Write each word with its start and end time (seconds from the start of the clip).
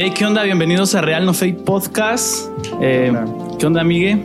Hey, 0.00 0.12
¿qué 0.16 0.24
onda? 0.24 0.44
Bienvenidos 0.44 0.94
a 0.94 1.00
Real 1.00 1.26
No 1.26 1.34
Fake 1.34 1.64
Podcast. 1.64 2.48
Eh, 2.80 3.12
¿Qué 3.58 3.66
onda, 3.66 3.80
amigue? 3.80 4.22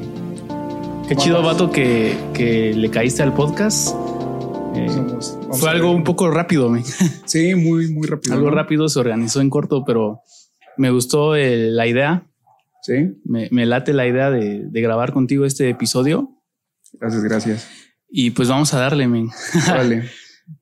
Qué 1.09 1.15
chido, 1.15 1.41
vato, 1.41 1.71
que, 1.71 2.15
que 2.35 2.73
le 2.75 2.91
caíste 2.91 3.23
al 3.23 3.33
podcast. 3.33 3.89
Eh, 4.75 4.85
Vamos- 4.87 5.35
vamos 5.41 5.59
fue 5.59 5.69
algo 5.71 5.89
un 5.91 6.03
poco 6.03 6.29
rápido, 6.29 6.69
me. 6.69 6.83
Sí, 7.25 7.55
muy, 7.55 7.91
muy 7.91 8.07
rápido. 8.07 8.35
algo 8.35 8.49
¿no? 8.51 8.55
rápido, 8.55 8.87
se 8.87 8.99
organizó 8.99 9.41
en 9.41 9.49
corto, 9.49 9.83
pero 9.83 10.19
me 10.77 10.91
gustó 10.91 11.35
eh, 11.35 11.69
la 11.71 11.87
idea. 11.87 12.27
Sí, 12.83 13.15
Me, 13.23 13.47
me 13.51 13.65
late 13.65 13.93
la 13.93 14.05
idea 14.05 14.29
de, 14.29 14.65
de 14.65 14.81
grabar 14.81 15.11
contigo 15.11 15.43
este 15.45 15.69
episodio. 15.69 16.29
gracias, 16.99 17.23
gracias. 17.23 17.67
Y 18.09 18.29
pues 18.29 18.47
vamos 18.47 18.71
a 18.75 18.79
darle, 18.79 19.07
men. 19.07 19.29
Vale. 19.67 20.03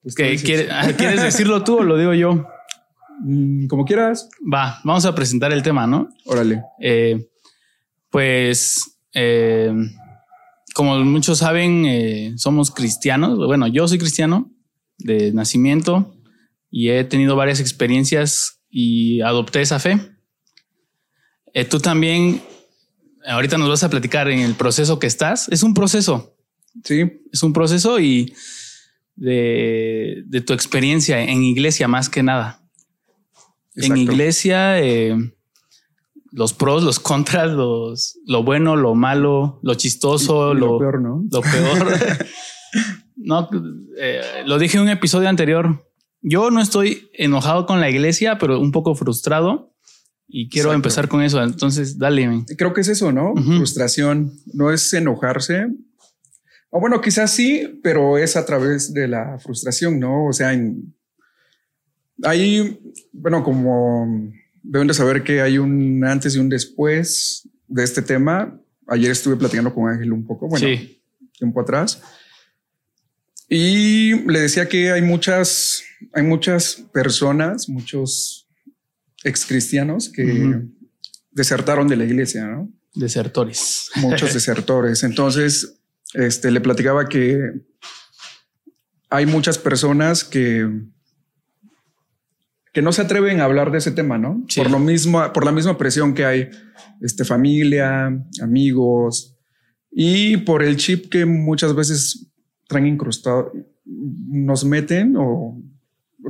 Pues, 0.03 0.15
¿qué 0.15 0.23
¿Qué, 0.23 0.29
dices? 0.31 0.45
quiere- 0.45 0.71
ah, 0.71 0.87
¿Quieres 0.97 1.21
decirlo 1.21 1.63
tú 1.65 1.79
o 1.79 1.83
lo 1.83 1.97
digo 1.97 2.13
yo? 2.13 2.45
Mm, 3.23 3.67
como 3.67 3.85
quieras. 3.85 4.29
Va, 4.41 4.79
vamos 4.83 5.05
a 5.05 5.15
presentar 5.15 5.51
el 5.51 5.63
tema, 5.63 5.87
¿no? 5.87 6.09
Órale. 6.25 6.63
Eh, 6.79 7.29
pues, 8.09 8.99
eh, 9.13 9.73
como 10.73 10.97
muchos 10.99 11.39
saben, 11.39 11.85
eh, 11.85 12.33
somos 12.37 12.71
cristianos. 12.71 13.37
Bueno, 13.37 13.67
yo 13.67 13.87
soy 13.87 13.97
cristiano 13.97 14.51
de 14.97 15.31
nacimiento 15.33 16.15
y 16.69 16.89
he 16.89 17.03
tenido 17.03 17.35
varias 17.35 17.59
experiencias 17.59 18.61
y 18.69 19.21
adopté 19.21 19.61
esa 19.61 19.79
fe. 19.79 19.99
Tú 21.69 21.79
también, 21.79 22.41
ahorita 23.25 23.57
nos 23.57 23.67
vas 23.67 23.83
a 23.83 23.89
platicar 23.89 24.29
en 24.29 24.39
el 24.39 24.55
proceso 24.55 24.99
que 24.99 25.07
estás. 25.07 25.49
Es 25.49 25.63
un 25.63 25.73
proceso, 25.73 26.33
Sí, 26.83 27.03
es 27.31 27.43
un 27.43 27.53
proceso 27.53 27.99
y 27.99 28.33
de, 29.15 30.23
de 30.25 30.41
tu 30.41 30.53
experiencia 30.53 31.21
en 31.21 31.43
iglesia 31.43 31.87
más 31.87 32.09
que 32.09 32.23
nada. 32.23 32.60
En 33.85 33.97
iglesia, 33.97 34.79
eh, 34.79 35.15
los 36.31 36.53
pros, 36.53 36.83
los 36.83 36.99
contras, 36.99 37.51
los, 37.51 38.19
lo 38.25 38.43
bueno, 38.43 38.75
lo 38.75 38.95
malo, 38.95 39.59
lo 39.63 39.73
chistoso, 39.75 40.53
Y 40.53 40.57
lo, 40.57 40.67
lo 40.67 40.79
peor, 40.79 41.01
¿no? 41.01 41.23
lo 41.29 41.41
peor. 41.41 41.97
no, 43.15 43.49
eh, 43.97 44.21
lo 44.45 44.57
dije 44.57 44.77
en 44.77 44.83
un 44.83 44.89
episodio 44.89 45.29
anterior. 45.29 45.85
Yo 46.21 46.51
no 46.51 46.61
estoy 46.61 47.09
enojado 47.13 47.65
con 47.65 47.79
la 47.81 47.89
iglesia, 47.89 48.37
pero 48.37 48.59
un 48.59 48.71
poco 48.71 48.95
frustrado 48.95 49.73
y 50.27 50.47
quiero 50.49 50.69
Exacto. 50.69 50.75
empezar 50.75 51.07
con 51.09 51.21
eso. 51.21 51.43
Entonces, 51.43 51.97
dale. 51.97 52.45
Creo 52.57 52.73
que 52.73 52.81
es 52.81 52.87
eso, 52.87 53.11
¿no? 53.11 53.31
Ujú. 53.31 53.57
Frustración. 53.57 54.31
No 54.53 54.71
es 54.71 54.93
enojarse. 54.93 55.67
O 56.69 56.79
bueno, 56.79 57.01
quizás 57.01 57.31
sí, 57.31 57.79
pero 57.83 58.17
es 58.17 58.37
a 58.37 58.45
través 58.45 58.93
de 58.93 59.09
la 59.09 59.37
frustración, 59.39 59.99
¿no? 59.99 60.27
O 60.27 60.33
sea, 60.33 60.53
en, 60.53 60.95
ahí, 62.23 62.79
bueno, 63.11 63.43
como 63.43 64.31
deben 64.63 64.87
de 64.87 64.93
saber 64.93 65.23
que 65.23 65.41
hay 65.41 65.57
un 65.57 66.03
antes 66.05 66.35
y 66.35 66.39
un 66.39 66.49
después 66.49 67.47
de 67.67 67.83
este 67.83 68.01
tema. 68.01 68.59
Ayer 68.87 69.11
estuve 69.11 69.37
platicando 69.37 69.73
con 69.73 69.89
Ángel 69.89 70.11
un 70.11 70.25
poco, 70.25 70.47
bueno, 70.47 70.67
sí, 70.67 71.01
tiempo 71.37 71.61
atrás. 71.61 72.01
Y 73.47 74.13
le 74.29 74.39
decía 74.39 74.67
que 74.67 74.91
hay 74.91 75.01
muchas, 75.01 75.83
hay 76.13 76.23
muchas 76.23 76.83
personas, 76.93 77.67
muchos 77.67 78.47
ex 79.23 79.45
cristianos 79.45 80.09
que 80.09 80.61
desertaron 81.31 81.87
de 81.87 81.97
la 81.97 82.05
iglesia, 82.05 82.45
¿no? 82.45 82.71
desertores. 82.93 83.89
Muchos 83.95 84.33
desertores. 84.33 85.03
Entonces, 85.03 85.79
este, 86.13 86.51
le 86.51 86.61
platicaba 86.61 87.07
que 87.07 87.39
hay 89.09 89.25
muchas 89.25 89.57
personas 89.57 90.23
que 90.23 90.67
que 92.71 92.81
no 92.81 92.91
se 92.91 93.01
atreven 93.01 93.41
a 93.41 93.45
hablar 93.45 93.71
de 93.71 93.79
ese 93.79 93.91
tema, 93.91 94.17
¿no? 94.17 94.43
Sí. 94.47 94.61
Por 94.61 94.71
lo 94.71 94.79
mismo, 94.79 95.21
por 95.33 95.45
la 95.45 95.51
misma 95.51 95.77
presión 95.77 96.13
que 96.13 96.25
hay, 96.25 96.49
este, 97.01 97.25
familia, 97.25 98.07
amigos 98.41 99.37
y 99.91 100.37
por 100.37 100.63
el 100.63 100.77
chip 100.77 101.09
que 101.09 101.25
muchas 101.25 101.75
veces 101.75 102.31
traen 102.67 102.87
incrustado, 102.87 103.51
nos 103.85 104.63
meten 104.63 105.15
o 105.17 105.61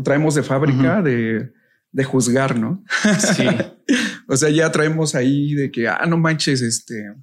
traemos 0.03 0.33
de 0.33 0.41
fábrica 0.41 1.01
de, 1.01 1.51
de 1.91 2.03
juzgar, 2.03 2.57
¿no? 2.57 2.83
Sí, 3.19 3.45
O 4.27 4.37
sea, 4.37 4.49
ya 4.49 4.71
traemos 4.71 5.13
ahí 5.13 5.53
de 5.53 5.71
que, 5.71 5.89
ah, 5.89 6.05
no 6.07 6.17
manches, 6.17 6.61
este, 6.61 7.13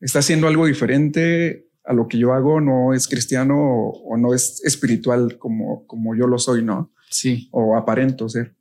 está 0.00 0.20
haciendo 0.20 0.46
algo 0.46 0.66
diferente 0.66 1.66
a 1.84 1.92
lo 1.92 2.06
que 2.06 2.18
yo 2.18 2.32
hago, 2.32 2.60
no 2.60 2.94
es 2.94 3.08
cristiano 3.08 3.56
o, 3.58 4.14
o 4.14 4.16
no 4.16 4.32
es 4.32 4.62
espiritual 4.64 5.38
como, 5.38 5.84
como 5.88 6.14
yo 6.14 6.28
lo 6.28 6.38
soy, 6.38 6.62
¿no? 6.62 6.92
Sí. 7.10 7.48
O 7.52 7.76
aparento 7.76 8.28
ser. 8.28 8.54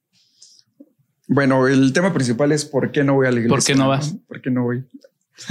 Bueno, 1.27 1.67
el 1.67 1.91
tema 1.93 2.13
principal 2.13 2.51
es 2.51 2.65
por 2.65 2.91
qué 2.91 3.03
no 3.03 3.15
voy 3.15 3.27
a 3.27 3.31
la 3.31 3.39
iglesia. 3.39 3.55
¿Por 3.55 3.63
qué 3.63 3.75
no 3.75 3.87
vas? 3.89 4.15
¿Por 4.27 4.41
qué 4.41 4.51
no 4.51 4.63
voy? 4.63 4.85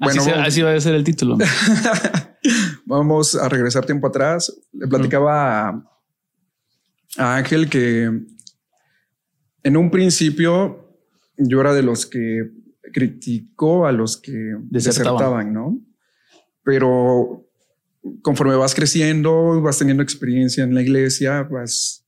Así, 0.00 0.18
Bueno, 0.18 0.22
así 0.42 0.62
va 0.62 0.74
a 0.74 0.80
ser 0.80 0.94
el 0.94 1.04
título. 1.04 1.36
Vamos 2.86 3.34
a 3.34 3.48
regresar 3.48 3.84
tiempo 3.86 4.06
atrás. 4.08 4.52
Le 4.72 4.86
platicaba 4.88 5.68
a, 5.68 5.84
a 7.18 7.36
Ángel 7.36 7.68
que 7.68 8.10
en 9.62 9.76
un 9.76 9.90
principio 9.90 10.96
yo 11.36 11.60
era 11.60 11.72
de 11.74 11.82
los 11.82 12.06
que 12.06 12.50
criticó 12.92 13.86
a 13.86 13.92
los 13.92 14.16
que 14.16 14.32
Desertaban. 14.32 14.70
desertaban, 14.70 15.52
¿no? 15.52 15.78
Pero 16.64 17.46
conforme 18.22 18.56
vas 18.56 18.74
creciendo, 18.74 19.60
vas 19.60 19.78
teniendo 19.78 20.02
experiencia 20.02 20.64
en 20.64 20.74
la 20.74 20.82
iglesia, 20.82 21.42
vas 21.42 22.06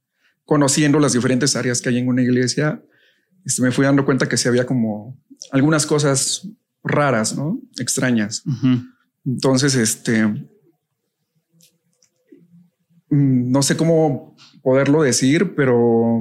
conociendo 0.50 0.98
las 0.98 1.12
diferentes 1.12 1.54
áreas 1.54 1.80
que 1.80 1.90
hay 1.90 1.98
en 1.98 2.08
una 2.08 2.22
iglesia, 2.22 2.82
este, 3.46 3.62
me 3.62 3.70
fui 3.70 3.84
dando 3.84 4.04
cuenta 4.04 4.28
que 4.28 4.36
sí 4.36 4.48
había 4.48 4.66
como 4.66 5.16
algunas 5.52 5.86
cosas 5.86 6.48
raras, 6.82 7.36
¿no? 7.36 7.60
Extrañas. 7.78 8.42
Entonces, 9.24 9.76
este, 9.76 10.26
mm, 10.26 10.48
no 13.52 13.62
sé 13.62 13.76
cómo 13.76 14.34
poderlo 14.60 15.04
decir, 15.04 15.54
pero 15.54 16.20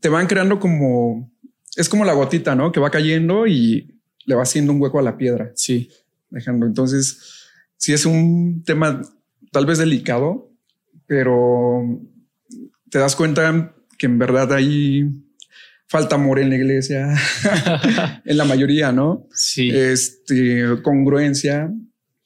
te 0.00 0.10
van 0.10 0.26
creando 0.26 0.60
como, 0.60 1.32
es 1.74 1.88
como 1.88 2.04
la 2.04 2.12
gotita, 2.12 2.54
¿no? 2.54 2.72
Que 2.72 2.80
va 2.80 2.90
cayendo 2.90 3.46
y 3.46 3.98
le 4.26 4.34
va 4.34 4.42
haciendo 4.42 4.74
un 4.74 4.82
hueco 4.82 4.98
a 4.98 5.02
la 5.02 5.16
piedra, 5.16 5.52
Sí, 5.54 5.88
dejando. 6.28 6.66
Entonces, 6.66 7.48
sí 7.78 7.94
es 7.94 8.04
un 8.04 8.62
tema 8.62 9.00
tal 9.50 9.64
vez 9.64 9.78
delicado, 9.78 10.52
pero 11.06 11.98
te 12.90 12.98
das 12.98 13.16
cuenta 13.16 13.74
que 13.96 14.06
en 14.06 14.18
verdad 14.18 14.52
hay 14.52 15.08
falta 15.86 16.16
amor 16.16 16.38
en 16.38 16.50
la 16.50 16.56
iglesia, 16.56 17.14
en 18.24 18.36
la 18.36 18.44
mayoría, 18.44 18.92
¿no? 18.92 19.26
sí. 19.32 19.70
este, 19.70 20.64
congruencia, 20.82 21.72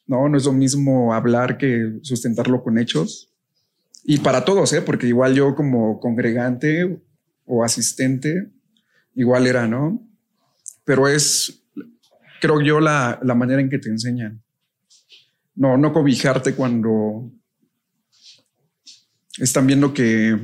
¿no? 0.06 0.28
No 0.28 0.36
es 0.36 0.44
lo 0.44 0.52
mismo 0.52 1.14
hablar 1.14 1.56
que 1.56 1.98
sustentarlo 2.02 2.62
con 2.62 2.78
hechos. 2.78 3.30
Y 4.04 4.19
para 4.19 4.44
todos, 4.44 4.72
¿eh? 4.75 4.82
Porque 4.82 5.06
igual 5.06 5.34
yo 5.34 5.54
como 5.54 5.98
congregante 5.98 7.00
o 7.46 7.64
asistente, 7.64 8.50
igual 9.14 9.46
era, 9.46 9.66
¿no? 9.66 10.06
Pero 10.84 11.08
es, 11.08 11.62
creo 12.42 12.60
yo, 12.60 12.81
la, 12.81 13.19
la 13.22 13.34
manera 13.34 13.62
en 13.62 13.70
que 13.70 13.78
te 13.78 13.88
enseñan. 13.88 14.42
No, 15.54 15.78
no 15.78 15.92
cobijarte 15.92 16.54
cuando 16.54 17.32
están 19.38 19.66
viendo 19.66 19.92
que 19.94 20.38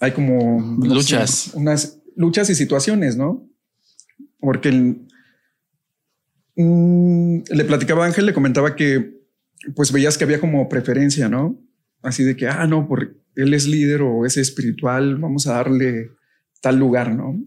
hay 0.00 0.12
como 0.12 0.60
no 0.60 0.82
sé, 0.86 0.94
Luchas. 0.94 1.50
unas 1.54 2.00
luchas 2.16 2.50
y 2.50 2.54
situaciones, 2.54 3.16
¿no? 3.16 3.48
Porque 4.40 4.68
el- 4.68 5.06
mm, 6.56 7.42
le 7.50 7.64
platicaba 7.64 8.04
a 8.04 8.08
Ángel, 8.08 8.26
le 8.26 8.34
comentaba 8.34 8.76
que 8.76 9.14
pues 9.74 9.92
veías 9.92 10.18
que 10.18 10.24
había 10.24 10.40
como 10.40 10.68
preferencia, 10.68 11.28
¿no? 11.28 11.58
Así 12.02 12.22
de 12.22 12.36
que, 12.36 12.46
ah, 12.46 12.66
no, 12.66 12.86
porque 12.86 13.14
él 13.36 13.54
es 13.54 13.66
líder 13.66 14.02
o 14.02 14.26
es 14.26 14.36
espiritual, 14.36 15.16
vamos 15.16 15.46
a 15.46 15.54
darle 15.54 16.10
tal 16.60 16.78
lugar, 16.78 17.14
¿no? 17.14 17.42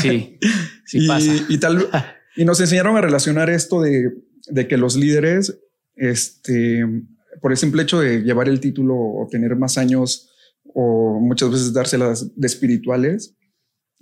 Sí, 0.00 0.38
sí 0.86 1.04
y, 1.04 1.08
pasa. 1.08 1.32
y 1.48 1.58
tal, 1.58 1.88
y 2.36 2.44
nos 2.44 2.60
enseñaron 2.60 2.96
a 2.96 3.00
relacionar 3.02 3.50
esto 3.50 3.82
de, 3.82 4.10
de 4.48 4.68
que 4.68 4.76
los 4.78 4.96
líderes, 4.96 5.58
este, 5.96 6.86
por 7.40 7.52
el 7.52 7.58
simple 7.58 7.82
hecho 7.82 8.00
de 8.00 8.22
llevar 8.22 8.48
el 8.48 8.60
título 8.60 8.94
o 8.96 9.26
tener 9.30 9.56
más 9.56 9.78
años 9.78 10.30
o 10.74 11.18
muchas 11.20 11.50
veces 11.50 11.72
dárselas 11.72 12.34
de 12.36 12.46
espirituales, 12.46 13.36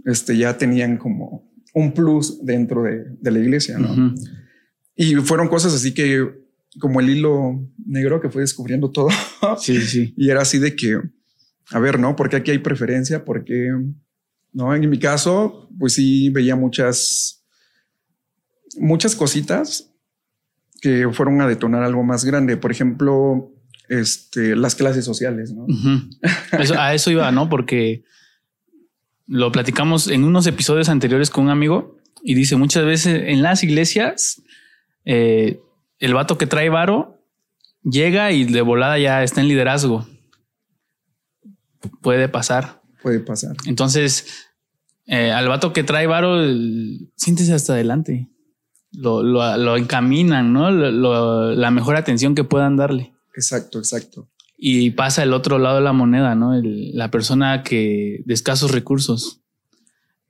este, 0.04 0.36
ya 0.36 0.56
tenían 0.56 0.96
como 0.96 1.50
un 1.74 1.92
plus 1.92 2.44
dentro 2.44 2.82
de, 2.82 3.04
de 3.20 3.30
la 3.30 3.38
iglesia, 3.38 3.78
¿no? 3.78 4.14
Y 4.96 5.14
fueron 5.16 5.48
cosas 5.48 5.74
así 5.74 5.94
que, 5.94 6.28
como 6.80 7.00
el 7.00 7.10
hilo 7.10 7.68
negro 7.86 8.20
que 8.20 8.30
fue 8.30 8.42
descubriendo 8.42 8.90
todo. 8.90 9.08
Sí, 9.60 9.80
sí. 9.82 10.14
Y 10.16 10.30
era 10.30 10.42
así 10.42 10.58
de 10.58 10.74
que, 10.74 11.00
a 11.70 11.78
ver, 11.78 12.00
¿no? 12.00 12.16
Porque 12.16 12.36
aquí 12.36 12.50
hay 12.50 12.58
preferencia, 12.58 13.24
porque, 13.24 13.70
¿no? 14.52 14.74
En 14.74 14.90
mi 14.90 14.98
caso, 14.98 15.68
pues 15.78 15.94
sí 15.94 16.30
veía 16.30 16.56
muchas, 16.56 17.44
muchas 18.76 19.14
cositas 19.14 19.87
que 20.80 21.08
fueron 21.12 21.40
a 21.40 21.46
detonar 21.48 21.82
algo 21.82 22.02
más 22.04 22.24
grande. 22.24 22.56
Por 22.56 22.70
ejemplo, 22.70 23.50
este, 23.88 24.54
las 24.56 24.74
clases 24.74 25.04
sociales, 25.04 25.52
¿no? 25.52 25.66
Eso- 26.58 26.78
a 26.78 26.94
eso 26.94 27.10
iba, 27.10 27.30
¿no? 27.32 27.48
Porque 27.48 28.04
lo 29.26 29.50
platicamos 29.52 30.08
en 30.08 30.24
unos 30.24 30.46
episodios 30.46 30.88
anteriores 30.88 31.30
con 31.30 31.44
un 31.44 31.50
amigo 31.50 31.98
y 32.22 32.34
dice 32.34 32.56
muchas 32.56 32.84
veces 32.84 33.22
en 33.26 33.42
las 33.42 33.62
iglesias 33.62 34.42
eh, 35.04 35.60
el 35.98 36.14
vato 36.14 36.38
que 36.38 36.46
trae 36.46 36.68
varo 36.68 37.20
llega 37.82 38.32
y 38.32 38.44
de 38.44 38.60
volada 38.62 38.98
ya 38.98 39.22
está 39.22 39.40
en 39.40 39.48
liderazgo. 39.48 40.06
Puede 42.02 42.28
pasar. 42.28 42.82
Puede 43.02 43.20
pasar. 43.20 43.54
Entonces, 43.66 44.46
eh, 45.06 45.30
al 45.30 45.48
vato 45.48 45.72
que 45.72 45.84
trae 45.84 46.06
varo, 46.06 46.36
siéntese 47.16 47.54
hasta 47.54 47.72
adelante. 47.74 48.28
Lo, 48.92 49.22
lo, 49.22 49.56
lo 49.56 49.76
encaminan, 49.76 50.52
¿no? 50.52 50.70
Lo, 50.70 51.52
la 51.52 51.70
mejor 51.70 51.96
atención 51.96 52.34
que 52.34 52.44
puedan 52.44 52.76
darle. 52.76 53.12
Exacto, 53.34 53.78
exacto. 53.78 54.28
Y 54.56 54.90
pasa 54.90 55.22
el 55.22 55.32
otro 55.32 55.58
lado 55.58 55.76
de 55.76 55.82
la 55.82 55.92
moneda, 55.92 56.34
¿no? 56.34 56.54
El, 56.54 56.96
la 56.96 57.10
persona 57.10 57.62
que 57.62 58.22
de 58.24 58.34
escasos 58.34 58.72
recursos, 58.72 59.40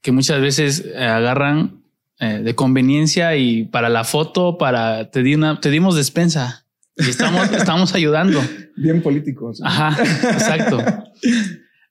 que 0.03 0.13
muchas 0.13 0.41
veces 0.41 0.85
eh, 0.85 1.05
agarran 1.05 1.83
eh, 2.21 2.41
de 2.43 2.55
conveniencia 2.55 3.37
y 3.37 3.65
para 3.65 3.89
la 3.89 4.05
foto, 4.05 4.59
para 4.59 5.11
te, 5.11 5.23
di 5.23 5.35
una, 5.35 5.61
te 5.61 5.71
dimos 5.71 5.95
despensa 5.95 6.67
y 6.97 7.09
estamos, 7.09 7.51
estamos 7.53 7.95
ayudando. 7.95 8.41
Bien 8.77 9.03
políticos. 9.03 9.61
Ajá, 9.65 10.03
exacto. 10.03 10.79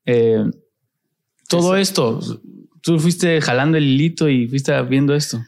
Eh, 0.09 0.41
todo 1.49 1.75
esto, 1.75 2.21
tú 2.79 2.97
fuiste 2.97 3.41
jalando 3.41 3.77
el 3.77 3.83
hilito 3.83 4.29
y 4.29 4.47
fuiste 4.47 4.81
viendo 4.83 5.13
esto. 5.13 5.43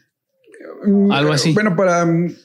Mm, 0.85 1.11
Algo 1.11 1.31
así. 1.31 1.53
Bueno, 1.53 1.75
para 1.75 2.05
mm, 2.05 2.35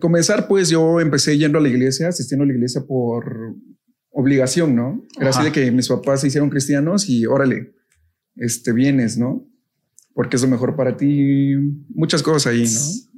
comenzar, 0.00 0.48
pues 0.48 0.68
yo 0.68 1.00
empecé 1.00 1.38
yendo 1.38 1.58
a 1.58 1.62
la 1.62 1.68
iglesia, 1.68 2.08
asistiendo 2.08 2.44
a 2.44 2.46
la 2.46 2.54
iglesia 2.54 2.82
por 2.86 3.56
obligación, 4.10 4.74
¿no? 4.74 5.04
Era 5.18 5.30
así 5.30 5.44
de 5.44 5.52
que 5.52 5.70
mis 5.70 5.88
papás 5.88 6.20
se 6.20 6.28
hicieron 6.28 6.50
cristianos 6.50 7.08
y 7.08 7.26
órale, 7.26 7.74
este 8.36 8.72
vienes, 8.72 9.18
¿no? 9.18 9.46
Porque 10.14 10.36
es 10.36 10.42
lo 10.42 10.48
mejor 10.48 10.76
para 10.76 10.96
ti, 10.96 11.54
muchas 11.88 12.22
cosas 12.22 12.52
ahí, 12.52 12.64
¿no? 12.64 13.10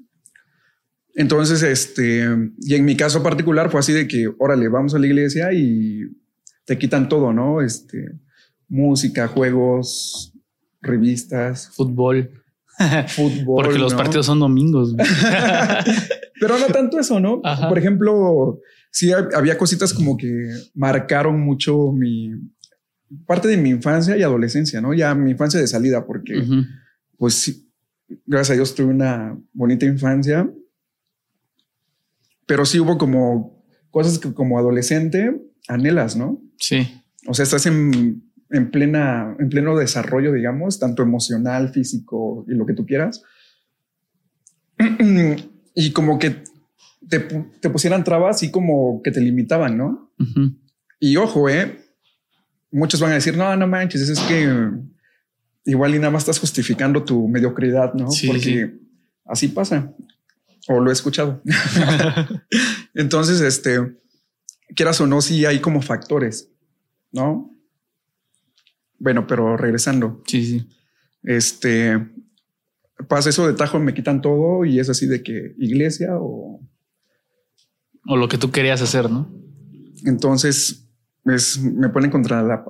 Entonces, 1.14 1.62
este, 1.62 2.26
y 2.58 2.74
en 2.74 2.84
mi 2.84 2.96
caso 2.96 3.22
particular 3.22 3.70
fue 3.70 3.80
así 3.80 3.92
de 3.92 4.08
que, 4.08 4.30
órale, 4.38 4.68
vamos 4.68 4.94
a 4.94 4.98
la 4.98 5.06
iglesia 5.06 5.52
y 5.52 6.04
te 6.64 6.78
quitan 6.78 7.08
todo, 7.08 7.32
¿no? 7.32 7.60
Este, 7.60 8.18
música, 8.68 9.28
juegos, 9.28 10.32
revistas, 10.80 11.70
Fútbol. 11.70 12.41
Fútbol. 13.08 13.64
Porque 13.64 13.78
los 13.78 13.92
¿no? 13.92 13.98
partidos 13.98 14.26
son 14.26 14.40
domingos. 14.40 14.94
Pero 16.40 16.58
no 16.58 16.66
tanto 16.66 16.98
eso, 16.98 17.20
¿no? 17.20 17.40
Ajá. 17.44 17.68
Por 17.68 17.78
ejemplo, 17.78 18.58
sí 18.90 19.08
hab- 19.08 19.34
había 19.34 19.56
cositas 19.58 19.92
como 19.94 20.16
que 20.16 20.48
marcaron 20.74 21.40
mucho 21.40 21.92
mi 21.92 22.30
parte 23.26 23.46
de 23.48 23.56
mi 23.56 23.70
infancia 23.70 24.16
y 24.16 24.22
adolescencia, 24.22 24.80
¿no? 24.80 24.94
Ya 24.94 25.14
mi 25.14 25.30
infancia 25.32 25.60
de 25.60 25.66
salida, 25.66 26.06
porque 26.06 26.42
pues 27.18 27.34
sí, 27.34 27.68
gracias 28.26 28.50
a 28.50 28.54
Dios 28.54 28.74
tuve 28.74 28.86
una 28.86 29.38
bonita 29.52 29.84
infancia, 29.86 30.50
pero 32.46 32.64
sí 32.64 32.80
hubo 32.80 32.98
como 32.98 33.62
cosas 33.90 34.18
que 34.18 34.32
como 34.32 34.58
adolescente 34.58 35.40
anhelas, 35.68 36.16
¿no? 36.16 36.40
Sí. 36.58 36.88
O 37.26 37.34
sea, 37.34 37.44
estás 37.44 37.66
en, 37.66 38.31
en 38.52 38.70
plena, 38.70 39.34
en 39.38 39.48
pleno 39.48 39.76
desarrollo, 39.76 40.32
digamos, 40.32 40.78
tanto 40.78 41.02
emocional, 41.02 41.70
físico 41.70 42.44
y 42.46 42.54
lo 42.54 42.66
que 42.66 42.74
tú 42.74 42.86
quieras. 42.86 43.22
Y 45.74 45.92
como 45.92 46.18
que 46.18 46.44
te, 47.08 47.20
te 47.20 47.70
pusieran 47.70 48.04
trabas 48.04 48.42
y 48.42 48.50
como 48.50 49.00
que 49.02 49.10
te 49.10 49.22
limitaban, 49.22 49.78
¿no? 49.78 50.12
Y 51.00 51.16
ojo, 51.16 51.48
eh, 51.48 51.78
muchos 52.70 53.00
van 53.00 53.12
a 53.12 53.14
decir, 53.14 53.38
no, 53.38 53.56
no 53.56 53.66
manches, 53.66 54.06
es 54.06 54.20
que 54.20 54.70
igual 55.64 55.94
y 55.94 55.98
nada 55.98 56.10
más 56.10 56.24
estás 56.24 56.38
justificando 56.38 57.04
tu 57.04 57.26
mediocridad, 57.26 57.94
¿no? 57.94 58.10
Sí, 58.10 58.26
Porque 58.26 58.42
sí. 58.42 58.88
así 59.24 59.48
pasa. 59.48 59.94
O 60.68 60.78
lo 60.78 60.90
he 60.90 60.92
escuchado. 60.92 61.42
Entonces, 62.94 63.40
este, 63.40 63.96
quieras 64.76 65.00
o 65.00 65.06
no, 65.06 65.22
sí 65.22 65.46
hay 65.46 65.60
como 65.60 65.80
factores, 65.80 66.50
¿no? 67.12 67.51
Bueno, 69.02 69.26
pero 69.26 69.56
regresando, 69.56 70.22
Sí, 70.28 70.44
sí. 70.44 70.68
este, 71.24 72.08
pasa 73.08 73.30
eso 73.30 73.48
de 73.48 73.54
tajo, 73.54 73.80
me 73.80 73.94
quitan 73.94 74.20
todo 74.20 74.64
y 74.64 74.78
es 74.78 74.88
así 74.88 75.06
de 75.06 75.24
que 75.24 75.54
iglesia 75.58 76.10
o 76.20 76.60
O 78.06 78.16
lo 78.16 78.28
que 78.28 78.38
tú 78.38 78.50
querías 78.52 78.80
hacer, 78.80 79.10
¿no? 79.10 79.28
entonces 80.04 80.88
es, 81.24 81.58
me 81.60 81.88
ponen 81.88 82.10
contra 82.10 82.42
la, 82.42 82.64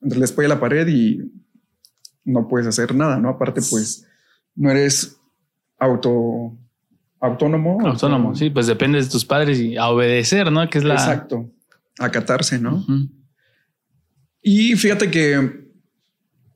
entre 0.00 0.18
la 0.18 0.24
espalda 0.24 0.46
y 0.46 0.48
la 0.56 0.60
pared 0.60 0.86
y 0.88 1.32
no 2.24 2.48
puedes 2.48 2.66
hacer 2.66 2.94
nada, 2.94 3.18
¿no? 3.18 3.28
Aparte, 3.28 3.60
pues 3.70 4.06
no 4.56 4.70
eres 4.70 5.20
auto, 5.78 6.56
autónomo. 7.20 7.80
Autónomo, 7.86 8.34
sí, 8.34 8.50
pues 8.50 8.66
depende 8.66 9.00
de 9.02 9.08
tus 9.08 9.24
padres 9.24 9.58
y 9.60 9.76
a 9.76 9.88
obedecer, 9.88 10.50
¿no? 10.52 10.68
Que 10.68 10.78
es 10.78 10.84
la. 10.84 10.94
Exacto. 10.94 11.50
Acatarse, 11.98 12.58
¿no? 12.60 12.84
Y 14.42 14.76
fíjate 14.76 15.10
que 15.10 15.68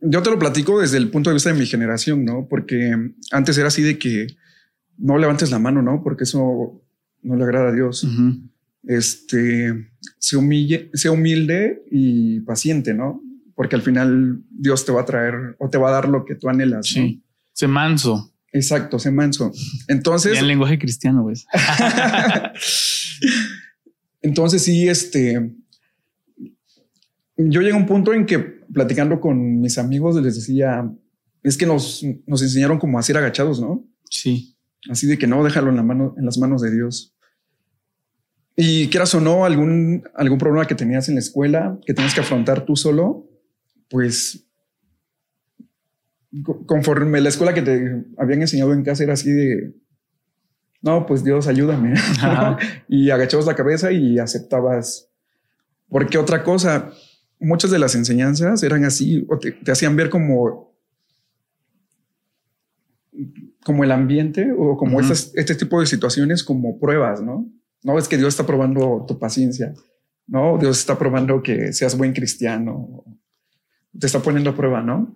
yo 0.01 0.23
te 0.23 0.31
lo 0.31 0.39
platico 0.39 0.81
desde 0.81 0.99
el 0.99 1.11
punto 1.11 1.31
de 1.31 1.35
vista 1.35 1.53
de 1.53 1.59
mi 1.59 1.67
generación, 1.67 2.25
¿no? 2.25 2.47
Porque 2.49 2.95
antes 3.31 3.59
era 3.59 3.69
así 3.69 3.83
de 3.83 3.99
que 3.99 4.29
no 4.99 5.19
levantes 5.19 5.51
la 5.51 5.59
mano, 5.59 5.83
¿no? 5.83 6.03
Porque 6.03 6.25
eso 6.25 6.83
no 7.23 7.37
le 7.37 7.45
agrada 7.45 7.71
a 7.71 7.73
Dios. 7.73 8.07
Este, 8.85 9.89
se 10.19 10.37
humille, 10.37 10.91
sea 10.93 11.11
humilde 11.11 11.83
y 11.91 12.41
paciente, 12.41 12.95
¿no? 12.95 13.23
Porque 13.55 13.77
al 13.77 13.83
final 13.83 14.43
Dios 14.51 14.85
te 14.85 14.93
va 14.93 15.03
a 15.03 15.07
traer 15.07 15.57
o 15.59 15.71
te 15.71 15.79
va 15.79 15.89
a 15.89 15.93
dar 15.93 16.09
lo 16.09 16.25
que 16.25 16.35
tú 16.35 16.49
anhelas. 16.49 16.93
¿no? 16.97 17.03
Sí. 17.03 17.23
Se 17.53 17.67
manso. 17.67 18.33
Exacto, 18.53 18.99
sé 18.99 19.11
manso. 19.11 19.53
Entonces, 19.89 20.39
en 20.39 20.47
lenguaje 20.47 20.79
cristiano, 20.79 21.25
pues. 21.25 21.47
Entonces 24.23 24.63
sí, 24.63 24.89
este, 24.89 25.53
yo 27.37 27.61
llegué 27.61 27.73
a 27.75 27.77
un 27.79 27.87
punto 27.87 28.13
en 28.13 28.27
que 28.27 28.39
platicando 28.39 29.21
con 29.21 29.61
mis 29.61 29.79
amigos 29.79 30.17
les 30.23 30.35
decía, 30.37 30.91
es 31.43 31.57
que 31.57 31.67
nos, 31.67 32.05
nos 32.27 32.43
enseñaron 32.43 32.79
como 32.79 32.99
a 32.99 33.03
ser 33.03 33.17
agachados, 33.17 33.61
¿no? 33.61 33.85
Sí. 34.09 34.57
Así 34.91 35.07
de 35.07 35.19
que 35.19 35.27
no, 35.27 35.43
déjalo 35.45 35.71
en, 35.71 35.77
la 35.77 35.83
mano, 35.83 36.15
en 36.19 36.25
las 36.25 36.39
manos 36.39 36.63
de 36.63 36.71
Dios. 36.73 37.15
Y 38.57 38.89
quieras 38.89 39.15
o 39.15 39.21
no, 39.21 39.45
algún, 39.45 40.05
algún 40.15 40.39
problema 40.39 40.67
que 40.67 40.75
tenías 40.77 41.09
en 41.09 41.15
la 41.15 41.21
escuela, 41.21 41.79
que 41.85 41.95
tienes 41.95 42.15
que 42.15 42.21
afrontar 42.21 42.65
tú 42.65 42.77
solo, 42.77 43.29
pues 43.89 44.47
co- 46.45 46.65
conforme 46.67 47.21
la 47.21 47.29
escuela 47.31 47.53
que 47.55 47.63
te 47.63 48.05
habían 48.17 48.43
enseñado 48.43 48.73
en 48.73 48.85
casa 48.85 49.03
era 49.03 49.15
así 49.15 49.31
de, 49.31 49.75
no, 50.83 51.07
pues 51.07 51.25
Dios 51.25 51.47
ayúdame. 51.49 51.95
Y 52.89 53.11
agachabas 53.11 53.47
la 53.47 53.55
cabeza 53.57 53.91
y 53.91 54.19
aceptabas. 54.19 55.09
Porque 55.89 56.19
otra 56.19 56.43
cosa, 56.45 56.93
muchas 57.41 57.71
de 57.71 57.79
las 57.79 57.95
enseñanzas 57.95 58.63
eran 58.63 58.85
así, 58.85 59.25
o 59.29 59.39
te, 59.39 59.53
te 59.53 59.73
hacían 59.73 59.97
ver 59.97 60.11
como, 60.11 60.75
como 63.65 63.85
el 63.85 63.93
ambiente 63.93 64.53
o 64.57 64.77
como 64.77 65.01
estas- 65.01 65.33
este 65.35 65.55
tipo 65.55 65.81
de 65.81 65.87
situaciones 65.87 66.43
como 66.43 66.79
pruebas, 66.79 67.23
¿no? 67.23 67.49
No 67.83 67.99
es 67.99 68.09
que 68.09 68.17
Dios 68.17 68.29
está 68.29 68.47
probando 68.47 69.05
tu 69.07 69.19
paciencia, 69.19 69.75
no, 70.27 70.59
Dios 70.59 70.79
está 70.79 70.99
probando 70.99 71.43
que 71.43 71.73
seas 71.73 71.97
buen 71.97 72.13
cristiano, 72.13 73.05
te 73.99 74.07
está 74.07 74.21
poniendo 74.21 74.51
a 74.51 74.57
prueba, 74.57 74.83
¿no? 74.83 75.15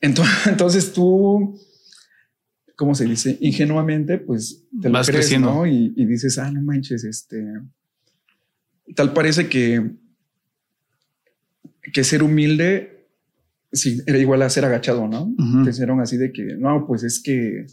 Entonces, 0.00 0.34
entonces 0.46 0.92
tú, 0.92 1.58
¿cómo 2.76 2.94
se 2.94 3.04
dice? 3.04 3.36
Ingenuamente, 3.40 4.18
pues 4.18 4.64
te 4.80 4.88
lo 4.88 4.94
crees, 4.94 5.08
creciendo. 5.10 5.54
¿no? 5.54 5.66
Y, 5.66 5.92
y 5.96 6.04
dices, 6.06 6.38
ah, 6.38 6.50
no 6.50 6.60
manches, 6.62 7.04
este, 7.04 7.44
tal 8.94 9.12
parece 9.12 9.48
que, 9.48 9.90
que 11.92 12.04
ser 12.04 12.22
humilde, 12.22 13.06
sí, 13.72 14.00
era 14.06 14.18
igual 14.18 14.42
a 14.42 14.50
ser 14.50 14.64
agachado, 14.64 15.06
¿no? 15.08 15.22
Ujú. 15.38 15.64
Te 15.64 15.70
hicieron 15.70 16.00
así 16.00 16.16
de 16.16 16.32
que, 16.32 16.56
no, 16.58 16.86
pues 16.86 17.02
es 17.02 17.20
que 17.22 17.66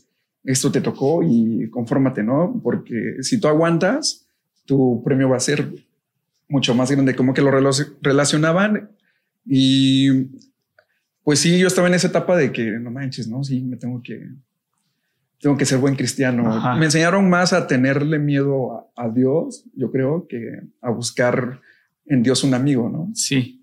esto 0.43 0.71
te 0.71 0.81
tocó 0.81 1.21
y 1.23 1.69
confórmate, 1.69 2.23
¿no? 2.23 2.59
Porque 2.63 3.17
si 3.21 3.39
tú 3.39 3.47
aguantas, 3.47 4.27
tu 4.65 5.01
premio 5.03 5.29
va 5.29 5.37
a 5.37 5.41
ser 5.41 5.73
mucho 6.49 6.75
más 6.75 6.91
grande, 6.91 7.15
como 7.15 7.33
que 7.33 7.41
lo 7.41 7.49
relac- 7.51 7.95
relacionaban 8.01 8.91
y 9.45 10.27
pues 11.23 11.39
sí, 11.39 11.57
yo 11.57 11.67
estaba 11.67 11.87
en 11.87 11.93
esa 11.93 12.07
etapa 12.07 12.35
de 12.35 12.51
que 12.51 12.71
no 12.79 12.91
manches, 12.91 13.27
no, 13.29 13.43
sí, 13.43 13.61
me 13.61 13.77
tengo 13.77 14.01
que, 14.03 14.27
tengo 15.39 15.55
que 15.57 15.65
ser 15.65 15.77
buen 15.79 15.95
cristiano. 15.95 16.51
Ajá. 16.53 16.75
Me 16.75 16.85
enseñaron 16.85 17.29
más 17.29 17.53
a 17.53 17.65
tenerle 17.65 18.19
miedo 18.19 18.73
a, 18.95 19.05
a 19.05 19.09
Dios, 19.09 19.63
yo 19.75 19.89
creo, 19.91 20.27
que 20.27 20.59
a 20.81 20.89
buscar 20.91 21.61
en 22.05 22.23
Dios 22.23 22.43
un 22.43 22.53
amigo, 22.53 22.89
¿no? 22.89 23.09
Sí. 23.15 23.62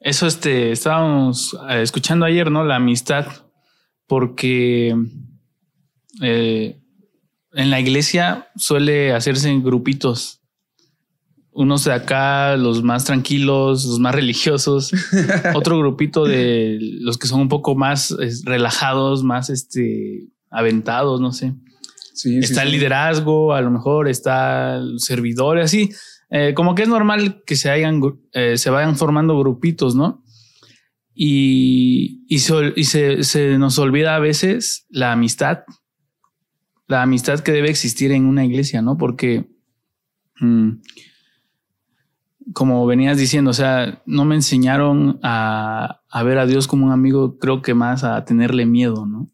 Eso 0.00 0.26
este, 0.26 0.72
estábamos 0.72 1.56
eh, 1.68 1.82
escuchando 1.82 2.24
ayer, 2.24 2.50
¿no? 2.50 2.64
La 2.64 2.76
amistad, 2.76 3.26
porque 4.06 4.96
eh, 6.22 6.80
en 7.52 7.70
la 7.70 7.80
iglesia 7.80 8.48
suele 8.56 9.12
hacerse 9.12 9.50
en 9.50 9.62
grupitos 9.62 10.40
unos 11.52 11.84
de 11.84 11.92
acá, 11.92 12.56
los 12.56 12.82
más 12.82 13.04
tranquilos, 13.04 13.84
los 13.84 13.98
más 13.98 14.14
religiosos, 14.14 14.92
otro 15.54 15.78
grupito 15.78 16.24
de 16.24 16.78
los 16.80 17.18
que 17.18 17.26
son 17.26 17.40
un 17.40 17.48
poco 17.48 17.74
más 17.74 18.16
relajados, 18.44 19.22
más 19.22 19.50
este, 19.50 20.28
aventados, 20.50 21.20
no 21.20 21.32
sé. 21.32 21.54
está 22.24 22.62
el 22.62 22.70
liderazgo, 22.70 23.52
a 23.52 23.60
lo 23.60 23.70
mejor 23.70 24.08
está 24.08 24.76
el 24.76 25.00
servidor, 25.00 25.58
así. 25.58 25.90
Eh, 26.30 26.54
como 26.54 26.74
que 26.74 26.82
es 26.82 26.88
normal 26.88 27.42
que 27.44 27.56
se 27.56 27.70
hayan, 27.70 28.00
eh, 28.32 28.56
se 28.56 28.70
vayan 28.70 28.96
formando 28.96 29.38
grupitos, 29.38 29.96
¿no? 29.96 30.22
Y, 31.12 32.24
y, 32.28 32.38
se, 32.38 33.58
nos 33.58 33.78
olvida 33.78 34.14
a 34.14 34.20
veces 34.20 34.86
la 34.88 35.12
amistad, 35.12 35.64
la 36.86 37.02
amistad 37.02 37.40
que 37.40 37.52
debe 37.52 37.68
existir 37.68 38.12
en 38.12 38.26
una 38.26 38.44
iglesia, 38.44 38.80
¿no? 38.80 38.96
Porque 38.96 39.50
mm, 40.40 40.70
como 42.54 42.86
venías 42.86 43.18
diciendo, 43.18 43.50
o 43.50 43.54
sea, 43.54 44.00
no 44.06 44.24
me 44.24 44.36
enseñaron 44.36 45.18
a, 45.22 46.00
ver 46.24 46.38
a 46.38 46.46
Dios 46.46 46.68
como 46.68 46.86
un 46.86 46.92
amigo, 46.92 47.38
creo 47.38 47.60
que 47.60 47.74
más 47.74 48.04
a 48.04 48.24
tenerle 48.24 48.66
miedo, 48.66 49.04
¿no? 49.04 49.28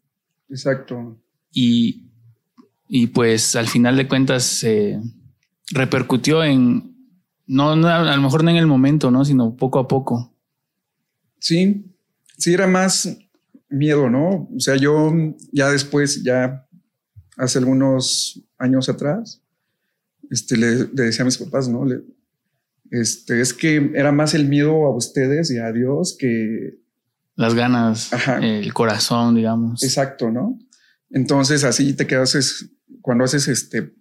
Exacto. 0.49 1.17
Y, 1.53 2.07
y 2.89 3.07
pues 3.07 3.55
al 3.55 3.67
final 3.67 3.95
de 3.97 4.07
cuentas 4.07 4.43
se 4.43 4.99
repercutió 5.71 6.43
en, 6.43 6.95
no, 7.45 7.71
a 7.71 8.15
lo 8.15 8.21
mejor 8.21 8.43
no 8.43 8.49
en 8.49 8.57
el 8.57 8.67
momento, 8.67 9.11
¿no? 9.11 9.25
Sino 9.25 9.55
poco 9.55 9.79
a 9.79 9.87
poco. 9.87 10.33
Sí, 11.39 11.85
sí 12.37 12.53
era 12.53 12.67
más 12.67 13.17
miedo, 13.69 14.09
¿no? 14.09 14.49
O 14.55 14.59
sea, 14.59 14.75
yo 14.75 15.13
ya 15.51 15.69
después, 15.69 16.23
ya 16.23 16.67
hace 17.37 17.59
algunos 17.59 18.43
años 18.57 18.89
atrás, 18.89 19.41
este, 20.29 20.57
le, 20.57 20.85
decía 20.85 21.23
a 21.23 21.25
mis 21.25 21.37
papás, 21.37 21.69
¿no? 21.69 21.85
Este, 22.89 23.41
es 23.41 23.53
que 23.53 23.91
era 23.95 24.11
más 24.11 24.33
el 24.33 24.47
miedo 24.47 24.85
a 24.85 24.95
ustedes 24.95 25.51
y 25.51 25.57
a 25.57 25.71
Dios 25.71 26.15
que... 26.17 26.79
Las 27.35 27.53
ganas, 27.53 28.11
el 28.41 28.73
corazón, 28.73 29.35
digamos. 29.35 29.83
Exacto, 29.83 30.31
¿no? 30.31 30.57
Entonces 31.09 31.63
así 31.63 31.93
te 31.93 32.07
quedas, 32.07 32.65
cuando 33.01 33.23
haces 33.23 33.47
este, 33.47 33.93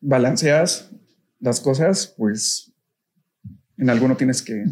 balanceas 0.00 0.90
las 1.38 1.60
cosas, 1.60 2.14
pues 2.16 2.72
en 3.76 3.90
alguno 3.90 4.16
tienes 4.16 4.42
que... 4.42 4.64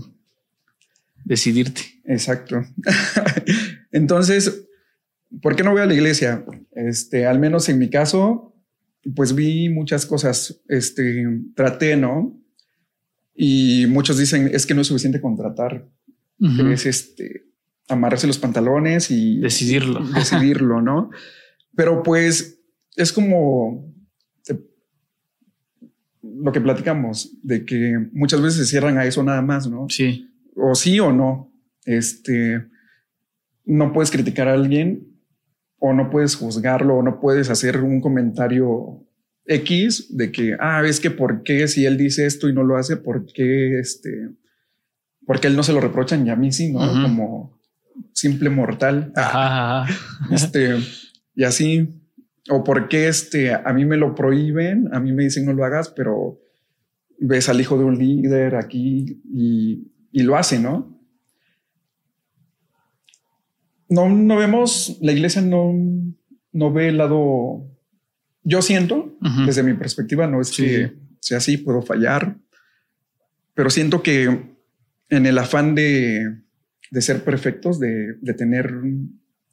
Decidirte. 1.25 1.83
Exacto. 2.05 2.65
Entonces, 3.93 4.67
¿por 5.43 5.57
qué 5.57 5.63
no 5.63 5.73
voy 5.73 5.83
a 5.83 5.87
la 5.87 5.95
iglesia? 5.95 6.45
Este, 6.73 7.27
al 7.27 7.39
menos 7.39 7.69
en 7.69 7.79
mi 7.79 7.91
caso, 7.91 8.55
pues 9.15 9.35
vi 9.35 9.69
muchas 9.69 10.07
cosas, 10.07 10.63
este, 10.69 11.27
traté, 11.55 11.97
¿no? 11.97 12.41
Y 13.35 13.87
muchos 13.89 14.19
dicen, 14.19 14.51
es 14.53 14.67
que 14.67 14.75
no 14.75 14.81
es 14.81 14.87
suficiente 14.87 15.21
contratar, 15.21 15.89
es 16.71 16.87
este, 16.87 17.47
amarrarse 17.89 18.27
los 18.27 18.39
pantalones 18.39 19.11
y 19.11 19.39
decidirlo. 19.39 20.05
Decidirlo, 20.15 20.81
¿no? 20.81 21.11
Pero 21.77 22.03
pues 22.03 22.61
es 22.97 23.13
como 23.13 23.95
lo 26.41 26.53
que 26.53 26.61
platicamos, 26.61 27.37
de 27.43 27.65
que 27.65 28.09
muchas 28.13 28.41
veces 28.41 28.59
se 28.61 28.67
cierran 28.67 28.99
a 28.99 29.05
eso 29.05 29.23
nada 29.23 29.43
más, 29.43 29.69
¿no? 29.69 29.87
Sí. 29.89 30.31
O 30.55 30.75
sí 30.75 31.01
o 31.01 31.13
no. 31.13 31.53
Este, 31.85 32.67
no 33.65 33.93
puedes 33.93 34.11
criticar 34.11 34.49
a 34.49 34.55
alguien 34.55 35.07
o 35.79 35.93
no 35.93 36.11
puedes 36.11 36.35
juzgarlo 36.35 36.97
o 36.97 37.03
no 37.03 37.21
puedes 37.21 37.51
hacer 37.51 37.83
un 37.83 38.01
comentario 38.01 39.07
X 39.47 40.17
de 40.17 40.31
que, 40.31 40.57
ah, 40.61 40.83
es 40.85 41.01
que 41.01 41.11
por 41.11 41.43
qué 41.43 41.69
si 41.69 41.87
él 41.87 41.97
dice 41.97 42.27
esto 42.27 42.49
y 42.49 42.53
no 42.53 42.63
lo 42.63 42.77
hace, 42.77 42.97
por 42.97 43.27
qué 43.27 43.79
este, 43.79 44.31
porque 45.27 45.47
él 45.47 45.57
no 45.57 45.63
se 45.63 45.73
lo 45.73 45.81
reprochan 45.81 46.27
y 46.27 46.31
a 46.31 46.37
mí 46.37 46.53
sí, 46.53 46.73
¿no? 46.73 46.81
Como 47.03 47.59
simple 48.13 48.51
mortal. 48.51 49.13
Este, 50.31 50.77
y 51.35 51.45
así, 51.45 51.89
o 52.49 52.65
por 52.65 52.89
qué 52.89 53.09
este, 53.09 53.53
a 53.53 53.73
mí 53.73 53.85
me 53.85 53.97
lo 53.97 54.15
prohíben, 54.15 54.89
a 54.93 55.01
mí 55.01 55.13
me 55.13 55.25
dicen 55.25 55.45
no 55.45 55.53
lo 55.53 55.65
hagas, 55.65 55.91
pero 55.91 56.41
ves 57.19 57.49
al 57.49 57.61
hijo 57.61 57.77
de 57.79 57.85
un 57.85 57.99
líder 57.99 58.55
aquí 58.55 59.21
y, 59.33 59.93
y 60.13 60.23
lo 60.23 60.37
hace, 60.37 60.59
¿no? 60.59 60.99
No, 63.89 64.09
no 64.09 64.37
vemos, 64.37 64.99
la 65.01 65.13
iglesia 65.13 65.41
no, 65.41 65.73
no 66.53 66.73
ve 66.73 66.89
el 66.89 66.99
lado 66.99 67.69
yo 68.49 68.63
siento, 68.63 69.15
desde 69.45 69.63
mi 69.63 69.75
perspectiva, 69.75 70.27
no 70.27 70.41
es 70.41 70.57
que 70.57 70.95
sea 71.21 71.37
así, 71.37 71.59
puedo 71.59 71.83
fallar, 71.83 72.39
pero 73.53 73.69
siento 73.69 74.03
que 74.03 74.57
en 75.11 75.27
el 75.27 75.37
afán 75.37 75.75
de, 75.75 76.45
ser 76.93 77.25
perfectos, 77.25 77.79
de, 77.79 78.17
tener, 78.39 78.73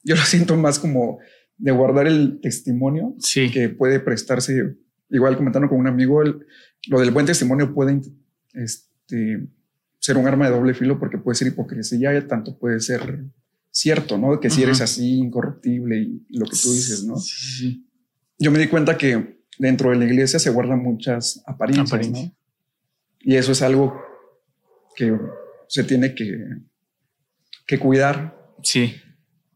yo 0.04 0.16
lo 0.16 0.22
siento 0.22 0.56
más 0.56 0.80
como 0.80 1.20
de 1.58 1.72
guardar 1.72 2.08
el 2.08 2.40
testimonio 2.42 3.16
que 3.54 3.70
puede 3.70 4.00
prestarse, 4.00 4.76
igual 5.10 5.38
comentando 5.38 5.70
con 5.70 5.80
un 5.80 5.88
amigo, 5.88 6.24
lo 6.24 7.00
del 7.00 7.12
buen 7.12 7.26
testimonio 7.26 7.74
puede 7.74 8.02
este, 8.54 9.48
ser 10.00 10.18
un 10.18 10.28
arma 10.28 10.46
de 10.50 10.56
doble 10.56 10.74
filo 10.74 11.00
porque 11.00 11.18
puede 11.18 11.36
ser 11.36 11.48
hipocresía, 11.48 12.28
tanto 12.28 12.58
puede 12.58 12.80
ser 12.80 13.26
cierto, 13.72 14.18
¿no? 14.18 14.40
Que 14.40 14.50
si 14.50 14.64
eres 14.64 14.82
así, 14.82 15.18
incorruptible 15.18 15.98
y 15.98 16.26
lo 16.30 16.46
que 16.46 16.58
tú 16.62 16.72
dices, 16.72 17.04
¿no? 17.04 17.18
Sí 17.18 17.86
yo 18.38 18.52
me 18.52 18.60
di 18.60 18.68
cuenta 18.68 18.98
que 18.98 19.40
dentro 19.58 19.92
de 19.92 19.98
la 19.98 20.06
iglesia 20.06 20.40
se 20.40 20.50
guardan 20.50 20.84
muchas 20.84 21.44
apariencias. 21.46 22.32
Y 23.22 23.36
eso 23.36 23.52
es 23.54 23.62
algo 23.62 24.00
que 24.96 25.18
se 25.68 25.84
tiene 25.84 26.14
que, 26.14 26.38
que 27.66 27.80
cuidar. 27.80 28.38
Sí. 28.62 28.96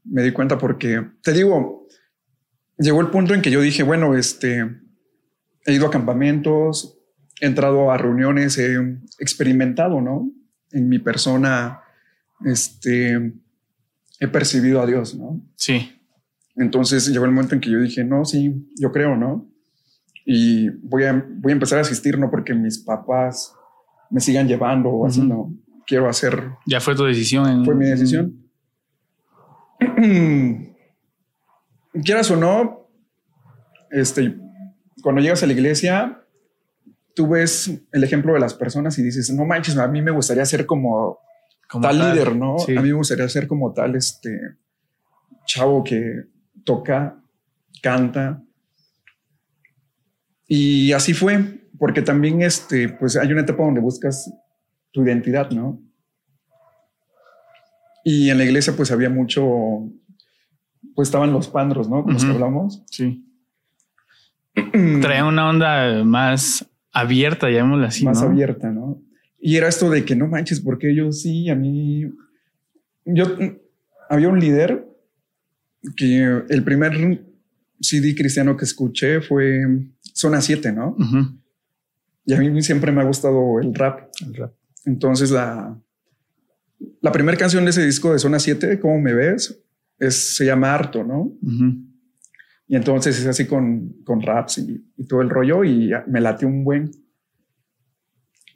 Me 0.09 0.23
di 0.23 0.31
cuenta 0.31 0.57
porque, 0.57 1.05
te 1.21 1.33
digo, 1.33 1.87
llegó 2.77 3.01
el 3.01 3.07
punto 3.07 3.33
en 3.33 3.41
que 3.41 3.51
yo 3.51 3.61
dije, 3.61 3.83
bueno, 3.83 4.15
este, 4.15 4.65
he 5.65 5.73
ido 5.73 5.87
a 5.87 5.91
campamentos, 5.91 6.97
he 7.39 7.45
entrado 7.45 7.91
a 7.91 7.97
reuniones, 7.97 8.57
he 8.57 8.75
experimentado, 9.19 10.01
¿no? 10.01 10.31
En 10.71 10.89
mi 10.89 10.99
persona, 10.99 11.81
este, 12.45 13.33
he 14.19 14.27
percibido 14.27 14.81
a 14.81 14.85
Dios, 14.85 15.15
¿no? 15.15 15.41
Sí. 15.55 15.95
Entonces 16.55 17.07
llegó 17.07 17.25
el 17.25 17.31
momento 17.31 17.55
en 17.55 17.61
que 17.61 17.69
yo 17.69 17.79
dije, 17.79 18.03
no, 18.03 18.25
sí, 18.25 18.67
yo 18.79 18.91
creo, 18.91 19.15
¿no? 19.15 19.49
Y 20.25 20.69
voy 20.69 21.03
a, 21.05 21.13
voy 21.13 21.51
a 21.51 21.53
empezar 21.53 21.77
a 21.77 21.81
asistir, 21.81 22.17
no 22.19 22.29
porque 22.29 22.53
mis 22.53 22.79
papás 22.79 23.53
me 24.09 24.19
sigan 24.19 24.47
llevando 24.47 24.89
o 24.89 25.05
así, 25.05 25.21
no. 25.21 25.55
Quiero 25.87 26.07
hacer. 26.07 26.51
Ya 26.67 26.79
fue 26.79 26.95
tu 26.95 27.05
decisión. 27.05 27.65
Fue 27.65 27.73
mi 27.73 27.85
decisión. 27.85 28.38
Quieras 32.03 32.31
o 32.31 32.35
no, 32.35 32.87
este, 33.91 34.37
cuando 35.01 35.21
llegas 35.21 35.43
a 35.43 35.47
la 35.47 35.53
iglesia, 35.53 36.23
tú 37.15 37.27
ves 37.27 37.71
el 37.91 38.03
ejemplo 38.03 38.33
de 38.33 38.39
las 38.39 38.53
personas 38.53 38.97
y 38.99 39.03
dices, 39.03 39.29
no 39.31 39.45
manches, 39.45 39.77
a 39.77 39.87
mí 39.87 40.01
me 40.01 40.11
gustaría 40.11 40.45
ser 40.45 40.65
como, 40.65 41.19
tal, 41.81 41.97
líder, 41.99 42.35
¿no? 42.35 42.57
A 42.57 42.81
mí 42.81 42.89
me 42.89 42.93
gustaría 42.93 43.27
ser 43.27 43.47
como 43.47 43.73
tal, 43.73 43.95
este 43.95 44.39
chavo 45.45 45.83
que 45.83 46.25
toca, 46.63 47.19
canta. 47.81 48.43
Y 50.47 50.91
así 50.93 51.13
fue, 51.13 51.67
porque 51.77 52.01
también 52.01 52.41
este, 52.41 52.89
pues 52.89 53.17
hay 53.17 53.31
una 53.31 53.41
etapa 53.41 53.63
donde 53.63 53.81
buscas 53.81 54.31
tu 54.91 55.03
identidad, 55.03 55.49
¿no? 55.51 55.81
Y 58.03 58.29
en 58.29 58.37
la 58.37 58.45
iglesia 58.45 58.73
pues 58.75 58.91
había 58.91 59.09
mucho, 59.09 59.89
pues 60.95 61.07
estaban 61.07 61.33
los 61.33 61.47
pandros, 61.47 61.89
¿no? 61.89 62.03
Con 62.03 62.13
los 62.13 62.23
que 62.23 62.31
hablamos. 62.31 62.83
Sí. 62.89 63.25
Traía 65.01 65.25
una 65.25 65.49
onda 65.49 66.03
más 66.03 66.65
abierta, 66.91 67.49
llamémosla 67.49 67.87
así. 67.87 68.05
Más 68.05 68.21
abierta, 68.21 68.71
¿no? 68.71 69.01
Y 69.39 69.55
era 69.55 69.67
esto 69.67 69.89
de 69.89 70.03
que 70.03 70.15
no 70.15 70.27
manches, 70.27 70.59
porque 70.59 70.93
yo 70.93 71.11
sí, 71.11 71.49
a 71.49 71.55
mí, 71.55 72.11
yo, 73.05 73.25
había 74.09 74.27
un 74.27 74.39
líder 74.39 74.85
que 75.95 76.43
el 76.49 76.63
primer 76.63 77.23
CD 77.79 78.15
cristiano 78.15 78.57
que 78.57 78.65
escuché 78.65 79.21
fue 79.21 79.63
Zona 80.13 80.41
7, 80.41 80.73
¿no? 80.73 80.97
Y 82.25 82.33
a 82.33 82.37
mí 82.39 82.61
siempre 82.61 82.91
me 82.91 83.01
ha 83.01 83.05
gustado 83.05 83.59
el 83.61 83.73
rap. 83.73 84.09
El 84.21 84.35
rap. 84.35 84.53
Entonces 84.85 85.31
la, 85.31 85.79
la 87.01 87.11
primera 87.11 87.37
canción 87.37 87.63
de 87.65 87.71
ese 87.71 87.85
disco 87.85 88.13
de 88.13 88.19
Zona 88.19 88.39
7, 88.39 88.79
¿Cómo 88.79 88.99
me 88.99 89.13
ves? 89.13 89.63
Es, 89.97 90.35
se 90.35 90.45
llama 90.45 90.73
Harto, 90.73 91.03
¿no? 91.03 91.33
Y 92.67 92.75
entonces 92.75 93.19
es 93.19 93.25
así 93.25 93.45
con, 93.45 94.01
con 94.03 94.21
raps 94.21 94.59
y, 94.59 94.85
y, 94.95 95.07
todo 95.07 95.21
el 95.21 95.29
rollo 95.29 95.63
y 95.63 95.91
me 96.07 96.21
late 96.21 96.45
un 96.45 96.63
buen. 96.63 96.91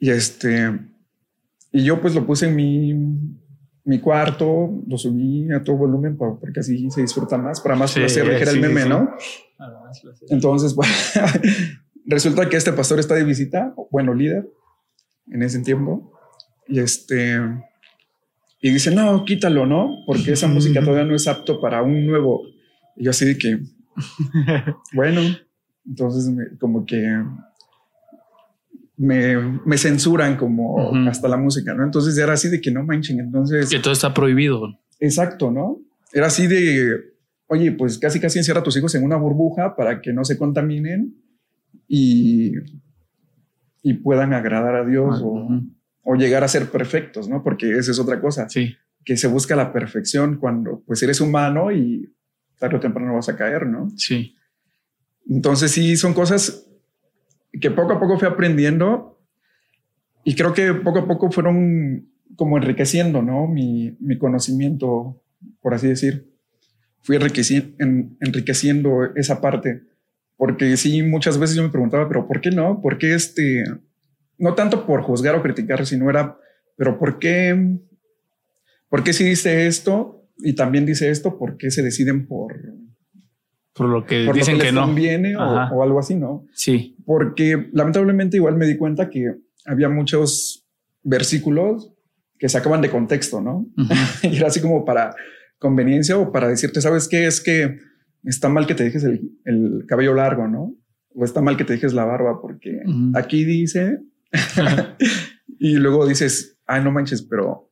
Y 0.00 0.10
este, 0.10 0.70
y 1.72 1.82
yo 1.82 2.00
pues 2.00 2.14
lo 2.14 2.24
puse 2.24 2.46
en 2.46 2.54
mi, 2.54 2.94
mi 3.84 4.00
cuarto, 4.00 4.82
lo 4.86 4.96
subí 4.96 5.52
a 5.52 5.62
todo 5.62 5.76
volumen 5.76 6.16
porque 6.16 6.60
así 6.60 6.90
se 6.90 7.02
disfruta 7.02 7.36
más, 7.36 7.60
para 7.60 7.74
más 7.74 7.92
placer 7.92 8.24
de 8.26 8.36
que 8.36 8.42
era 8.42 8.50
el 8.52 8.60
meme, 8.60 8.86
¿no? 8.86 9.10
Entonces, 10.28 10.72
pues, 10.76 10.88
resulta 12.06 12.48
que 12.48 12.56
este 12.56 12.72
pastor 12.72 12.98
está 12.98 13.14
de 13.14 13.24
visita, 13.24 13.74
bueno, 13.90 14.14
líder, 14.14 14.48
en 15.26 15.42
ese 15.42 15.60
tiempo, 15.60 16.12
y 16.66 16.78
este, 16.78 17.40
y 18.64 18.70
dice, 18.70 18.94
no, 18.94 19.26
quítalo, 19.26 19.66
¿no? 19.66 20.02
Porque 20.06 20.32
esa 20.32 20.48
música 20.48 20.80
todavía 20.80 21.04
no 21.04 21.14
es 21.14 21.28
apto 21.28 21.60
para 21.60 21.82
un 21.82 22.06
nuevo. 22.06 22.46
Y 22.96 23.04
yo 23.04 23.10
así 23.10 23.26
de 23.26 23.36
que, 23.36 23.58
bueno, 24.94 25.20
entonces 25.86 26.34
como 26.58 26.86
que 26.86 27.22
me, 28.96 29.36
me, 29.66 29.76
censuran 29.76 30.38
como 30.38 30.94
hasta 31.06 31.28
la 31.28 31.36
música, 31.36 31.74
¿no? 31.74 31.84
Entonces 31.84 32.16
era 32.16 32.32
así 32.32 32.48
de 32.48 32.62
que 32.62 32.70
no 32.70 32.82
manchen, 32.84 33.20
entonces... 33.20 33.68
Que 33.68 33.80
todo 33.80 33.92
está 33.92 34.14
prohibido. 34.14 34.80
Exacto, 34.98 35.50
¿no? 35.50 35.82
Era 36.14 36.28
así 36.28 36.46
de, 36.46 36.88
oye, 37.48 37.70
pues 37.72 37.98
casi 37.98 38.18
casi 38.18 38.38
encierra 38.38 38.60
a 38.60 38.64
tus 38.64 38.78
hijos 38.78 38.94
en 38.94 39.04
una 39.04 39.16
burbuja 39.16 39.76
para 39.76 40.00
que 40.00 40.14
no 40.14 40.24
se 40.24 40.38
contaminen 40.38 41.14
y, 41.86 42.54
y 43.82 43.92
puedan 43.92 44.32
agradar 44.32 44.74
a 44.74 44.86
Dios 44.86 45.20
o, 45.22 45.50
o, 46.04 46.14
llegar 46.14 46.44
a 46.44 46.48
ser 46.48 46.70
perfectos, 46.70 47.28
¿no? 47.28 47.42
Porque 47.42 47.70
esa 47.78 47.90
es 47.90 47.98
otra 47.98 48.20
cosa. 48.20 48.48
Sí. 48.48 48.76
Que 49.04 49.16
se 49.16 49.26
busca 49.26 49.56
la 49.56 49.72
perfección 49.72 50.36
cuando 50.36 50.82
pues 50.86 51.02
eres 51.02 51.20
humano 51.20 51.72
y 51.72 52.12
tarde 52.58 52.76
o 52.76 52.80
temprano 52.80 53.14
vas 53.14 53.28
a 53.28 53.36
caer, 53.36 53.66
¿no? 53.66 53.90
Sí. 53.96 54.34
Entonces 55.28 55.70
sí, 55.70 55.96
son 55.96 56.14
cosas 56.14 56.66
que 57.60 57.70
poco 57.70 57.92
a 57.92 58.00
poco 58.00 58.18
fui 58.18 58.28
aprendiendo 58.28 59.18
y 60.24 60.34
creo 60.34 60.52
que 60.52 60.72
poco 60.72 61.00
a 61.00 61.06
poco 61.06 61.30
fueron 61.30 62.08
como 62.36 62.56
enriqueciendo, 62.56 63.22
¿no? 63.22 63.46
Mi, 63.46 63.96
mi 64.00 64.18
conocimiento, 64.18 65.22
por 65.60 65.74
así 65.74 65.88
decir. 65.88 66.30
Fui 67.02 67.16
enriqueciendo 67.16 69.04
esa 69.14 69.42
parte, 69.42 69.82
porque 70.38 70.74
sí, 70.78 71.02
muchas 71.02 71.36
veces 71.38 71.54
yo 71.54 71.62
me 71.62 71.68
preguntaba, 71.68 72.08
pero 72.08 72.26
¿por 72.26 72.40
qué 72.40 72.50
no? 72.50 72.80
¿Por 72.80 72.96
qué 72.96 73.14
este, 73.14 73.62
no 74.38 74.54
tanto 74.54 74.86
por 74.86 75.02
juzgar 75.02 75.34
o 75.34 75.42
criticar, 75.42 75.84
sino 75.86 76.10
era, 76.10 76.38
pero 76.76 76.98
¿por 76.98 77.18
qué, 77.18 77.78
por 78.88 79.02
qué 79.02 79.12
si 79.12 79.24
dice 79.24 79.66
esto 79.66 80.28
y 80.38 80.54
también 80.54 80.86
dice 80.86 81.10
esto? 81.10 81.38
¿Por 81.38 81.56
qué 81.56 81.70
se 81.70 81.82
deciden 81.82 82.26
por, 82.26 82.54
por 83.74 83.88
lo 83.88 84.06
que 84.06 84.30
dicen 84.32 84.58
que, 84.58 84.70
no 84.70 84.82
conviene 84.82 85.36
o, 85.36 85.82
algo 85.82 85.98
así, 85.98 86.14
¿no? 86.14 86.46
Sí. 86.52 86.96
Porque 87.04 87.68
lamentablemente 87.72 88.36
igual 88.36 88.56
me 88.56 88.66
di 88.66 88.76
cuenta 88.76 89.10
que 89.10 89.34
había 89.66 89.88
muchos 89.88 90.64
versículos 91.02 91.92
que 92.38 92.48
sacaban 92.48 92.80
de 92.80 92.90
contexto, 92.90 93.40
¿no? 93.40 93.66
y 94.22 94.36
era 94.36 94.46
así 94.46 94.60
como 94.60 94.84
para 94.84 95.14
conveniencia 95.58 96.16
o 96.18 96.30
para 96.30 96.48
decirte, 96.48 96.80
¿sabes 96.80 97.08
qué? 97.08 97.26
Es 97.26 97.40
que 97.40 97.78
está 98.22 98.48
mal 98.48 98.66
que 98.66 98.74
te 98.74 98.84
dejes 98.84 99.04
el, 99.04 99.84
cabello 99.88 100.14
largo, 100.14 100.46
¿no? 100.46 100.76
O 101.14 101.24
está 101.24 101.40
mal 101.40 101.56
que 101.56 101.64
te 101.64 101.74
dejes 101.74 101.94
la 101.94 102.04
barba 102.04 102.40
porque 102.40 102.80
aquí 103.14 103.44
dice 103.44 103.98
y 105.58 105.74
luego 105.74 106.06
dices, 106.06 106.58
ay, 106.66 106.82
no 106.82 106.90
manches, 106.90 107.22
pero 107.22 107.70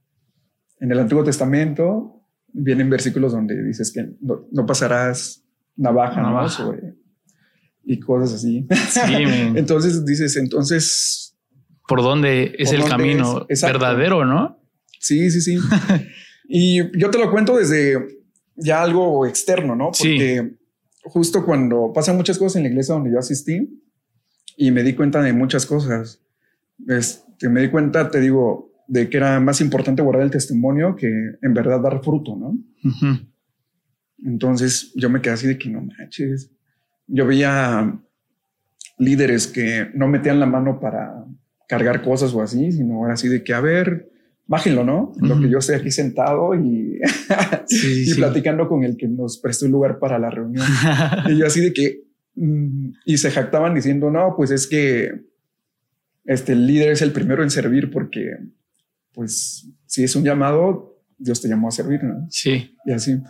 en 0.81 0.93
el 0.93 0.99
Antiguo 0.99 1.25
Testamento 1.25 2.27
vienen 2.53 2.91
versículos 2.91 3.33
donde 3.33 3.63
dices 3.63 3.93
que 3.93 4.11
no 4.21 4.67
pasarás 4.67 5.45
navaja, 5.77 6.49
Sobre, 6.49 6.95
y 7.85 7.99
cosas 7.99 8.35
así. 8.35 8.67
entonces 9.57 10.05
dices, 10.05 10.37
entonces... 10.37 11.37
¿Por 11.89 12.03
dónde 12.03 12.55
es 12.59 12.73
el 12.73 12.85
camino 12.85 13.47
verdadero, 13.49 14.25
no? 14.25 14.59
Sí, 15.01 15.31
sí, 15.31 15.41
sí. 15.41 15.59
y 16.49 16.99
yo 16.99 17.11
te 17.11 17.19
lo 17.19 17.31
cuento 17.31 17.57
desde 17.57 18.23
ya 18.55 18.83
algo 18.83 19.27
externo, 19.27 19.75
¿no? 19.75 19.91
Porque 19.91 20.57
justo 21.05 21.45
cuando 21.45 21.93
pasan 21.93 22.17
muchas 22.17 22.39
cosas 22.39 22.57
en 22.57 22.63
la 22.63 22.69
iglesia 22.69 22.95
donde 22.95 23.11
yo 23.11 23.19
asistí 23.19 23.83
y 24.57 24.71
me 24.71 24.83
di 24.83 24.95
cuenta 24.95 25.21
de 25.21 25.33
muchas 25.33 25.67
cosas, 25.67 26.23
este, 26.89 27.49
me 27.49 27.63
di 27.63 27.69
cuenta, 27.69 28.11
te 28.11 28.21
digo, 28.21 28.73
de 28.87 29.09
que 29.09 29.17
era 29.17 29.41
más 29.41 29.61
importante 29.61 30.03
guardar 30.03 30.25
el 30.25 30.31
testimonio 30.31 30.97
que 30.97 31.09
en 31.41 31.55
verdad 31.55 31.81
dar 31.81 32.03
fruto, 32.03 32.37
¿no? 32.37 32.59
Entonces 34.25 34.93
yo 34.95 35.09
me 35.11 35.21
quedé 35.21 35.35
así 35.35 35.47
de 35.47 35.59
que 35.59 35.71
no 35.71 35.81
manches. 35.81 36.51
Yo 37.07 37.27
veía 37.27 37.99
líderes 38.99 39.47
que 39.47 39.89
no 39.95 40.09
metían 40.09 40.41
la 40.41 40.47
mano 40.47 40.79
para 40.81 41.25
cargar 41.69 42.03
cosas 42.03 42.35
o 42.35 42.43
así, 42.43 42.71
sino 42.73 43.05
era 43.05 43.15
así 43.15 43.29
de 43.29 43.43
que, 43.43 43.55
a 43.55 43.61
ver, 43.61 44.11
bájenlo, 44.47 44.85
¿no? 44.85 45.13
Lo 45.21 45.41
que 45.41 45.49
yo 45.49 45.59
estoy 45.59 45.77
aquí 45.77 45.91
sentado 45.91 46.55
y, 46.55 47.01
y 47.71 48.15
platicando 48.15 48.69
con 48.69 48.85
el 48.85 48.97
que 48.97 49.09
nos 49.09 49.39
prestó 49.39 49.67
el 49.67 49.73
lugar 49.73 49.99
para 49.99 50.19
la 50.19 50.31
reunión. 50.31 50.67
y 51.31 51.39
yo 51.39 51.47
así 51.47 51.61
de 51.61 51.73
que, 51.73 52.03
mm, 52.35 52.91
y 53.07 53.17
se 53.17 53.31
jactaban 53.31 53.75
diciendo, 53.75 54.11
no, 54.11 54.35
pues 54.37 54.51
es 54.51 54.67
que 54.67 55.32
este 56.25 56.53
el 56.53 56.67
líder 56.67 56.93
es 56.93 57.03
el 57.03 57.13
primero 57.13 57.43
en 57.43 57.51
servir 57.51 57.91
porque, 57.91 58.37
pues, 59.13 59.69
si 59.87 60.05
es 60.05 60.15
un 60.17 60.25
llamado, 60.25 61.01
Dios 61.19 61.41
te 61.41 61.49
llamó 61.49 61.69
a 61.69 61.73
servir, 61.73 62.03
¿no? 62.05 62.27
Sí. 62.31 62.77
Y 62.85 62.93
así. 62.93 63.21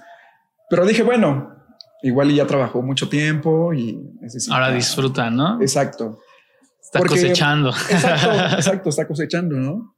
Pero 0.69 0.87
dije, 0.87 1.03
bueno, 1.03 1.55
igual 2.03 2.33
ya 2.33 2.47
trabajó 2.47 2.83
mucho 2.83 3.09
tiempo 3.09 3.73
y 3.73 3.99
Ahora 4.51 4.73
disfruta, 4.73 5.31
¿no? 5.31 5.61
Exacto. 5.61 6.21
Está 6.81 7.01
cosechando. 7.01 7.71
Exacto, 7.71 8.57
exacto, 8.57 8.89
está 8.91 9.07
cosechando, 9.07 9.57
¿no? 9.57 9.95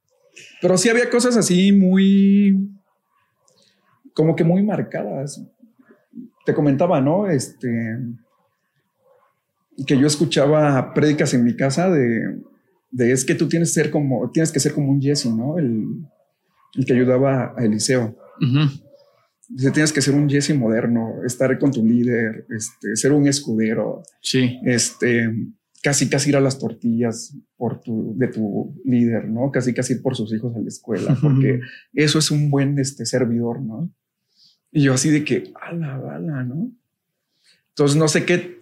Pero 0.60 0.76
sí 0.78 0.88
había 0.88 1.10
cosas 1.10 1.36
así 1.36 1.72
muy, 1.72 2.70
como 4.12 4.34
que 4.36 4.44
muy 4.44 4.62
marcadas. 4.62 5.42
Te 6.44 6.54
comentaba, 6.54 7.00
¿no? 7.00 7.28
Este, 7.28 7.98
que 9.86 9.98
yo 9.98 10.06
escuchaba 10.06 10.92
prédicas 10.94 11.34
en 11.34 11.44
mi 11.44 11.56
casa 11.56 11.88
de, 11.90 12.36
de, 12.94 13.10
es 13.10 13.24
que 13.24 13.34
tú 13.34 13.48
tienes 13.48 13.70
que 13.70 13.82
ser 13.82 13.90
como, 13.90 14.30
tienes 14.30 14.52
que 14.52 14.60
ser 14.60 14.72
como 14.72 14.90
un 14.90 15.02
Jesse, 15.02 15.26
¿no? 15.26 15.58
El, 15.58 16.06
el 16.74 16.84
que 16.86 16.92
ayudaba 16.92 17.52
a 17.56 17.64
Eliseo. 17.64 18.16
Dice, 19.48 19.70
tienes 19.72 19.92
que 19.92 20.00
ser 20.00 20.14
un 20.14 20.28
Jesse 20.28 20.54
moderno, 20.54 21.24
estar 21.26 21.58
con 21.58 21.70
tu 21.70 21.84
líder, 21.84 22.46
este, 22.56 22.96
ser 22.96 23.12
un 23.12 23.26
escudero. 23.26 24.02
Sí. 24.20 24.58
Este, 24.64 25.28
casi, 25.82 26.08
casi 26.08 26.30
ir 26.30 26.36
a 26.36 26.40
las 26.40 26.58
tortillas 26.58 27.36
por 27.56 27.80
tu, 27.80 28.16
de 28.16 28.28
tu 28.28 28.80
líder, 28.84 29.28
¿no? 29.28 29.50
Casi, 29.50 29.74
casi 29.74 29.94
ir 29.94 30.02
por 30.02 30.14
sus 30.16 30.32
hijos 30.32 30.54
a 30.54 30.60
la 30.60 30.68
escuela, 30.68 31.18
porque 31.20 31.60
eso 31.92 32.20
es 32.20 32.30
un 32.30 32.48
buen 32.48 32.78
este, 32.78 33.06
servidor, 33.06 33.60
¿no? 33.60 33.92
Y 34.70 34.82
yo 34.82 34.94
así 34.94 35.10
de 35.10 35.24
que, 35.24 35.52
a 35.60 35.72
la 35.72 35.98
bala, 35.98 36.44
¿no? 36.44 36.72
Entonces 37.70 37.96
no 37.96 38.06
sé 38.06 38.24
qué, 38.24 38.58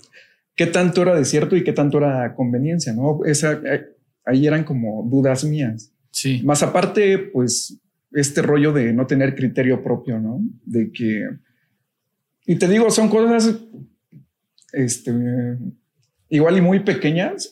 qué 0.56 0.66
tanto 0.66 1.02
era 1.02 1.14
de 1.14 1.24
cierto 1.24 1.54
y 1.54 1.64
qué 1.64 1.72
tanto 1.72 1.98
era 1.98 2.34
conveniencia, 2.34 2.94
¿no? 2.94 3.20
Esa, 3.24 3.52
eh, 3.52 3.91
ahí 4.24 4.46
eran 4.46 4.64
como 4.64 5.08
dudas 5.10 5.44
mías. 5.44 5.92
Sí. 6.10 6.42
Más 6.44 6.62
aparte, 6.62 7.18
pues 7.18 7.80
este 8.12 8.42
rollo 8.42 8.72
de 8.72 8.92
no 8.92 9.06
tener 9.06 9.34
criterio 9.34 9.82
propio, 9.82 10.18
¿no? 10.20 10.40
De 10.64 10.92
que, 10.92 11.28
y 12.46 12.56
te 12.56 12.68
digo, 12.68 12.90
son 12.90 13.08
cosas, 13.08 13.58
este, 14.72 15.12
igual 16.28 16.58
y 16.58 16.60
muy 16.60 16.80
pequeñas, 16.80 17.50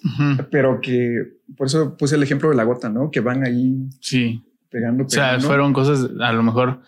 pero 0.51 0.81
que, 0.81 1.39
por 1.57 1.67
eso 1.67 1.97
puse 1.97 2.17
el 2.17 2.23
ejemplo 2.23 2.51
de 2.51 2.57
la 2.57 2.65
gota, 2.65 2.89
¿no? 2.89 3.11
Que 3.11 3.21
van 3.21 3.45
ahí. 3.45 3.89
Sí. 4.01 4.43
Pegando, 4.69 5.07
pegando. 5.07 5.37
O 5.37 5.41
sea, 5.41 5.41
fueron 5.41 5.73
cosas, 5.73 6.11
a 6.21 6.33
lo 6.33 6.43
mejor, 6.43 6.83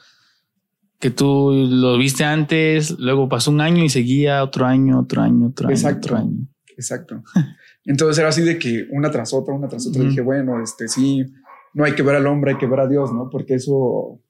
que 0.99 1.11
tú 1.11 1.51
lo 1.68 1.99
viste 1.99 2.25
antes, 2.25 2.99
luego 2.99 3.29
pasó 3.29 3.51
un 3.51 3.61
año 3.61 3.83
y 3.83 3.88
seguía 3.88 4.45
otro 4.45 4.66
año, 4.66 5.01
otro 5.01 5.23
año, 5.23 5.49
otro 5.49 5.66
año, 5.66 5.75
Exacto. 5.77 6.07
otro 6.07 6.16
año. 6.18 6.47
Exacto. 6.77 7.23
Entonces 7.85 8.18
era 8.18 8.29
así 8.29 8.42
de 8.42 8.59
que 8.59 8.87
una 8.90 9.11
tras 9.11 9.33
otra, 9.33 9.55
una 9.55 9.68
tras 9.68 9.87
otra. 9.87 10.03
Dije, 10.03 10.21
bueno, 10.21 10.62
este 10.62 10.88
sí, 10.88 11.27
no 11.75 11.85
hay 11.85 11.95
que 11.95 12.03
ver 12.03 12.16
al 12.16 12.27
hombre, 12.27 12.53
hay 12.53 12.59
que 12.59 12.66
ver 12.66 12.81
a 12.81 12.88
Dios, 12.88 13.12
¿no? 13.12 13.29
Porque 13.31 13.55
eso, 13.55 14.21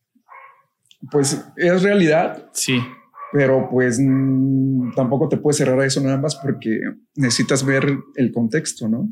pues, 1.11 1.45
es 1.57 1.83
realidad. 1.83 2.51
Sí. 2.53 2.81
Pero 3.33 3.69
pues 3.71 3.99
mm, 3.99 4.95
tampoco 4.95 5.29
te 5.29 5.39
puedes 5.39 5.57
cerrar 5.57 5.81
a 5.81 5.87
eso 5.87 6.03
nada 6.03 6.19
más 6.19 6.37
porque 6.37 6.81
necesitas 7.17 7.65
ver 7.65 7.99
el 8.17 8.31
contexto, 8.31 8.89
¿no? 8.89 9.11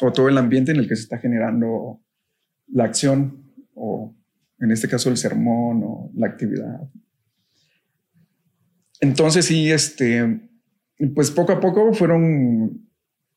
O 0.00 0.12
todo 0.12 0.28
el 0.28 0.38
ambiente 0.38 0.70
en 0.70 0.78
el 0.78 0.88
que 0.88 0.94
se 0.94 1.02
está 1.02 1.18
generando 1.18 2.00
la 2.68 2.84
acción 2.84 3.44
o 3.74 4.14
en 4.60 4.70
este 4.70 4.88
caso 4.88 5.10
el 5.10 5.16
sermón 5.16 5.82
o 5.84 6.10
la 6.14 6.28
actividad. 6.28 6.80
Entonces 9.00 9.46
sí, 9.46 9.70
este, 9.70 10.40
pues 11.14 11.30
poco 11.30 11.52
a 11.52 11.60
poco 11.60 11.92
fueron, 11.92 12.83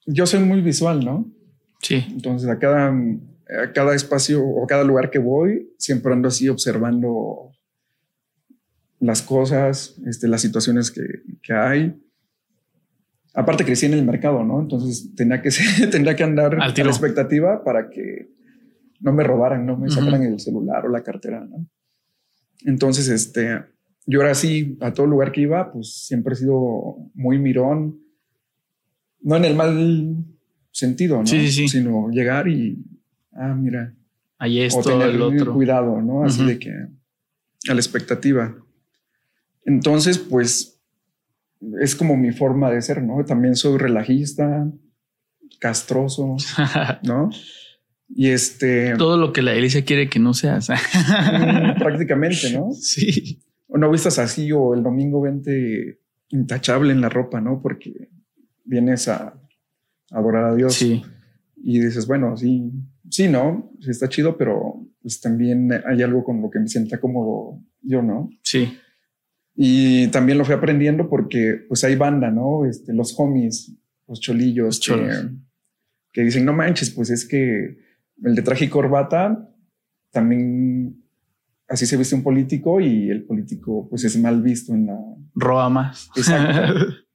yo 0.07 0.25
soy 0.25 0.39
muy 0.39 0.61
visual, 0.61 1.05
¿no? 1.05 1.31
Sí. 1.81 2.03
Entonces 2.09 2.49
a 2.49 2.57
cada 2.57 2.91
a 3.49 3.71
cada 3.71 3.95
espacio 3.95 4.43
o 4.45 4.65
cada 4.67 4.83
lugar 4.83 5.09
que 5.09 5.19
voy, 5.19 5.73
siempre 5.77 6.13
ando 6.13 6.27
así 6.27 6.49
observando 6.49 7.51
las 8.99 9.21
cosas, 9.21 9.95
este, 10.05 10.27
las 10.27 10.41
situaciones 10.41 10.91
que, 10.91 11.01
que 11.41 11.53
hay. 11.53 12.01
Aparte 13.33 13.63
crecí 13.63 13.85
en 13.85 13.93
el 13.93 14.03
mercado, 14.03 14.43
¿no? 14.43 14.59
Entonces 14.59 15.13
tenía 15.15 15.41
que, 15.41 15.51
ser, 15.51 15.89
tendría 15.89 16.15
que 16.15 16.23
andar 16.23 16.55
a 16.55 16.67
la 16.67 16.83
expectativa 16.83 17.63
para 17.63 17.89
que 17.89 18.29
no 18.99 19.13
me 19.13 19.23
robaran, 19.23 19.65
no 19.65 19.77
me 19.77 19.89
sacaran 19.89 20.23
el 20.23 20.39
celular 20.39 20.85
o 20.85 20.89
la 20.89 21.03
cartera, 21.03 21.45
¿no? 21.45 21.67
Entonces, 22.65 23.07
este, 23.07 23.63
yo 24.07 24.21
era 24.21 24.31
así, 24.31 24.77
a 24.81 24.91
todo 24.91 25.05
lugar 25.05 25.31
que 25.31 25.41
iba, 25.41 25.71
pues 25.71 26.05
siempre 26.07 26.33
he 26.33 26.37
sido 26.37 26.97
muy 27.13 27.37
mirón. 27.37 27.99
No 29.21 29.35
en 29.35 29.45
el 29.45 29.55
mal 29.55 30.15
sentido, 30.71 31.17
¿no? 31.17 31.25
Sí, 31.25 31.47
sí, 31.47 31.51
sí. 31.51 31.67
Sino 31.67 32.09
llegar 32.09 32.47
y, 32.47 32.77
ah, 33.33 33.55
mira, 33.55 33.93
Ahí 34.39 34.67
o 34.71 34.81
tener 34.81 35.09
el 35.09 35.21
otro. 35.21 35.53
cuidado, 35.53 36.01
¿no? 36.01 36.23
Así 36.23 36.45
de 36.45 36.59
que 36.59 36.69
a 36.69 37.73
la 37.73 37.79
expectativa. 37.79 38.55
Entonces, 39.65 40.19
pues 40.19 40.79
es 41.81 41.95
como 41.95 42.15
mi 42.15 42.31
forma 42.31 42.69
de 42.69 42.81
ser, 42.81 43.01
¿no? 43.01 43.25
También 43.25 43.55
soy 43.55 43.77
relajista, 43.77 44.71
castroso, 45.59 46.35
¿no? 47.03 47.29
Y 48.09 48.27
este, 48.27 48.95
Todo 48.95 49.17
lo 49.17 49.33
que 49.33 49.41
la 49.41 49.53
iglesia 49.55 49.83
quiere 49.83 50.07
que 50.07 50.19
no 50.19 50.33
seas. 50.33 50.69
mm, 50.69 51.79
prácticamente, 51.79 52.53
¿no? 52.53 52.71
sí. 52.71 53.41
O 53.67 53.77
no 53.77 53.91
vistas 53.91 54.17
así 54.17 54.51
o 54.53 54.73
el 54.73 54.81
domingo 54.81 55.19
vente 55.19 55.99
intachable 56.29 56.93
en 56.93 57.01
la 57.01 57.09
ropa, 57.09 57.41
¿no? 57.41 57.61
Porque 57.61 58.09
vienes 58.67 59.07
a 59.07 59.33
adorar 60.11 60.45
a 60.45 60.55
Dios 60.55 60.73
Sí. 60.75 61.01
y 61.55 61.79
dices, 61.79 62.05
bueno, 62.07 62.37
sí, 62.37 62.71
sí, 63.09 63.27
¿no? 63.27 63.71
Sí 63.79 63.89
está 63.89 64.07
chido, 64.09 64.37
pero 64.37 64.85
pues 65.01 65.19
también 65.21 65.69
hay 65.85 66.01
algo 66.03 66.23
con 66.23 66.41
lo 66.41 66.49
que 66.49 66.59
me 66.59 66.67
sienta 66.67 66.99
cómodo 66.99 67.61
yo, 67.81 68.01
¿no? 68.01 68.29
Sí. 68.43 68.77
Y 69.55 70.07
también 70.09 70.37
lo 70.37 70.45
fui 70.45 70.53
aprendiendo 70.53 71.09
porque 71.09 71.65
pues 71.67 71.83
hay 71.83 71.95
banda, 71.95 72.29
¿no? 72.29 72.65
Este, 72.65 72.93
los 72.93 73.15
homies, 73.19 73.73
los 74.07 74.19
cholillos, 74.19 74.87
Los 74.87 74.99
que, 74.99 75.29
que 76.13 76.21
dicen, 76.23 76.45
no 76.45 76.53
manches, 76.53 76.91
pues 76.91 77.09
es 77.09 77.25
que 77.27 77.77
el 78.23 78.35
de 78.35 78.41
traje 78.41 78.65
y 78.65 78.69
corbata 78.69 79.49
también 80.11 81.03
así 81.67 81.85
se 81.85 81.97
viste 81.97 82.15
un 82.15 82.23
político 82.23 82.79
y 82.79 83.09
el 83.09 83.25
político 83.25 83.87
pues 83.89 84.03
es 84.05 84.17
mal 84.19 84.41
visto 84.41 84.73
en 84.73 84.87
la... 84.87 84.97
Roba 85.35 85.69
más. 85.69 86.09
Exacto. 86.15 86.73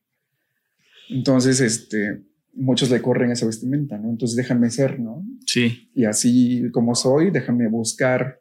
Entonces, 1.09 1.61
este, 1.61 2.23
muchos 2.55 2.91
le 2.91 3.01
corren 3.03 3.31
esa 3.31 3.47
vestimenta, 3.47 3.99
¿no? 3.99 4.11
Entonces 4.11 4.37
déjame 4.37 4.71
ser, 4.71 5.01
¿no? 5.01 5.25
sí. 5.47 5.91
Y 5.95 6.05
así 6.05 6.71
como 6.73 6.95
soy, 6.95 7.31
déjame 7.31 7.69
buscar 7.69 8.41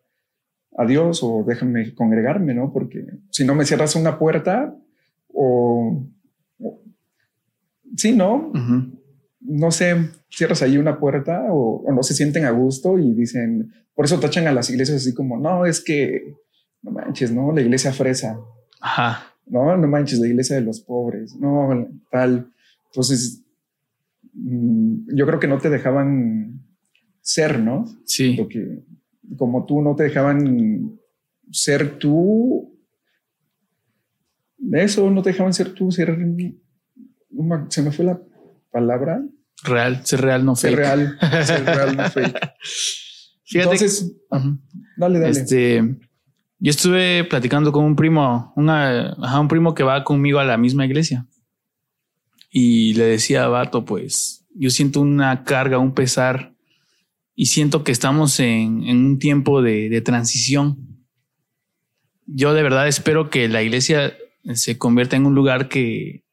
a 0.77 0.85
Dios 0.85 1.21
o 1.23 1.43
déjame 1.45 1.93
congregarme, 1.95 2.53
¿no? 2.53 2.71
Porque 2.71 3.05
si 3.29 3.43
no 3.45 3.55
me 3.55 3.65
cierras 3.65 3.95
una 3.95 4.17
puerta 4.17 4.75
o... 5.27 6.05
o- 6.59 6.81
sí, 7.97 8.13
¿no? 8.13 8.51
No 9.41 9.71
sé, 9.71 9.95
cierras 10.29 10.61
ahí 10.61 10.77
una 10.77 10.99
puerta 10.99 11.45
o, 11.51 11.83
o 11.85 11.91
no 11.93 12.03
se 12.03 12.13
sienten 12.13 12.45
a 12.45 12.51
gusto 12.51 12.97
y 12.99 13.13
dicen, 13.13 13.73
por 13.95 14.05
eso 14.05 14.19
tachan 14.19 14.47
a 14.47 14.53
las 14.53 14.69
iglesias 14.69 14.97
así 15.01 15.13
como, 15.13 15.37
no, 15.37 15.65
es 15.65 15.83
que, 15.83 16.35
no 16.83 16.91
manches, 16.91 17.31
¿no? 17.31 17.51
La 17.51 17.61
iglesia 17.61 17.91
fresa, 17.91 18.39
Ajá. 18.79 19.30
No, 19.51 19.77
no 19.77 19.87
manches, 19.87 20.19
la 20.19 20.27
iglesia 20.27 20.55
de 20.55 20.63
los 20.63 20.81
pobres, 20.81 21.35
no, 21.35 21.87
tal. 22.09 22.51
Entonces, 22.87 23.43
mm, 24.33 25.15
yo 25.15 25.25
creo 25.27 25.39
que 25.39 25.47
no 25.47 25.59
te 25.59 25.69
dejaban 25.69 26.61
ser, 27.21 27.59
¿no? 27.59 27.85
Sí. 28.05 28.35
Lo 28.35 28.47
que, 28.47 28.83
como 29.37 29.65
tú 29.65 29.81
no 29.81 29.95
te 29.95 30.03
dejaban 30.03 30.99
ser 31.51 31.99
tú, 31.99 32.79
eso 34.71 35.09
no 35.09 35.21
te 35.21 35.31
dejaban 35.31 35.53
ser 35.53 35.73
tú, 35.73 35.91
ser, 35.91 36.17
se 37.69 37.81
me 37.81 37.91
fue 37.91 38.05
la 38.05 38.21
palabra, 38.71 39.21
Real. 39.63 40.03
Ser 40.05 40.21
real, 40.21 40.45
no 40.45 40.55
ser 40.55 40.71
fake. 40.71 40.79
real, 40.79 41.17
ser 41.45 41.65
real, 41.65 41.97
no 41.97 42.03
fake. 42.09 42.39
Fíjate. 43.43 43.75
Entonces, 43.75 44.15
dale, 44.97 45.19
dale. 45.19 45.29
Este, 45.29 45.97
yo 46.61 46.69
estuve 46.69 47.23
platicando 47.23 47.71
con 47.71 47.83
un 47.83 47.95
primo, 47.95 48.53
un 48.55 49.47
primo 49.49 49.73
que 49.73 49.81
va 49.81 50.03
conmigo 50.03 50.37
a 50.37 50.45
la 50.45 50.57
misma 50.57 50.85
iglesia. 50.85 51.25
Y 52.51 52.93
le 52.93 53.05
decía 53.05 53.47
Vato, 53.47 53.83
pues, 53.83 54.45
yo 54.53 54.69
siento 54.69 55.01
una 55.01 55.43
carga, 55.43 55.79
un 55.79 55.95
pesar, 55.95 56.53
y 57.35 57.47
siento 57.47 57.83
que 57.83 57.91
estamos 57.91 58.39
en, 58.39 58.83
un 58.87 59.17
tiempo 59.17 59.63
de, 59.63 59.89
de 59.89 60.01
transición. 60.01 61.03
Yo 62.27 62.53
de 62.53 62.61
verdad 62.61 62.87
espero 62.87 63.31
que 63.31 63.47
la 63.47 63.63
iglesia 63.63 64.15
se 64.53 64.77
convierta 64.77 65.15
en 65.15 65.25
un 65.25 65.33
lugar 65.33 65.67
que, 65.67 66.23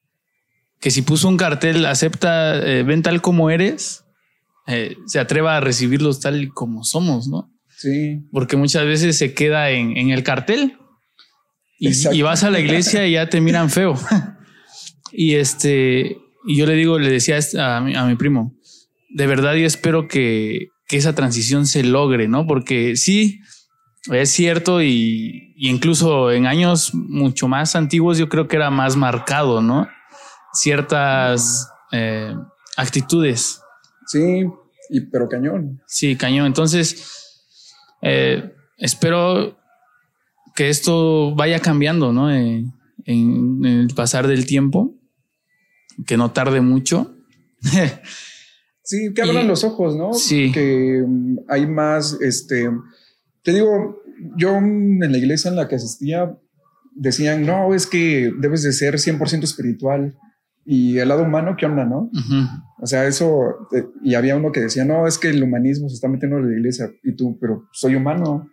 que 0.79 0.91
si 0.91 1.01
puso 1.01 1.27
un 1.27 1.39
cartel, 1.39 1.87
acepta, 1.87 2.59
eh, 2.59 2.83
ven 2.83 3.03
tal 3.03 3.23
como 3.23 3.49
eres, 3.49 4.05
eh, 4.67 4.99
se 5.07 5.21
atreva 5.21 5.57
a 5.57 5.61
recibirlos 5.61 6.21
tal 6.21 6.43
y 6.43 6.49
como 6.49 6.85
somos, 6.85 7.29
¿no? 7.29 7.51
Sí, 7.79 8.21
porque 8.33 8.57
muchas 8.57 8.85
veces 8.85 9.17
se 9.17 9.33
queda 9.35 9.71
en, 9.71 9.97
en 9.97 10.11
el 10.11 10.23
cartel 10.23 10.77
y, 11.79 11.91
y 12.17 12.23
vas 12.23 12.43
a 12.45 12.51
la 12.51 12.59
iglesia 12.61 13.07
y 13.07 13.13
ya 13.13 13.29
te 13.29 13.41
miran 13.41 13.71
feo. 13.71 13.95
y 15.13 15.35
este, 15.37 16.19
y 16.47 16.57
yo 16.57 16.67
le 16.67 16.75
digo, 16.75 16.99
le 16.99 17.11
decía 17.11 17.37
a 17.37 17.39
este- 17.39 17.61
a 17.61 17.81
mi, 17.81 17.95
a 17.95 18.05
mi 18.05 18.17
primo, 18.17 18.55
de 19.11 19.27
verdad 19.27 19.55
yo 19.55 19.67
espero 19.67 20.09
que, 20.09 20.69
que 20.87 20.97
esa 20.97 21.15
transición 21.15 21.67
se 21.67 21.83
logre, 21.85 22.29
¿no? 22.29 22.47
Porque 22.47 22.97
sí, 22.97 23.41
es 24.13 24.31
cierto 24.31 24.83
y, 24.83 25.55
y 25.57 25.69
incluso 25.69 26.31
en 26.33 26.47
años 26.47 26.93
mucho 26.95 27.47
más 27.49 27.77
antiguos 27.77 28.19
yo 28.19 28.29
creo 28.29 28.49
que 28.49 28.57
era 28.57 28.71
más 28.71 28.97
marcado, 28.97 29.63
¿no? 29.63 29.87
Ciertas 30.53 31.69
eh, 31.93 32.35
actitudes. 32.77 33.61
sí, 34.07 34.45
y 34.91 35.03
pero 35.03 35.29
cañón. 35.29 35.81
Sí, 35.87 36.17
cañón. 36.17 36.47
Entonces, 36.47 37.28
eh, 38.03 38.53
espero 38.77 39.59
que 40.55 40.69
esto 40.69 41.35
vaya 41.35 41.61
cambiando, 41.61 42.13
¿no? 42.13 42.31
Eh, 42.33 42.65
en, 43.05 43.65
en 43.65 43.81
el 43.81 43.89
pasar 43.95 44.27
del 44.27 44.45
tiempo, 44.47 44.95
que 46.07 46.17
no 46.17 46.31
tarde 46.33 46.61
mucho. 46.61 47.15
Sí, 48.83 49.13
que 49.13 49.21
abran 49.21 49.45
Y- 49.45 49.49
los 49.49 49.65
ojos, 49.65 49.97
¿no? 49.97 50.15
Sí. 50.15 50.51
Que 50.51 51.05
mm, 51.07 51.41
hay 51.49 51.67
más, 51.67 52.17
este, 52.23 52.71
te 53.43 53.53
digo, 53.53 53.99
yo 54.39 54.57
en 54.57 54.99
la 55.01 55.19
iglesia 55.19 55.51
en 55.51 55.57
la 55.57 55.69
que 55.69 55.75
asistía 55.77 56.35
decían, 56.95 57.45
no, 57.45 57.75
es 57.75 57.87
que 57.87 58.33
debes 58.41 58.63
de 58.63 58.73
ser 58.73 58.95
100% 58.95 59.43
espiritual 59.45 60.17
y 60.71 60.99
el 60.99 61.09
lado 61.09 61.23
humano, 61.23 61.57
¿qué 61.59 61.65
onda, 61.65 61.87
no? 61.87 62.11
O 62.79 62.87
sea, 62.87 63.07
eso, 63.07 63.27
eh, 63.75 63.87
y 64.05 64.15
había 64.15 64.37
uno 64.37 64.53
que 64.53 64.61
decía, 64.61 64.85
no, 64.85 65.07
es 65.07 65.17
que 65.17 65.31
el 65.31 65.43
humanismo 65.43 65.89
se 65.89 65.95
está 65.95 66.09
metiendo 66.09 66.37
en 66.37 66.51
la 66.51 66.57
iglesia 66.59 66.91
y 67.03 67.17
tú, 67.17 67.39
pero 67.41 67.67
soy 67.73 67.95
humano. 67.95 68.51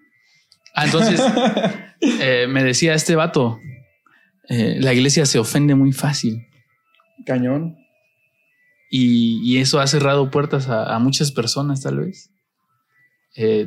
Ah, 0.74 0.86
entonces 0.86 1.22
eh, 2.22 2.48
me 2.48 2.64
decía 2.64 2.94
este 2.94 3.18
vato, 3.18 3.60
eh, 4.48 4.78
la 4.80 4.94
iglesia 4.94 5.26
se 5.26 5.40
ofende 5.40 5.76
muy 5.76 5.92
fácil 5.92 6.48
Cañón. 7.26 7.76
y, 8.90 9.42
y 9.44 9.58
eso 9.58 9.82
ha 9.82 9.88
cerrado 9.88 10.32
puertas 10.32 10.70
a, 10.70 10.96
a 10.96 11.00
muchas 11.00 11.34
personas 11.34 11.82
tal 11.82 12.00
vez. 12.00 12.32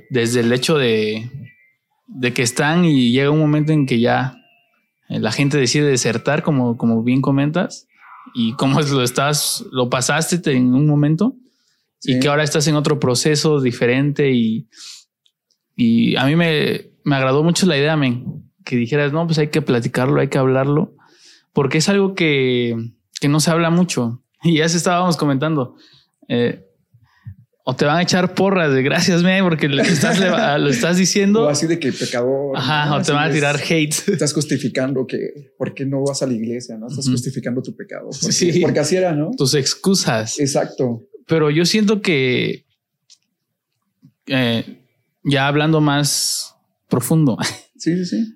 Desde 0.09 0.41
el 0.41 0.51
hecho 0.55 0.79
de, 0.79 1.31
de 2.07 2.33
que 2.33 2.41
están 2.41 2.87
y 2.87 3.13
llega 3.13 3.31
un 3.31 3.41
momento 3.41 3.73
en 3.73 3.85
que 3.85 4.01
ya 4.01 4.37
la 5.11 5.33
gente 5.33 5.59
decide 5.59 5.87
desertar, 5.87 6.43
como, 6.43 6.79
como 6.79 7.03
bien 7.03 7.21
comentas, 7.21 7.88
y 8.35 8.53
cómo 8.55 8.81
lo 8.81 9.03
estás, 9.03 9.64
lo 9.71 9.88
pasaste 9.91 10.38
te- 10.38 10.53
en 10.53 10.75
un 10.75 10.87
momento 10.87 11.35
y 12.03 12.14
Sí. 12.14 12.21
que 12.21 12.29
ahora 12.29 12.45
estás 12.45 12.67
en 12.69 12.77
otro 12.77 12.99
proceso 13.01 13.61
diferente 13.61 14.31
y, 14.31 14.69
y 15.77 16.17
a 16.17 16.25
mí 16.27 16.37
me, 16.37 16.91
me 17.05 17.17
agradó 17.17 17.43
mucho 17.43 17.67
la 17.67 17.77
idea, 17.77 17.97
men, 17.97 18.45
que 18.64 18.77
dijeras, 18.77 19.12
no, 19.12 19.27
pues 19.27 19.38
hay 19.38 19.49
que 19.49 19.62
platicarlo, 19.62 20.21
hay 20.21 20.29
que 20.29 20.38
hablarlo, 20.38 20.95
porque 21.53 21.79
es 21.79 21.88
algo 21.88 22.14
que, 22.14 22.77
que 23.21 23.29
no 23.29 23.41
se 23.41 23.51
habla 23.51 23.71
mucho 23.71 24.23
y 24.43 24.59
ya 24.59 24.69
se 24.69 24.77
estábamos 24.77 25.17
comentando. 25.17 25.77
eh, 26.29 26.64
o 27.70 27.76
te 27.76 27.85
van 27.85 27.98
a 27.98 28.02
echar 28.02 28.33
porras 28.33 28.72
de 28.72 28.83
gracias, 28.83 29.22
me, 29.22 29.42
porque 29.42 29.68
lo 29.68 29.83
estás, 29.83 30.18
lo 30.18 30.70
estás 30.70 30.96
O 30.96 30.98
diciendo. 30.98 31.48
así 31.50 31.66
de 31.66 31.78
que 31.78 31.92
pecador. 31.92 32.57
Ajá, 32.57 32.87
¿no? 32.87 32.96
o 32.96 33.02
te 33.02 33.12
van 33.12 33.28
a 33.28 33.33
tirar 33.33 33.57
hate. 33.61 33.94
Estás 34.09 34.33
justificando 34.33 35.07
que, 35.07 35.52
¿por 35.59 35.74
qué 35.74 35.85
no 35.85 36.02
vas 36.02 36.22
a 36.22 36.26
la 36.26 36.33
iglesia? 36.33 36.78
¿No? 36.78 36.87
Estás 36.87 37.07
justificando 37.11 37.61
tu 37.61 37.76
pecado. 37.76 38.09
Porque, 38.18 38.33
Sí. 38.33 38.61
porque 38.62 38.81
así 38.81 38.96
era, 38.96 39.12
¿no? 39.12 39.33
Tus 39.37 39.52
excusas. 39.52 40.40
Exacto. 40.40 41.02
Pero 41.26 41.50
yo 41.50 41.66
siento 41.66 42.00
que 42.00 42.64
eh, 44.28 44.64
ya 45.24 45.46
hablando 45.46 45.83
más 45.83 46.54
profundo, 46.88 47.37
Sí, 47.76 47.96
sí, 47.98 48.07
sí. 48.07 48.35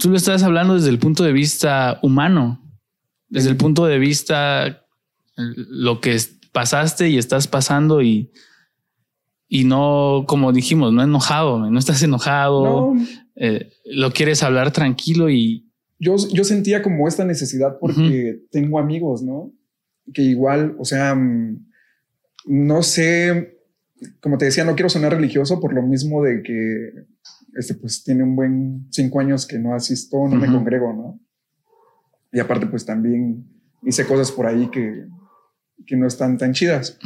tú 0.00 0.10
lo 0.10 0.16
estás 0.16 0.42
hablando 0.42 0.74
desde 0.74 0.90
el 0.90 0.98
punto 0.98 1.22
de 1.22 1.32
vista 1.32 2.00
humano, 2.02 2.60
desde 3.28 3.50
el 3.50 3.56
punto 3.56 3.86
de 3.86 4.00
vista 4.00 4.66
eh, 4.66 4.80
lo 5.36 6.00
que 6.00 6.20
pasaste 6.50 7.08
y 7.08 7.18
estás 7.18 7.46
pasando 7.46 8.02
y, 8.02 8.32
y 9.48 9.64
no, 9.64 10.24
como 10.26 10.52
dijimos, 10.52 10.92
no 10.92 11.02
enojado, 11.02 11.70
no 11.70 11.78
estás 11.78 12.02
enojado, 12.02 12.94
No, 12.94 13.06
eh, 13.36 13.70
lo 13.84 14.12
quieres 14.12 14.42
hablar 14.42 14.72
tranquilo 14.72 15.28
y 15.30 15.70
yo, 15.98 16.16
yo 16.32 16.44
sentía 16.44 16.82
como 16.82 17.08
esta 17.08 17.24
necesidad 17.24 17.78
porque 17.80 18.42
tengo 18.50 18.78
amigos, 18.78 19.22
¿no? 19.22 19.52
Que 20.12 20.22
igual, 20.22 20.76
o 20.78 20.84
sea, 20.84 21.14
mm, 21.14 21.66
no 22.46 22.82
sé, 22.82 23.58
como 24.20 24.36
te 24.36 24.46
decía, 24.46 24.64
no 24.64 24.74
quiero 24.74 24.88
sonar 24.88 25.14
religioso 25.14 25.60
por 25.60 25.72
lo 25.72 25.82
mismo 25.82 26.22
de 26.22 26.42
que 26.42 27.06
este, 27.56 27.74
pues 27.74 28.02
tiene 28.04 28.22
un 28.22 28.36
buen 28.36 28.86
cinco 28.90 29.20
años 29.20 29.46
que 29.46 29.58
no 29.58 29.74
asisto, 29.74 30.28
no 30.28 30.36
me 30.36 30.48
Ujú. 30.48 30.56
congrego, 30.56 30.92
¿no? 30.92 31.20
Y 32.32 32.40
aparte, 32.40 32.66
pues 32.66 32.84
también 32.84 33.46
hice 33.82 34.04
cosas 34.06 34.32
por 34.32 34.46
ahí 34.46 34.68
que, 34.70 35.06
que 35.86 35.96
no 35.96 36.06
están 36.06 36.36
tan 36.36 36.52
chidas. 36.52 36.98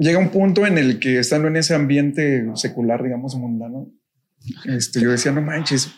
Llega 0.00 0.18
un 0.18 0.30
punto 0.30 0.66
en 0.66 0.78
el 0.78 0.98
que 0.98 1.18
estando 1.18 1.48
en 1.48 1.56
ese 1.56 1.74
ambiente 1.74 2.46
secular, 2.54 3.02
digamos, 3.02 3.36
mundano, 3.36 3.92
este, 4.64 4.98
yo 4.98 5.10
decía, 5.10 5.30
no 5.30 5.42
manches, 5.42 5.92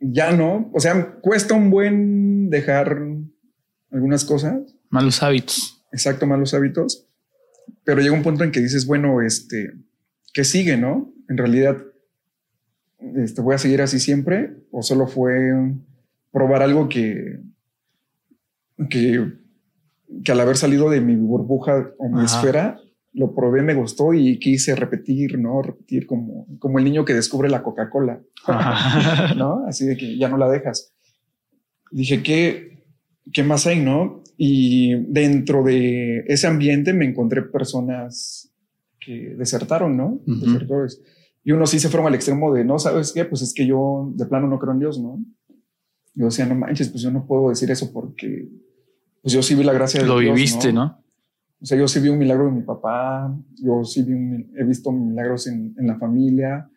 ya 0.00 0.32
no. 0.32 0.70
O 0.72 0.80
sea, 0.80 1.12
cuesta 1.20 1.52
un 1.52 1.68
buen 1.68 2.48
dejar 2.48 2.98
algunas 3.90 4.24
cosas. 4.24 4.62
Malos 4.88 5.22
hábitos. 5.22 5.84
Exacto, 5.92 6.26
malos 6.26 6.54
hábitos. 6.54 7.06
Pero 7.84 8.00
llega 8.00 8.14
un 8.14 8.22
punto 8.22 8.44
en 8.44 8.50
que 8.50 8.60
dices, 8.60 8.86
bueno, 8.86 9.20
este, 9.20 9.74
¿qué 10.32 10.44
sigue, 10.44 10.78
no? 10.78 11.12
En 11.28 11.36
realidad, 11.36 11.76
este, 13.16 13.42
¿voy 13.42 13.54
a 13.54 13.58
seguir 13.58 13.82
así 13.82 14.00
siempre? 14.00 14.56
¿O 14.70 14.82
solo 14.82 15.06
fue 15.06 15.52
probar 16.32 16.62
algo 16.62 16.88
que, 16.88 17.40
que, 18.88 19.34
que 20.24 20.32
al 20.32 20.40
haber 20.40 20.56
salido 20.56 20.88
de 20.88 21.02
mi 21.02 21.14
burbuja 21.14 21.90
o 21.98 22.08
mi 22.08 22.24
esfera, 22.24 22.80
lo 23.18 23.34
probé, 23.34 23.62
me 23.62 23.74
gustó 23.74 24.14
y 24.14 24.38
quise 24.38 24.76
repetir, 24.76 25.38
¿no? 25.38 25.60
Repetir 25.60 26.06
como, 26.06 26.46
como 26.60 26.78
el 26.78 26.84
niño 26.84 27.04
que 27.04 27.14
descubre 27.14 27.50
la 27.50 27.64
Coca-Cola, 27.64 28.22
¿no? 29.36 29.64
Así 29.66 29.86
de 29.86 29.96
que 29.96 30.16
ya 30.16 30.28
no 30.28 30.38
la 30.38 30.48
dejas. 30.48 30.94
Dije, 31.90 32.22
¿qué, 32.22 32.84
¿qué 33.32 33.42
más 33.42 33.66
hay, 33.66 33.80
no? 33.80 34.22
Y 34.36 34.94
dentro 35.12 35.64
de 35.64 36.24
ese 36.28 36.46
ambiente 36.46 36.92
me 36.92 37.06
encontré 37.06 37.42
personas 37.42 38.52
que 39.00 39.34
desertaron, 39.36 39.96
¿no? 39.96 40.20
Desertores. 40.24 41.02
Y 41.42 41.50
unos 41.50 41.70
sí 41.70 41.80
se 41.80 41.88
fueron 41.88 42.06
al 42.06 42.14
extremo 42.14 42.54
de, 42.54 42.64
no, 42.64 42.78
¿sabes 42.78 43.12
qué? 43.12 43.24
Pues 43.24 43.42
es 43.42 43.52
que 43.52 43.66
yo 43.66 44.12
de 44.14 44.26
plano 44.26 44.46
no 44.46 44.60
creo 44.60 44.74
en 44.74 44.78
Dios, 44.78 45.00
¿no? 45.00 45.18
Yo 46.14 46.26
decía, 46.26 46.46
no 46.46 46.54
manches, 46.54 46.88
pues 46.88 47.02
yo 47.02 47.10
no 47.10 47.26
puedo 47.26 47.48
decir 47.48 47.68
eso 47.72 47.92
porque 47.92 48.48
pues 49.22 49.34
yo 49.34 49.42
sí 49.42 49.56
vi 49.56 49.64
la 49.64 49.72
gracia 49.72 50.00
de 50.00 50.06
Lo 50.06 50.18
viviste, 50.18 50.72
¿no? 50.72 51.02
O 51.60 51.66
sea, 51.66 51.76
yo 51.76 51.88
sí 51.88 52.00
vi 52.00 52.08
un 52.08 52.18
milagro 52.18 52.46
de 52.46 52.52
mi 52.52 52.62
papá, 52.62 53.34
yo 53.56 53.84
sí 53.84 54.02
vi 54.02 54.46
he 54.56 54.64
visto 54.64 54.92
milagros 54.92 55.46
en, 55.46 55.74
en, 55.76 55.86
la 55.86 55.98
familia, 55.98 56.70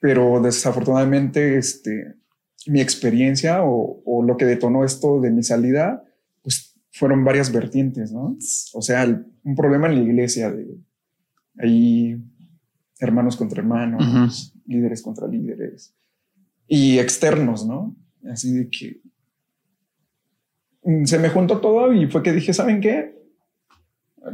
pero 0.00 0.40
desafortunadamente 0.40 1.56
este, 1.56 2.16
mi 2.66 2.80
experiencia 2.80 3.62
o, 3.62 4.02
o, 4.04 4.24
lo 4.24 4.36
que 4.36 4.44
detonó 4.44 4.84
esto 4.84 5.20
de 5.20 5.30
mi 5.30 5.42
salida, 5.44 6.02
pues 6.42 6.76
fueron 6.90 7.24
varias 7.24 7.52
vertientes, 7.52 8.12
¿no? 8.12 8.36
O 8.74 8.82
sea, 8.82 9.04
un 9.44 9.54
problema 9.54 9.88
en 9.88 9.94
la 9.94 10.00
iglesia 10.00 10.50
de 10.50 10.66
ahí 11.58 12.20
hermanos 13.00 13.36
contra 13.36 13.60
hermanos, 13.60 14.54
líderes 14.66 15.02
contra 15.02 15.26
líderes 15.26 15.94
y 16.66 16.98
externos, 16.98 17.66
¿no? 17.66 17.96
Así 18.30 18.52
de 18.52 18.68
que 18.68 19.00
mm, 20.84 21.04
se 21.04 21.18
me 21.18 21.30
juntó 21.30 21.58
todo 21.60 21.92
y 21.92 22.06
fue 22.06 22.22
que 22.22 22.32
dije, 22.32 22.52
¿saben 22.52 22.80
qué? 22.80 23.19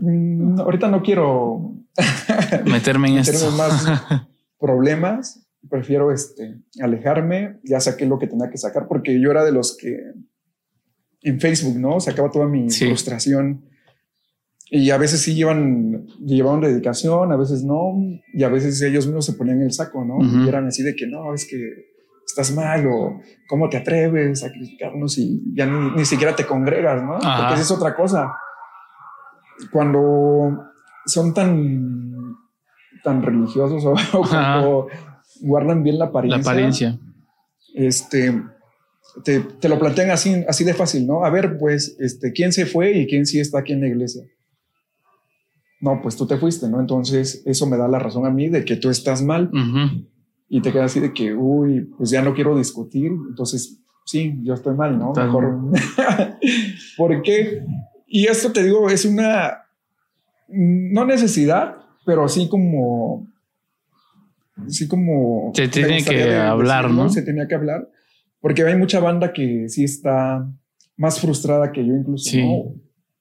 Mm, 0.01 0.61
ahorita 0.61 0.88
no 0.88 1.03
quiero 1.03 1.75
meterme 2.64 3.09
en 3.09 3.18
esto. 3.18 3.51
más 3.53 3.87
problemas. 4.59 5.46
Prefiero 5.68 6.12
este, 6.12 6.61
alejarme. 6.81 7.61
Ya 7.64 7.81
saqué 7.81 8.07
lo 8.07 8.18
que 8.18 8.27
tenía 8.27 8.51
que 8.51 8.59
sacar 8.59 8.87
porque 8.88 9.20
yo 9.20 9.31
era 9.31 9.44
de 9.44 9.53
los 9.53 9.77
que 9.77 9.99
en 11.22 11.40
Facebook, 11.40 11.77
¿no? 11.77 11.99
Sacaba 11.99 12.31
toda 12.31 12.46
mi 12.46 12.70
frustración. 12.70 13.64
Y 14.68 14.90
a 14.90 14.99
veces 14.99 15.20
sí 15.20 15.35
llevan, 15.35 16.07
llevaban 16.25 16.61
dedicación, 16.61 17.31
a 17.31 17.37
veces 17.37 17.62
no, 17.62 17.94
y 18.33 18.42
a 18.42 18.49
veces 18.49 18.83
ellos 18.83 19.07
mismos 19.07 19.25
se 19.25 19.35
ponían 19.35 19.62
el 19.62 19.72
saco, 19.72 20.05
¿no? 20.05 20.18
Y 20.20 20.49
eran 20.49 20.66
así 20.66 20.83
de 20.83 20.96
que 20.96 21.07
no, 21.07 21.35
es 21.35 21.46
que 21.46 21.57
estás 22.27 22.53
mal 22.53 22.85
o 22.88 23.20
cómo 23.49 23.68
te 23.68 23.77
atreves 23.77 24.42
a 24.42 24.51
criticarnos 24.51 25.18
y 25.18 25.40
ya 25.55 25.66
ni, 25.66 26.05
siquiera 26.05 26.35
te 26.35 26.46
congregas, 26.46 27.01
¿no? 27.01 27.12
Porque 27.12 27.55
esa 27.55 27.62
es 27.62 27.70
otra 27.70 27.94
cosa 27.94 28.33
cuando 29.71 30.64
son 31.07 31.35
tan, 31.35 32.37
tan 33.03 33.23
religiosos 33.23 33.85
o, 33.85 33.95
cuando 34.29 34.88
guardan 35.40 35.83
bien 35.83 35.99
la 35.99 36.07
apariencia. 36.07 36.38
La 36.38 36.51
apariencia. 36.51 36.99
Este, 37.75 38.42
te, 39.25 39.40
te, 39.40 39.69
lo 39.69 39.79
plantean 39.79 40.11
así, 40.11 40.45
así 40.49 40.64
de 40.64 40.75
fácil, 40.75 41.07
¿no? 41.07 41.25
A 41.25 41.31
ver, 41.31 41.59
pues, 41.59 41.97
este, 41.99 42.33
¿quién 42.33 42.53
se 42.53 42.66
fue 42.66 42.92
y 42.92 43.07
quién 43.07 43.27
sí 43.27 43.40
está 43.40 43.61
aquí 43.61 43.73
en 43.73 43.81
la 43.81 43.88
iglesia? 43.88 44.23
No, 45.81 46.01
pues 46.03 46.16
tú 46.16 46.27
te 46.27 46.38
fuiste, 46.38 46.69
¿no? 46.69 46.81
Entonces, 46.81 47.42
eso 47.45 47.66
me 47.66 47.77
da 47.77 47.87
la 47.87 47.99
razón 47.99 48.27
a 48.27 48.31
mí 48.31 48.49
de 48.49 48.64
que 48.64 48.77
tú 48.77 48.88
estás 48.88 49.23
mal. 49.23 49.51
Y 50.49 50.61
te 50.62 50.73
quedas 50.73 50.92
así 50.92 51.01
de 51.01 51.12
que, 51.12 51.35
uy, 51.35 51.83
pues 51.97 52.11
ya 52.11 52.23
no 52.23 52.35
quiero 52.35 52.57
discutir. 52.57 53.11
Entonces, 53.29 53.79
sí, 54.05 54.38
yo 54.42 54.55
estoy 54.55 54.75
mal, 54.75 54.99
¿no? 54.99 55.12
Mejor. 55.12 55.61
¿Por 56.97 57.23
qué? 57.23 57.62
Y 58.07 58.27
esto 58.27 58.53
te 58.53 58.62
digo, 58.62 58.88
es 58.88 59.05
una, 59.05 59.64
no 60.49 61.05
necesidad, 61.05 61.77
pero 62.05 62.25
así 62.25 62.49
como, 62.49 63.27
así 64.66 64.87
como... 64.87 65.53
Se 65.55 65.69
tiene 65.69 66.05
que 66.05 66.35
hablar, 66.35 66.90
¿no? 66.90 67.09
Se 67.09 67.23
tenía 67.23 67.49
que 67.49 67.57
hablar, 67.57 67.90
porque 68.40 68.62
hay 68.62 68.77
mucha 68.77 69.01
banda 69.01 69.33
que 69.33 69.69
sí 69.69 69.85
está 69.85 70.49
más 70.97 71.21
frustrada 71.21 71.73
que 71.73 71.85
yo 71.85 71.95
incluso. 71.95 72.31
Sí. 72.31 72.45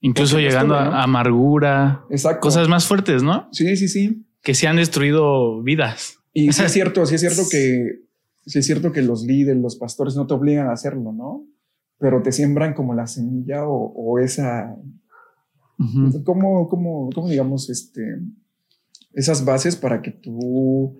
Incluso 0.02 0.40
llegando 0.40 0.76
a 0.76 1.02
amargura. 1.02 2.06
Exacto. 2.12 2.42
Cosas 2.42 2.68
más 2.68 2.86
fuertes, 2.86 3.24
¿no? 3.24 3.50
Sí, 3.52 3.76
sí, 3.76 3.88
sí. 3.88 4.24
Que 4.42 4.54
se 4.54 4.68
han 4.68 4.76
destruido 4.76 5.64
vidas. 5.64 6.20
Y 6.32 6.52
sí 6.52 6.64
es 6.64 6.72
cierto, 6.74 7.06
sí 7.08 7.16
es 7.16 7.22
cierto 7.22 7.42
que, 7.50 8.02
sí 8.46 8.60
es 8.60 8.66
cierto 8.66 8.92
que 8.92 9.02
los 9.02 9.24
líderes, 9.24 9.62
los 9.62 9.78
pastores 9.78 10.16
no 10.16 10.28
te 10.28 10.36
obligan 10.36 10.68
a 10.68 10.74
hacerlo, 10.74 11.12
¿no? 11.12 11.48
Pero 11.98 12.22
te 12.22 12.32
siembran 12.32 12.74
como 12.74 12.94
la 12.94 13.08
semilla 13.08 13.68
o, 13.68 14.20
esa, 14.20 14.76
como, 16.24 16.68
como, 16.70 17.10
como, 17.14 17.30
digamos, 17.30 17.70
este, 17.70 18.20
esas 19.14 19.46
bases 19.46 19.76
para 19.76 20.02
que 20.02 20.12
tú 20.12 20.98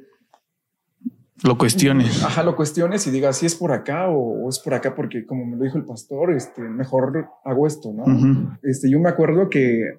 lo 1.44 1.58
cuestiones. 1.58 2.24
Ajá, 2.24 2.44
lo 2.44 2.56
cuestiones 2.56 3.06
y 3.08 3.12
digas 3.12 3.38
si 3.38 3.46
es 3.46 3.56
por 3.56 3.72
acá 3.72 4.10
o, 4.10 4.50
es 4.50 4.60
por 4.60 4.74
acá, 4.74 4.96
porque 4.96 5.26
como 5.26 5.46
me 5.46 5.58
lo 5.58 5.64
dijo 5.64 5.78
el 5.78 5.86
pastor, 5.86 6.32
este, 6.34 6.62
mejor 6.62 7.30
hago 7.44 7.68
esto, 7.68 7.94
¿no? 7.94 8.58
Este, 8.64 8.90
yo 8.90 9.00
me 9.00 9.10
acuerdo 9.10 9.50
que 9.50 9.98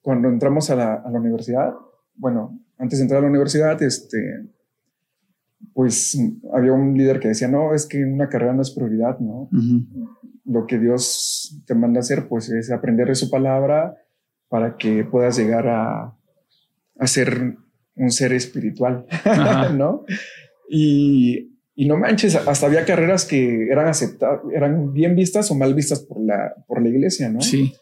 cuando 0.00 0.28
entramos 0.28 0.70
a 0.70 0.76
la, 0.76 0.94
a 0.94 1.10
la 1.10 1.18
universidad, 1.18 1.74
bueno, 2.14 2.58
antes 2.78 2.98
de 2.98 3.04
entrar 3.04 3.18
a 3.18 3.22
la 3.22 3.30
universidad, 3.30 3.80
este, 3.82 4.48
pues 5.74 6.18
había 6.52 6.72
un 6.72 6.96
líder 6.96 7.20
que 7.20 7.28
decía, 7.28 7.48
no, 7.48 7.74
es 7.74 7.86
que 7.86 8.04
una 8.04 8.28
carrera 8.28 8.52
no 8.52 8.62
es 8.62 8.70
prioridad, 8.70 9.18
¿no? 9.18 9.48
Lo 10.44 10.66
que 10.66 10.78
Dios 10.78 11.62
te 11.66 11.74
manda 11.74 11.98
a 11.98 12.02
hacer, 12.02 12.28
pues 12.28 12.50
es 12.50 12.70
aprender 12.70 13.08
de 13.08 13.14
su 13.14 13.30
palabra 13.30 13.96
para 14.48 14.76
que 14.76 15.04
puedas 15.04 15.38
llegar 15.38 15.66
a, 15.68 16.14
a 16.98 17.06
ser 17.06 17.56
un 17.96 18.10
ser 18.10 18.32
espiritual, 18.32 19.06
¿no? 19.74 20.04
Y, 20.68 21.58
y, 21.74 21.86
no 21.86 21.96
manches, 21.96 22.36
hasta 22.36 22.66
había 22.66 22.84
carreras 22.84 23.24
que 23.24 23.68
eran 23.70 23.88
aceptadas, 23.88 24.40
eran 24.54 24.92
bien 24.92 25.14
vistas 25.14 25.50
o 25.50 25.54
mal 25.54 25.74
vistas 25.74 26.00
por 26.00 26.20
la, 26.20 26.54
por 26.66 26.82
la 26.82 26.88
iglesia, 26.88 27.28
¿no? 27.28 27.40
Sí. 27.40 27.72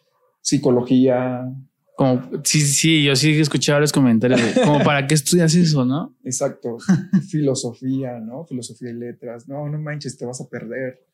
Psicología, 0.41 1.53
como, 2.01 2.23
sí, 2.45 2.63
sí, 2.63 3.05
yo 3.05 3.15
sí 3.15 3.33
he 3.33 3.41
escuchado 3.41 3.79
los 3.79 3.93
comentarios 3.93 4.41
como 4.65 4.83
para 4.83 5.07
qué 5.07 5.13
estudias 5.13 5.55
eso, 5.55 5.85
¿no? 5.85 6.17
Exacto. 6.25 6.79
Filosofía, 7.29 8.19
¿no? 8.21 8.47
Filosofía 8.47 8.89
y 8.89 8.95
letras. 8.95 9.47
No, 9.47 9.69
no 9.69 9.79
manches, 9.79 10.17
te 10.17 10.25
vas 10.25 10.41
a 10.41 10.49
perder. 10.49 11.05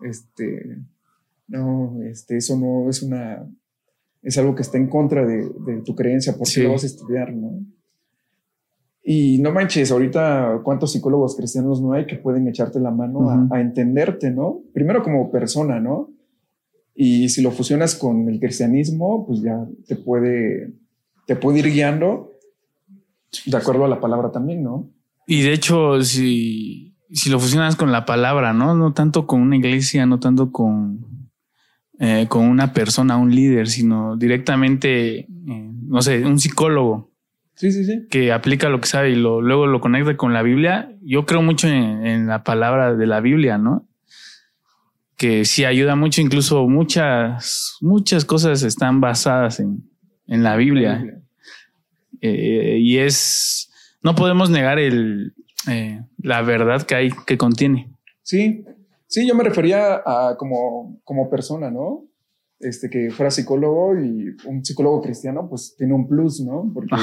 Este, 0.00 0.78
no, 1.46 2.00
este, 2.04 2.38
eso 2.38 2.58
no 2.58 2.88
es 2.88 3.02
una, 3.02 3.46
es 4.22 4.38
algo 4.38 4.54
que 4.54 4.62
está 4.62 4.78
en 4.78 4.88
contra 4.88 5.26
de, 5.26 5.46
tu 5.84 5.94
creencia, 5.94 6.34
¿por 6.34 6.48
qué 6.48 6.62
lo 6.62 6.72
vas 6.72 6.84
a 6.84 6.86
estudiar, 6.86 7.34
no? 7.34 7.60
Y 9.02 9.40
no 9.40 9.52
manches, 9.52 9.92
ahorita 9.92 10.62
cuántos 10.64 10.92
psicólogos 10.92 11.36
cristianos 11.36 11.82
no 11.82 11.92
hay 11.92 12.06
que 12.06 12.16
pueden 12.16 12.48
echarte 12.48 12.80
la 12.80 12.90
mano 12.90 13.28
a, 13.28 13.46
a 13.50 13.60
entenderte, 13.60 14.30
¿no? 14.30 14.62
Primero 14.72 15.02
como 15.02 15.30
persona, 15.30 15.80
¿no? 15.80 16.08
Y 16.94 17.28
si 17.28 17.42
lo 17.42 17.50
fusionas 17.50 17.94
con 17.94 18.28
el 18.28 18.40
cristianismo, 18.40 19.26
pues 19.26 19.40
ya 19.42 19.66
te 19.86 19.96
puede, 19.96 20.72
te 21.26 21.36
puede 21.36 21.60
ir 21.60 21.70
guiando 21.70 22.32
de 23.46 23.56
acuerdo 23.56 23.84
a 23.84 23.88
la 23.88 24.00
palabra 24.00 24.30
también, 24.32 24.62
¿no? 24.62 24.90
Y 25.26 25.42
de 25.42 25.52
hecho, 25.52 26.02
si, 26.02 26.96
si 27.10 27.30
lo 27.30 27.38
fusionas 27.38 27.76
con 27.76 27.92
la 27.92 28.04
palabra, 28.04 28.52
¿no? 28.52 28.74
No 28.74 28.92
tanto 28.92 29.26
con 29.26 29.40
una 29.40 29.56
iglesia, 29.56 30.06
no 30.06 30.18
tanto 30.18 30.50
con, 30.50 31.30
eh, 31.98 32.26
con 32.28 32.46
una 32.46 32.72
persona, 32.72 33.16
un 33.16 33.34
líder, 33.34 33.68
sino 33.68 34.16
directamente, 34.16 35.20
eh, 35.20 35.26
no 35.86 36.02
sé, 36.02 36.24
un 36.24 36.40
psicólogo. 36.40 37.12
Sí, 37.54 37.70
sí, 37.70 37.84
sí. 37.84 38.06
Que 38.10 38.32
aplica 38.32 38.68
lo 38.68 38.80
que 38.80 38.88
sabe 38.88 39.10
y 39.10 39.16
lo, 39.16 39.40
luego 39.40 39.66
lo 39.66 39.80
conecta 39.80 40.16
con 40.16 40.32
la 40.32 40.42
Biblia. 40.42 40.96
Yo 41.02 41.26
creo 41.26 41.42
mucho 41.42 41.68
en, 41.68 42.06
en 42.06 42.26
la 42.26 42.42
palabra 42.42 42.96
de 42.96 43.06
la 43.06 43.20
Biblia, 43.20 43.58
¿no? 43.58 43.86
Que 45.20 45.44
sí 45.44 45.66
ayuda 45.66 45.96
mucho, 45.96 46.22
incluso 46.22 46.66
muchas, 46.66 47.76
muchas 47.82 48.24
cosas 48.24 48.62
están 48.62 49.02
basadas 49.02 49.60
en, 49.60 49.86
en 50.26 50.42
la 50.42 50.56
Biblia. 50.56 51.20
Eh, 52.22 52.78
y 52.80 52.96
es, 52.96 53.70
no 54.02 54.14
podemos 54.14 54.48
negar 54.48 54.78
el, 54.78 55.34
eh, 55.68 56.00
la 56.22 56.40
verdad 56.40 56.84
que 56.84 56.94
hay, 56.94 57.10
que 57.26 57.36
contiene. 57.36 57.92
Sí, 58.22 58.64
sí, 59.08 59.28
yo 59.28 59.34
me 59.34 59.44
refería 59.44 59.96
a 60.06 60.36
como, 60.38 60.98
como 61.04 61.28
persona, 61.28 61.70
¿no? 61.70 62.06
este, 62.60 62.88
que 62.88 63.10
fuera 63.10 63.30
psicólogo 63.30 63.98
y 63.98 64.36
un 64.46 64.64
psicólogo 64.64 65.02
cristiano, 65.02 65.48
pues 65.50 65.74
tiene 65.76 65.92
un 65.92 66.08
plus, 66.08 66.40
¿no? 66.40 66.70
Porque 66.72 66.96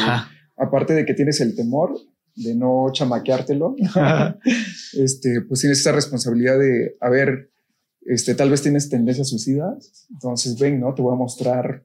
aparte 0.56 0.94
de 0.94 1.06
que 1.06 1.14
tienes 1.14 1.40
el 1.40 1.56
temor 1.56 1.96
de 2.36 2.56
no 2.56 2.88
chamaqueártelo, 2.92 3.76
este, 4.94 5.42
pues 5.48 5.60
tienes 5.62 5.80
esa 5.80 5.92
responsabilidad 5.92 6.58
de, 6.58 6.96
a 7.00 7.10
ver, 7.12 7.52
este, 8.08 8.36
tal 8.36 8.50
vez 8.50 8.62
tienes 8.62 8.90
tendencias 8.90 9.30
suicidas, 9.30 10.08
entonces 10.10 10.58
ven, 10.58 10.80
¿no? 10.80 10.94
Te 10.94 11.02
voy 11.02 11.14
a 11.14 11.18
mostrar 11.18 11.84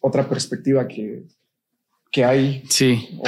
otra 0.00 0.28
perspectiva 0.28 0.86
que, 0.88 1.24
que 2.10 2.24
hay. 2.24 2.64
Sí. 2.68 3.20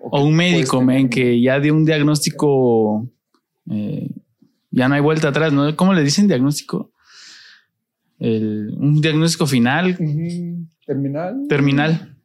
O, 0.00 0.22
un 0.22 0.34
médico, 0.34 0.80
men, 0.80 1.08
que 1.08 1.40
ya 1.40 1.58
dio 1.58 1.74
un 1.74 1.84
diagnóstico, 1.84 3.08
eh, 3.70 4.08
ya 4.70 4.88
no 4.88 4.94
hay 4.94 5.00
vuelta 5.00 5.28
atrás, 5.28 5.52
¿no? 5.52 5.74
¿Cómo 5.76 5.92
le 5.92 6.02
dicen 6.02 6.28
diagnóstico? 6.28 6.90
un 8.24 9.00
diagnóstico 9.00 9.48
final. 9.48 9.96
Terminal. 10.86 11.46
Terminal. 11.48 12.16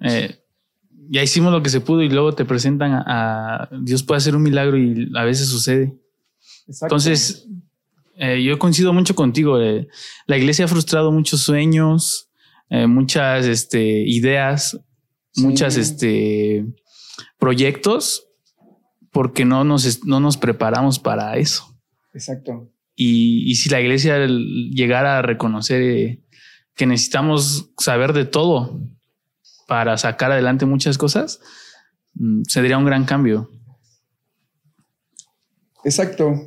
Eh, 0.00 0.40
ya 1.08 1.22
hicimos 1.22 1.52
lo 1.52 1.62
que 1.62 1.70
se 1.70 1.80
pudo 1.80 2.02
y 2.02 2.08
luego 2.08 2.34
te 2.34 2.44
presentan 2.44 2.92
a, 3.06 3.68
Dios 3.82 4.02
puede 4.02 4.18
hacer 4.18 4.34
un 4.34 4.42
milagro 4.42 4.76
y 4.76 5.08
a 5.14 5.24
veces 5.24 5.48
sucede. 5.48 5.96
Entonces, 6.82 7.46
eh, 8.20 8.42
yo 8.42 8.58
coincido 8.58 8.92
mucho 8.92 9.14
contigo. 9.14 9.60
Eh, 9.60 9.88
la 10.26 10.36
iglesia 10.36 10.66
ha 10.66 10.68
frustrado 10.68 11.10
muchos 11.10 11.40
sueños, 11.40 12.28
muchas 12.70 13.46
este, 13.46 14.04
ideas, 14.06 14.78
muchas 15.34 15.76
este, 15.76 16.64
proyectos, 17.36 18.28
porque 19.10 19.44
no 19.44 19.64
nos, 19.64 20.06
no 20.06 20.20
nos 20.20 20.36
preparamos 20.36 21.00
para 21.00 21.36
eso. 21.36 21.76
Exacto. 22.14 22.70
Y, 23.02 23.54
si 23.54 23.70
la 23.70 23.80
iglesia 23.80 24.26
llegara 24.26 25.18
a 25.18 25.22
reconocer 25.22 25.80
eh, 25.80 26.22
que 26.74 26.84
necesitamos 26.84 27.70
saber 27.78 28.12
de 28.12 28.26
todo 28.26 28.78
para 29.66 29.96
sacar 29.96 30.32
adelante 30.32 30.66
muchas 30.66 30.98
cosas, 30.98 31.40
mm, 32.14 32.42
sería 32.46 32.76
un 32.76 32.84
gran 32.84 33.06
cambio. 33.06 33.50
Exacto. 35.82 36.46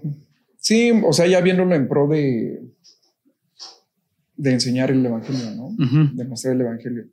Sí, 0.64 0.94
o 1.06 1.12
sea, 1.12 1.28
ya 1.28 1.42
viéndolo 1.42 1.76
en 1.76 1.90
pro 1.90 2.08
de, 2.08 2.64
de 4.38 4.52
enseñar 4.54 4.92
el 4.92 5.06
evangelio, 5.06 5.52
¿no? 5.58 5.76
De 6.14 6.24
mostrar 6.24 6.56
el 6.56 6.62
evangelio. 6.62 7.04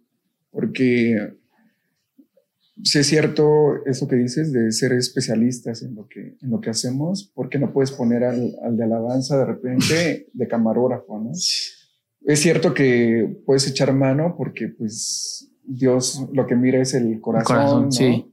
Porque 0.53 1.35
sí 2.85 3.01
es 3.01 3.09
cierto 3.09 3.85
eso 3.87 4.07
que 4.07 4.15
dices 4.15 4.53
de 4.53 4.71
ser 4.71 4.93
especialistas 4.93 5.83
en 5.83 5.97
lo 5.97 6.07
que, 6.07 6.37
en 6.41 6.49
lo 6.49 6.61
que 6.61 6.71
hacemos, 6.71 7.33
porque 7.35 7.59
no 7.59 7.73
puedes 7.73 7.91
poner 7.91 8.23
al, 8.23 8.55
al 8.63 8.77
de 8.77 8.85
alabanza 8.85 9.37
de 9.37 9.47
repente 9.47 10.29
de 10.33 10.47
camarógrafo, 10.47 11.19
¿no? 11.19 11.33
Es 11.33 12.39
cierto 12.39 12.73
que 12.73 13.37
puedes 13.45 13.67
echar 13.67 13.93
mano 13.93 14.37
porque 14.39 14.69
pues 14.69 15.51
Dios 15.65 16.25
lo 16.33 16.47
que 16.47 16.55
mira 16.55 16.81
es 16.81 16.95
el 16.95 17.21
corazón, 17.21 17.87
¿no? 17.87 17.91
sí. 17.91 18.33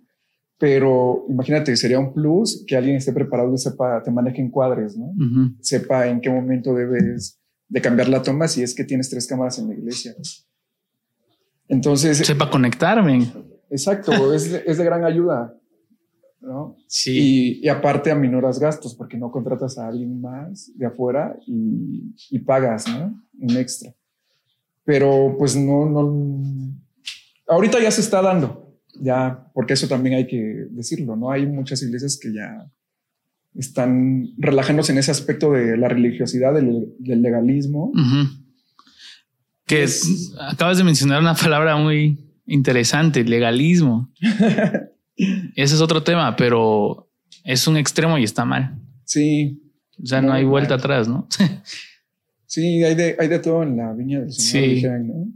Pero 0.60 1.26
imagínate, 1.30 1.76
sería 1.76 2.00
un 2.00 2.14
plus 2.14 2.64
que 2.66 2.76
alguien 2.76 2.96
esté 2.96 3.14
preparado 3.14 3.54
y 3.54 3.58
sepa, 3.58 4.02
te 4.02 4.10
maneje 4.10 4.42
en 4.42 4.50
cuadres, 4.50 4.98
¿no? 4.98 5.14
Sepa 5.62 6.08
en 6.08 6.20
qué 6.20 6.30
momento 6.30 6.74
debes 6.74 7.40
de 7.68 7.82
cambiar 7.82 8.10
la 8.10 8.24
toma 8.24 8.48
si 8.48 8.64
es 8.64 8.74
que 8.74 8.84
tienes 8.84 9.10
tres 9.10 9.28
cámaras 9.28 9.60
en 9.60 9.68
la 9.68 9.76
iglesia. 9.76 10.16
Entonces... 11.68 12.18
Sepa 12.18 12.50
conectarme. 12.50 13.32
Exacto, 13.70 14.34
es, 14.34 14.52
de, 14.52 14.64
es, 14.66 14.78
de, 14.78 14.84
gran 14.84 15.04
ayuda. 15.04 15.54
¿no? 16.42 16.78
Sí. 16.88 17.60
Y, 17.62 17.68
aparte 17.68 18.10
aminoras 18.12 18.60
gastos 18.60 18.96
porque 18.96 19.18
no 19.18 19.32
contratas 19.32 19.78
a 19.78 19.88
alguien 19.88 20.22
más 20.22 20.72
de 20.76 20.86
afuera 20.86 21.38
y, 21.46 22.16
y, 22.30 22.40
pagas, 22.40 22.88
¿no? 22.88 23.22
Un 23.40 23.58
extra. 23.58 23.94
Pero 24.86 25.36
pues 25.38 25.56
no, 25.56 25.86
no. 25.86 26.42
Ahorita 27.48 27.82
ya 27.82 27.92
se 27.92 28.02
está 28.02 28.22
dando, 28.22 28.67
ya, 29.02 29.50
porque 29.54 29.74
eso 29.74 29.88
también 29.88 30.16
hay 30.16 30.28
que 30.28 30.68
decirlo, 30.72 31.16
¿no? 31.16 31.32
Hay 31.32 31.46
muchas 31.46 31.82
iglesias 31.84 32.20
que 32.22 32.34
ya 32.34 32.70
están 33.56 34.34
relajándose 34.38 34.92
en 34.92 35.00
ese 35.00 35.12
aspecto 35.12 35.52
de 35.52 35.78
la 35.78 35.88
religiosidad, 35.88 36.54
del, 36.54 36.96
legalismo. 37.00 37.92
Que 39.66 39.84
es, 39.84 40.34
acabas 40.40 40.78
de 40.78 40.84
mencionar 40.84 41.20
una 41.20 41.36
palabra 41.36 41.76
muy, 41.76 42.28
interesante, 42.48 43.24
legalismo. 43.24 44.12
Ese 45.16 45.76
es 45.76 45.82
otro 45.82 46.04
tema, 46.04 46.36
pero 46.36 47.12
es 47.44 47.68
un 47.68 47.78
extremo 47.78 48.18
y 48.18 48.24
está 48.24 48.46
mal. 48.46 48.80
Sí. 49.04 49.62
O 50.02 50.06
sea, 50.06 50.22
no 50.22 50.34
hay 50.34 50.44
vuelta 50.46 50.76
atrás, 50.76 51.08
¿no? 51.08 51.28
sí, 52.46 52.84
hay 52.84 52.96
de, 52.96 53.16
hay 53.20 53.28
de 53.28 53.40
todo 53.40 53.64
en 53.64 53.78
la 53.78 53.94
viña 53.94 54.22
del 54.22 54.32
Señor, 54.32 55.00
¿no? 55.02 55.28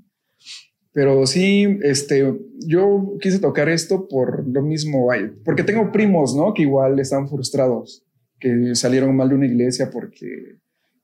Pero 0.93 1.25
sí, 1.25 1.79
este, 1.83 2.37
yo 2.65 3.17
quise 3.21 3.39
tocar 3.39 3.69
esto 3.69 4.07
por 4.07 4.45
lo 4.47 4.61
mismo, 4.61 5.09
porque 5.45 5.63
tengo 5.63 5.91
primos, 5.91 6.35
¿no? 6.35 6.53
Que 6.53 6.63
igual 6.63 6.99
están 6.99 7.29
frustrados, 7.29 8.03
que 8.39 8.75
salieron 8.75 9.15
mal 9.15 9.29
de 9.29 9.35
una 9.35 9.45
iglesia 9.45 9.89
porque, 9.89 10.57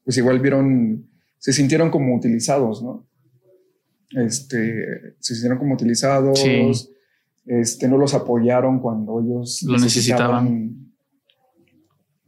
pues 0.04 0.18
igual 0.18 0.40
vieron, 0.40 1.08
se 1.38 1.54
sintieron 1.54 1.90
como 1.90 2.16
utilizados, 2.16 2.84
¿no? 2.84 3.08
este, 4.12 5.16
se 5.20 5.34
hicieron 5.34 5.58
como 5.58 5.74
utilizados, 5.74 6.44
este, 7.46 7.88
no 7.88 7.98
los 7.98 8.14
apoyaron 8.14 8.80
cuando 8.80 9.22
ellos 9.22 9.64
lo 9.64 9.78
necesitaban 9.78 10.94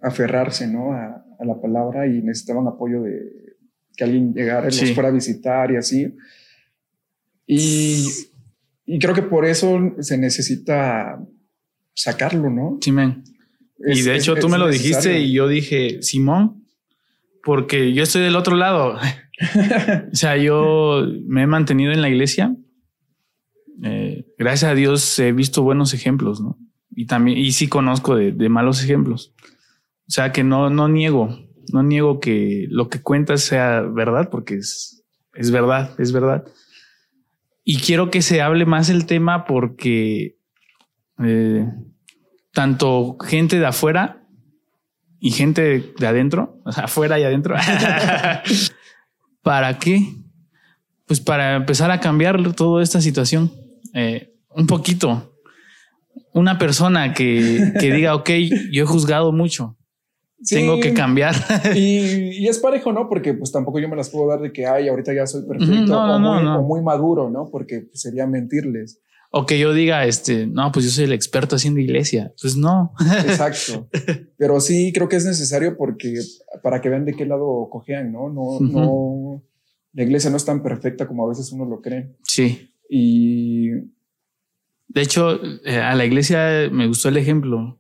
aferrarse 0.02 0.68
¿no? 0.68 0.94
a, 0.94 1.26
la 1.46 1.62
palabra 1.62 2.06
y 2.08 2.22
necesitaban 2.22 2.68
apoyo 2.68 3.02
de 3.02 3.56
que 3.96 4.04
alguien 4.04 4.34
llegara 4.34 4.68
y 4.68 4.72
los 4.72 4.92
fuera 4.94 5.10
a 5.10 5.12
visitar 5.12 5.72
y 5.72 5.78
así. 5.78 6.14
Y, 7.52 8.06
y, 8.86 9.00
creo 9.00 9.16
que 9.16 9.24
por 9.24 9.44
eso 9.44 9.80
se 10.02 10.20
necesita 10.20 11.20
sacarlo, 11.96 12.52
¿no? 12.52 12.78
Sí, 12.80 12.92
men. 12.92 13.24
y 13.80 14.04
de 14.04 14.16
hecho 14.16 14.36
tú 14.36 14.50
me 14.50 14.60
lo 14.60 14.68
dijiste 14.68 15.20
y 15.20 15.32
yo 15.32 15.48
dije, 15.48 16.04
Simón, 16.04 16.64
porque 17.44 17.92
yo 17.92 18.04
estoy 18.04 18.22
del 18.22 18.36
otro 18.36 18.56
lado. 18.56 19.00
o 20.14 20.16
sea, 20.16 20.38
yo 20.38 21.04
me 21.26 21.42
he 21.42 21.48
mantenido 21.48 21.92
en 21.92 22.04
la 22.04 22.10
iglesia. 22.10 22.56
Eh, 23.82 24.28
gracias 24.38 24.70
a 24.72 24.76
Dios 24.76 25.18
he 25.18 25.32
visto 25.32 25.64
buenos 25.64 25.96
ejemplos, 25.96 26.42
¿no? 26.42 26.60
Y 26.92 27.08
también, 27.08 27.40
y 27.40 27.52
sí 27.54 27.68
conozco 27.68 28.16
de, 28.16 28.50
malos 28.50 28.84
ejemplos. 28.84 29.34
O 30.08 30.12
sea, 30.12 30.32
que 30.32 30.44
no, 30.44 30.70
no 30.70 30.88
niego, 30.88 31.36
no 31.74 31.82
niego 31.82 32.20
que 32.20 32.68
lo 32.70 32.90
que 32.90 33.02
cuentas 33.02 33.42
sea 33.42 33.82
verdad, 33.82 34.30
porque 34.30 34.58
es, 34.58 35.04
es 35.34 35.50
verdad, 35.50 35.96
es 35.98 36.12
verdad. 36.12 36.46
Y 37.64 37.78
quiero 37.78 38.10
que 38.10 38.22
se 38.22 38.42
hable 38.42 38.66
más 38.66 38.90
el 38.90 39.06
tema 39.06 39.46
porque 39.46 40.38
eh, 41.24 41.66
tanto 42.54 43.18
gente 43.20 43.60
de 43.60 43.66
afuera 43.66 44.24
y 45.20 45.32
gente 45.32 45.94
de 45.98 46.08
adentro, 46.08 46.62
afuera 46.66 47.20
y 47.20 47.24
adentro, 47.24 47.56
¿Para 49.42 49.80
qué? 49.80 50.02
Pues 51.06 51.20
para 51.20 51.56
empezar 51.56 51.92
a 51.92 52.00
cambiar 52.00 52.54
toda 52.54 52.84
esta 52.84 53.02
situación. 53.02 53.52
Eh, 53.94 54.34
un 54.50 54.68
poquito. 54.68 55.36
Una 56.34 56.58
persona 56.58 57.14
que, 57.14 57.74
diga, 57.80 58.16
ok, 58.16 58.30
yo 58.72 58.84
he 58.84 58.86
juzgado 58.86 59.32
mucho. 59.32 59.78
Tengo 60.48 60.80
que 60.80 60.94
cambiar. 60.94 61.36
Y, 61.76 62.48
es 62.48 62.60
parejo, 62.60 62.92
¿no? 62.92 63.10
Porque 63.10 63.34
pues 63.34 63.52
tampoco 63.52 63.80
yo 63.80 63.90
me 63.90 63.96
las 63.96 64.10
puedo 64.10 64.28
dar 64.28 64.40
de 64.40 64.52
que, 64.52 64.66
ay, 64.66 64.88
ahorita 64.88 65.14
ya 65.14 65.26
soy 65.28 65.44
perfecto 65.46 66.00
o, 66.00 66.62
muy, 66.64 66.82
maduro, 66.82 67.30
¿no? 67.30 67.50
Porque 67.52 67.82
pues, 67.82 68.02
sería 68.02 68.26
mentirles. 68.26 69.02
O 69.32 69.46
que 69.46 69.60
yo 69.60 69.74
diga, 69.74 70.06
este, 70.06 70.48
no, 70.48 70.72
pues 70.72 70.86
yo 70.86 70.92
soy 70.92 71.04
el 71.04 71.14
experto 71.14 71.56
haciendo 71.56 71.80
iglesia. 71.80 72.34
Pues 72.42 72.56
no. 72.56 72.94
Exacto. 73.28 73.88
Pero 74.38 74.60
sí 74.60 74.92
creo 74.94 75.08
que 75.08 75.18
es 75.18 75.26
necesario 75.26 75.78
porque 75.78 76.20
para 76.64 76.82
que 76.82 76.90
vean 76.90 77.06
de 77.06 77.14
qué 77.14 77.26
lado 77.26 77.68
cojean, 77.70 78.12
¿no? 78.12 78.30
No, 78.30 78.60
no, 78.60 79.44
la 79.94 80.04
iglesia 80.04 80.30
no 80.30 80.38
es 80.38 80.46
tan 80.46 80.64
perfecta 80.64 81.08
como 81.08 81.26
a 81.26 81.30
veces 81.30 81.52
uno 81.52 81.66
lo 81.66 81.82
cree. 81.82 82.16
Sí. 82.24 82.74
Y. 82.90 83.70
De 84.88 85.02
hecho, 85.04 85.40
eh, 85.64 85.78
a 85.78 85.94
la 85.94 86.06
iglesia 86.06 86.68
me 86.72 86.88
gustó 86.88 87.10
el 87.10 87.18
ejemplo 87.18 87.79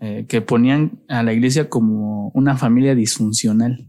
eh, 0.00 0.26
que 0.28 0.40
ponían 0.40 1.00
a 1.08 1.22
la 1.22 1.32
iglesia 1.32 1.68
como 1.68 2.28
una 2.34 2.56
familia 2.56 2.94
disfuncional. 2.94 3.86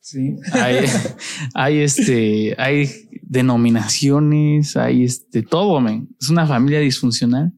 Sí. 0.00 0.36
Hay, 0.52 0.84
hay 1.54 1.78
este, 1.78 2.54
hay 2.58 2.88
denominaciones, 3.22 4.76
hay 4.76 5.04
este, 5.04 5.42
todo, 5.42 5.80
men. 5.80 6.08
Es 6.20 6.30
una 6.30 6.46
familia 6.46 6.80
disfuncional. 6.80 7.52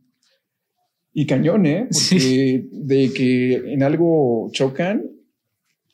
Y 1.12 1.26
cañón, 1.26 1.66
¿eh? 1.66 1.88
Porque 1.90 2.68
de 2.72 3.12
que 3.12 3.72
en 3.72 3.82
algo 3.82 4.48
chocan, 4.52 5.02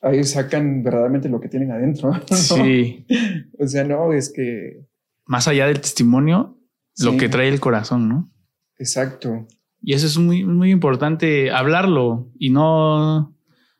ahí 0.01 0.23
sacan 0.23 0.83
verdaderamente 0.83 1.29
lo 1.29 1.39
que 1.39 1.49
tienen 1.49 1.71
adentro. 1.71 2.11
Sí. 2.31 3.05
o 3.59 3.67
sea, 3.67 3.83
no, 3.83 4.13
es 4.13 4.31
que... 4.31 4.85
Más 5.25 5.47
allá 5.47 5.67
del 5.67 5.81
testimonio, 5.81 6.57
lo 6.99 7.17
que 7.17 7.29
trae 7.29 7.49
el 7.49 7.59
corazón, 7.59 8.07
¿no? 8.07 8.31
Exacto. 8.77 9.47
Y 9.87 9.93
eso 9.93 10.05
es 10.05 10.17
muy, 10.17 10.43
muy 10.43 10.69
importante 10.69 11.49
hablarlo 11.49 12.29
y 12.37 12.49
no... 12.49 13.33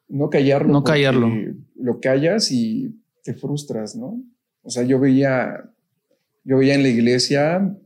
No 0.08 0.30
callarlo. 0.30 0.72
No 0.72 0.82
callarlo. 0.86 1.30
Lo 1.76 2.00
callas 2.00 2.50
y 2.50 2.96
te 3.26 3.34
frustras, 3.34 3.98
¿no? 3.98 4.24
O 4.62 4.70
sea, 4.70 4.84
yo 4.84 5.02
veía, 5.02 5.70
yo 6.46 6.60
veía 6.60 6.76
en 6.76 6.84
la 6.84 6.88
iglesia 6.88 7.78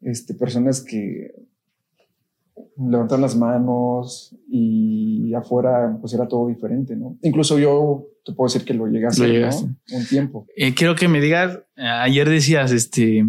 este, 0.00 0.34
personas 0.34 0.80
que 0.80 1.34
levantan 2.78 3.20
las 3.20 3.34
manos 3.34 4.36
y 4.48 5.34
afuera 5.34 5.98
pues 6.00 6.14
era 6.14 6.28
todo 6.28 6.46
diferente, 6.46 6.94
¿no? 6.94 7.18
Incluso 7.22 7.58
yo 7.58 8.06
te 8.24 8.32
puedo 8.32 8.46
decir 8.46 8.64
que 8.64 8.74
lo 8.74 8.84
a 8.84 9.08
hacer 9.08 9.50
un 9.90 10.06
tiempo. 10.08 10.46
Eh, 10.56 10.72
quiero 10.72 10.94
que 10.94 11.08
me 11.08 11.20
digas, 11.20 11.58
ayer 11.74 12.30
decías, 12.30 12.70
este, 12.70 13.26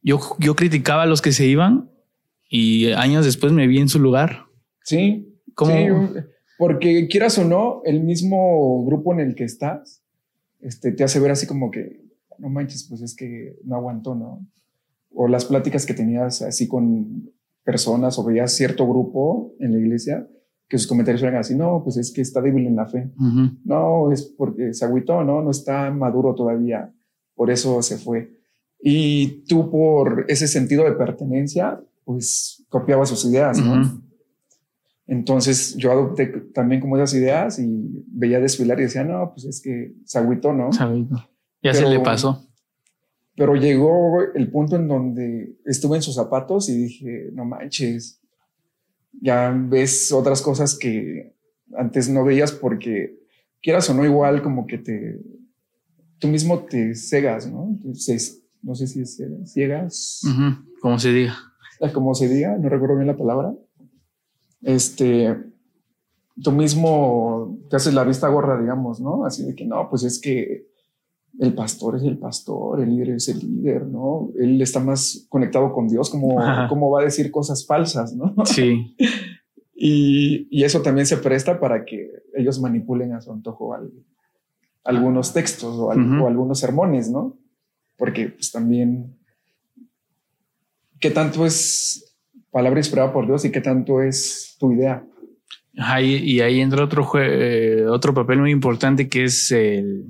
yo, 0.00 0.20
yo 0.38 0.56
criticaba 0.56 1.02
a 1.02 1.06
los 1.06 1.20
que 1.20 1.32
se 1.32 1.44
iban 1.44 1.90
y 2.48 2.92
años 2.92 3.24
después 3.24 3.52
me 3.52 3.66
vi 3.66 3.78
en 3.78 3.88
su 3.88 3.98
lugar. 3.98 4.46
Sí. 4.84 5.32
¿Cómo? 5.54 5.72
porque 6.58 7.06
quieras 7.08 7.38
o 7.38 7.44
no, 7.44 7.82
el 7.84 8.02
mismo 8.02 8.84
grupo 8.86 9.12
en 9.12 9.20
el 9.20 9.34
que 9.34 9.44
estás, 9.44 10.02
este, 10.60 10.92
te 10.92 11.04
hace 11.04 11.20
ver 11.20 11.30
así 11.30 11.46
como 11.46 11.70
que, 11.70 12.02
no 12.38 12.48
manches, 12.48 12.86
pues 12.88 13.02
es 13.02 13.14
que 13.14 13.58
no 13.64 13.76
aguantó, 13.76 14.14
¿no? 14.14 14.46
O 15.14 15.28
las 15.28 15.44
pláticas 15.44 15.86
que 15.86 15.94
tenías 15.94 16.42
así 16.42 16.66
con 16.66 17.30
personas 17.64 18.18
o 18.18 18.24
veías 18.24 18.52
cierto 18.52 18.88
grupo 18.88 19.54
en 19.58 19.72
la 19.72 19.78
iglesia 19.78 20.26
que 20.68 20.78
sus 20.78 20.86
comentarios 20.86 21.22
eran 21.22 21.36
así, 21.36 21.54
no, 21.54 21.82
pues 21.84 21.96
es 21.96 22.12
que 22.12 22.20
está 22.20 22.40
débil 22.40 22.66
en 22.66 22.76
la 22.76 22.86
fe. 22.86 23.10
No, 23.64 24.10
es 24.10 24.22
porque 24.22 24.74
se 24.74 24.84
agüitó, 24.84 25.22
¿no? 25.22 25.40
No 25.40 25.50
está 25.50 25.90
maduro 25.92 26.34
todavía. 26.34 26.92
Por 27.34 27.50
eso 27.50 27.82
se 27.82 27.98
fue. 27.98 28.36
Y 28.80 29.44
tú 29.44 29.70
por 29.70 30.24
ese 30.28 30.48
sentido 30.48 30.84
de 30.84 30.92
pertenencia, 30.92 31.80
pues 32.06 32.64
copiabas 32.68 33.08
sus 33.08 33.24
ideas, 33.24 33.60
¿no? 33.60 34.00
Entonces 35.08 35.76
yo 35.76 35.90
adopté 35.90 36.26
también 36.54 36.80
como 36.80 36.96
esas 36.96 37.14
ideas 37.14 37.58
y 37.58 38.04
veía 38.06 38.38
desfilar 38.40 38.78
y 38.78 38.84
decía, 38.84 39.02
no, 39.02 39.32
pues 39.34 39.44
es 39.44 39.60
que 39.60 39.92
se 40.04 40.18
agüitó, 40.18 40.52
¿no? 40.52 40.72
Se 40.72 40.84
Ya 41.62 41.74
se 41.74 41.84
le 41.84 41.98
pasó. 42.00 42.46
Pero 43.34 43.56
llegó 43.56 44.22
el 44.34 44.50
punto 44.50 44.76
en 44.76 44.86
donde 44.86 45.56
estuve 45.64 45.96
en 45.96 46.02
sus 46.02 46.14
zapatos 46.14 46.68
y 46.68 46.76
dije, 46.76 47.30
no 47.32 47.44
manches, 47.44 48.20
ya 49.20 49.50
ves 49.50 50.12
otras 50.12 50.40
cosas 50.40 50.78
que 50.78 51.34
antes 51.76 52.08
no 52.08 52.24
veías 52.24 52.52
porque 52.52 53.18
quieras 53.60 53.90
o 53.90 53.94
no 53.94 54.04
igual 54.04 54.42
como 54.42 54.66
que 54.66 54.78
te, 54.78 55.20
tú 56.20 56.28
mismo 56.28 56.60
te 56.60 56.94
cegas, 56.94 57.50
¿no? 57.50 57.64
Entonces, 57.64 58.44
no 58.62 58.76
sé 58.76 58.86
si 58.86 59.00
es 59.00 59.20
ciegas. 59.44 60.22
Como 60.80 60.98
se 61.00 61.12
diga. 61.12 61.36
Ah, 61.80 61.92
como 61.92 62.14
se 62.14 62.28
diga, 62.28 62.56
no 62.56 62.68
recuerdo 62.68 62.96
bien 62.96 63.06
la 63.06 63.16
palabra. 63.16 63.54
Este, 64.62 65.36
tú 66.42 66.52
mismo 66.52 67.58
te 67.68 67.76
haces 67.76 67.94
la 67.94 68.04
vista 68.04 68.28
gorra, 68.28 68.60
digamos, 68.60 69.00
¿no? 69.00 69.24
Así 69.24 69.44
de 69.44 69.54
que 69.54 69.64
no, 69.64 69.88
pues 69.88 70.02
es 70.04 70.20
que 70.20 70.66
el 71.38 71.54
pastor 71.54 71.96
es 71.96 72.02
el 72.02 72.18
pastor, 72.18 72.80
el 72.80 72.90
líder 72.90 73.10
es 73.10 73.28
el 73.28 73.40
líder, 73.40 73.86
¿no? 73.86 74.30
Él 74.38 74.60
está 74.62 74.80
más 74.80 75.26
conectado 75.28 75.72
con 75.72 75.88
Dios, 75.88 76.08
como, 76.08 76.38
como 76.68 76.90
va 76.90 77.00
a 77.02 77.04
decir 77.04 77.30
cosas 77.30 77.66
falsas, 77.66 78.14
¿no? 78.14 78.34
Sí. 78.46 78.96
y, 79.74 80.48
y, 80.50 80.64
eso 80.64 80.80
también 80.80 81.06
se 81.06 81.18
presta 81.18 81.60
para 81.60 81.84
que 81.84 82.10
ellos 82.34 82.60
manipulen 82.60 83.12
a 83.12 83.20
su 83.20 83.32
antojo 83.32 83.76
algunos 84.84 85.32
textos 85.34 85.76
o, 85.78 85.90
algunos 85.90 86.58
sermones, 86.58 87.10
¿no? 87.10 87.36
Porque 87.98 88.28
pues 88.28 88.50
también, 88.50 89.18
¿qué 91.06 91.12
tanto 91.12 91.46
es 91.46 92.16
palabra 92.50 92.80
inspirada 92.80 93.12
por 93.12 93.26
Dios 93.26 93.44
y 93.44 93.52
qué 93.52 93.60
tanto 93.60 94.02
es 94.02 94.56
tu 94.58 94.72
idea? 94.72 95.06
Ahí, 95.78 96.16
y 96.16 96.40
ahí 96.40 96.60
entra 96.60 96.82
otro, 96.82 97.08
eh, 97.20 97.86
otro 97.86 98.12
papel 98.12 98.40
muy 98.40 98.50
importante 98.50 99.08
que 99.08 99.24
es 99.24 99.52
el 99.52 100.06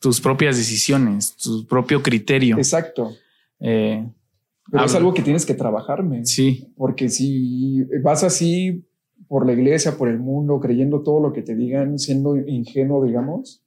tus 0.00 0.20
propias 0.20 0.56
decisiones, 0.56 1.36
tu 1.36 1.66
propio 1.66 2.02
criterio. 2.02 2.56
Exacto. 2.56 3.12
Eh, 3.60 4.06
Pero 4.70 4.84
es 4.84 4.94
algo 4.94 5.12
que 5.12 5.22
tienes 5.22 5.44
que 5.44 5.54
trabajarme. 5.54 6.24
Sí. 6.24 6.72
Porque 6.76 7.10
si 7.10 7.82
vas 8.02 8.22
así 8.22 8.86
por 9.28 9.44
la 9.44 9.52
iglesia, 9.52 9.98
por 9.98 10.08
el 10.08 10.18
mundo, 10.18 10.58
creyendo 10.58 11.02
todo 11.02 11.20
lo 11.20 11.34
que 11.34 11.42
te 11.42 11.54
digan, 11.54 11.98
siendo 11.98 12.36
ingenuo, 12.36 13.04
digamos, 13.04 13.62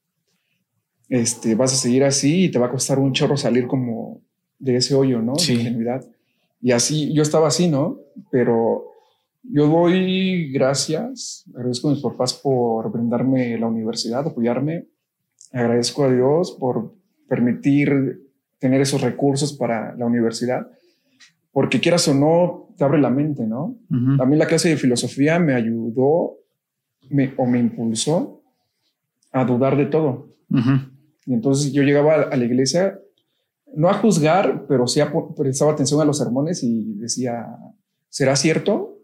este, 1.07 1.53
vas 1.53 1.73
a 1.73 1.77
seguir 1.77 2.03
así 2.03 2.45
y 2.45 2.51
te 2.51 2.57
va 2.57 2.67
a 2.67 2.71
costar 2.71 2.97
un 2.97 3.13
chorro 3.13 3.37
salir 3.37 3.67
como 3.67 4.23
de 4.59 4.75
ese 4.75 4.93
hoyo, 4.93 5.21
¿no? 5.21 5.33
De 5.35 5.53
ingenuidad. 5.53 6.05
Y 6.61 6.71
así, 6.71 7.13
yo 7.13 7.23
estaba 7.23 7.47
así, 7.47 7.67
¿no? 7.67 7.99
Pero 8.31 8.85
yo 9.43 9.67
doy 9.67 10.51
gracias, 10.51 11.45
agradezco 11.55 11.87
a 11.87 11.93
mis 11.93 12.01
papás 12.01 12.33
por 12.33 12.91
brindarme 12.91 13.57
la 13.57 13.67
universidad, 13.67 14.27
apoyarme 14.27 14.85
agradezco 15.51 16.03
a 16.03 16.11
Dios 16.11 16.55
por 16.59 16.93
permitir 17.27 18.27
tener 18.59 18.81
esos 18.81 19.01
recursos 19.01 19.53
para 19.53 19.95
la 19.95 20.05
universidad, 20.05 20.67
porque 21.51 21.79
quieras 21.79 22.07
o 22.07 22.13
no, 22.13 22.67
te 22.77 22.83
abre 22.83 22.99
la 22.99 23.09
mente, 23.09 23.45
¿no? 23.45 23.77
Mí 23.89 24.35
la 24.37 24.47
clase 24.47 24.69
de 24.69 24.77
filosofía 24.77 25.39
me 25.39 25.53
ayudó 25.53 26.37
o 27.37 27.45
me 27.45 27.59
impulsó 27.59 28.41
a 29.31 29.45
dudar 29.45 29.77
de 29.77 29.85
todo. 29.85 30.29
Y 31.25 31.33
entonces 31.33 31.71
yo 31.71 31.83
llegaba 31.83 32.15
a 32.23 32.35
la 32.35 32.45
iglesia, 32.45 32.99
no 33.75 33.89
a 33.89 33.93
juzgar, 33.93 34.65
pero 34.67 34.87
sí 34.87 35.01
prestaba 35.35 35.71
atención 35.71 36.01
a 36.01 36.05
los 36.05 36.17
sermones 36.17 36.63
y 36.63 36.93
decía, 36.95 37.47
¿será 38.09 38.35
cierto? 38.35 38.99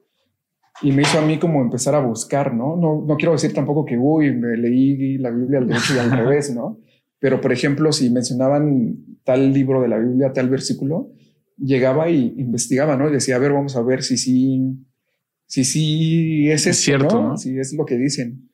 y 0.82 0.92
me 0.92 1.04
hizo 1.04 1.20
a 1.20 1.26
mí 1.26 1.40
como 1.40 1.62
empezar 1.62 1.96
a 1.96 2.00
buscar, 2.00 2.54
¿no? 2.54 2.76
No, 2.76 3.04
no 3.06 3.16
quiero 3.16 3.32
decir 3.32 3.54
tampoco 3.54 3.86
que, 3.86 3.98
uy, 3.98 4.36
me 4.36 4.58
leí 4.58 5.18
la 5.18 5.30
Biblia 5.30 5.60
al 5.60 5.68
derecho 5.68 5.96
y 5.96 6.00
al 6.00 6.12
revés, 6.12 6.54
¿no? 6.54 6.80
Pero, 7.20 7.40
por 7.40 7.54
ejemplo, 7.54 7.92
si 7.92 8.10
mencionaban 8.10 8.98
tal 9.24 9.54
libro 9.54 9.82
de 9.82 9.88
la 9.88 9.98
Biblia, 9.98 10.34
tal 10.34 10.50
versículo, 10.50 11.12
llegaba 11.58 12.10
y 12.10 12.36
investigaba, 12.38 12.98
¿no? 12.98 13.10
Y 13.10 13.14
decía, 13.14 13.38
a 13.38 13.40
ver, 13.40 13.54
vamos 13.54 13.76
a 13.78 13.82
ver 13.82 14.04
si 14.04 14.18
sí, 14.18 14.78
si 15.46 15.64
sí 15.64 16.52
es, 16.52 16.68
es 16.68 16.78
cierto, 16.78 17.22
¿no? 17.22 17.38
Si 17.38 17.58
es 17.58 17.74
lo 17.74 17.86
que 17.86 17.96
dicen. 17.96 18.50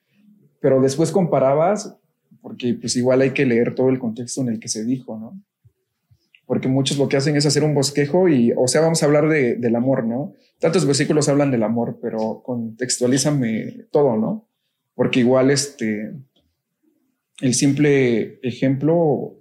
Pero 0.59 0.79
después 0.79 1.11
comparabas, 1.11 1.97
porque 2.41 2.75
pues 2.75 2.95
igual 2.95 3.21
hay 3.21 3.31
que 3.31 3.47
leer 3.47 3.73
todo 3.73 3.89
el 3.89 3.97
contexto 3.97 4.41
en 4.41 4.49
el 4.49 4.59
que 4.59 4.67
se 4.67 4.85
dijo, 4.85 5.17
¿no? 5.17 5.41
Porque 6.51 6.67
muchos 6.67 6.97
lo 6.97 7.07
que 7.07 7.15
hacen 7.15 7.37
es 7.37 7.45
hacer 7.45 7.63
un 7.63 7.73
bosquejo 7.73 8.27
y, 8.27 8.51
o 8.57 8.67
sea, 8.67 8.81
vamos 8.81 9.01
a 9.01 9.05
hablar 9.05 9.29
de, 9.29 9.55
del 9.55 9.73
amor, 9.73 10.03
¿no? 10.03 10.33
Tantos 10.59 10.85
versículos 10.85 11.29
hablan 11.29 11.49
del 11.49 11.63
amor, 11.63 11.99
pero 12.01 12.43
contextualízame 12.43 13.87
todo, 13.89 14.17
¿no? 14.17 14.49
Porque 14.93 15.21
igual 15.21 15.49
este, 15.49 16.13
el 17.39 17.53
simple 17.53 18.37
ejemplo, 18.43 19.33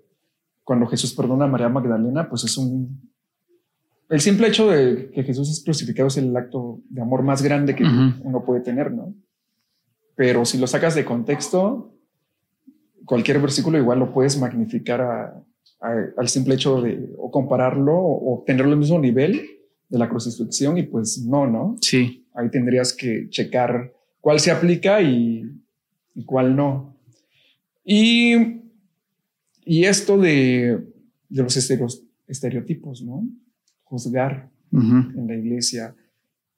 cuando 0.62 0.86
Jesús 0.86 1.12
perdona 1.12 1.46
a 1.46 1.48
María 1.48 1.68
Magdalena, 1.68 2.28
pues 2.28 2.44
es 2.44 2.56
un... 2.56 3.10
El 4.08 4.20
simple 4.20 4.46
hecho 4.46 4.70
de 4.70 5.10
que 5.10 5.24
Jesús 5.24 5.50
es 5.50 5.64
crucificado 5.64 6.06
es 6.06 6.16
el 6.16 6.36
acto 6.36 6.80
de 6.90 7.02
amor 7.02 7.24
más 7.24 7.42
grande 7.42 7.74
que 7.74 7.82
uno 7.82 8.44
puede 8.46 8.60
tener, 8.60 8.92
¿no? 8.92 9.16
Pero 10.14 10.44
si 10.44 10.58
lo 10.58 10.68
sacas 10.68 10.94
de 10.94 11.04
contexto, 11.04 11.92
cualquier 13.04 13.40
versículo 13.40 13.78
igual 13.78 13.98
lo 13.98 14.12
puedes 14.12 14.38
magnificar 14.38 15.00
a, 15.00 15.44
al 15.80 16.28
simple 16.28 16.54
hecho 16.54 16.82
de 16.82 17.14
o 17.16 17.30
compararlo 17.30 17.96
o, 17.96 18.44
tenerlo 18.46 18.72
al 18.72 18.78
mismo 18.78 18.98
nivel 18.98 19.40
de 19.88 19.98
la 19.98 20.08
crucifixión 20.08 20.76
y 20.78 20.82
pues 20.84 21.24
no, 21.24 21.46
¿no? 21.46 21.76
Sí. 21.80 22.26
Ahí 22.34 22.50
tendrías 22.50 22.92
que 22.92 23.28
checar 23.30 23.92
cuál 24.20 24.40
se 24.40 24.50
aplica 24.50 25.00
y, 25.02 25.44
cuál 26.26 26.54
no. 26.54 26.96
Y, 27.82 28.62
y 29.64 29.84
esto 29.84 30.18
de, 30.18 30.86
de 31.28 31.42
los 31.42 31.56
estereotipos, 32.26 33.02
¿no? 33.02 33.26
Juzgar 33.84 34.50
en 34.72 35.26
la 35.26 35.34
iglesia, 35.34 35.96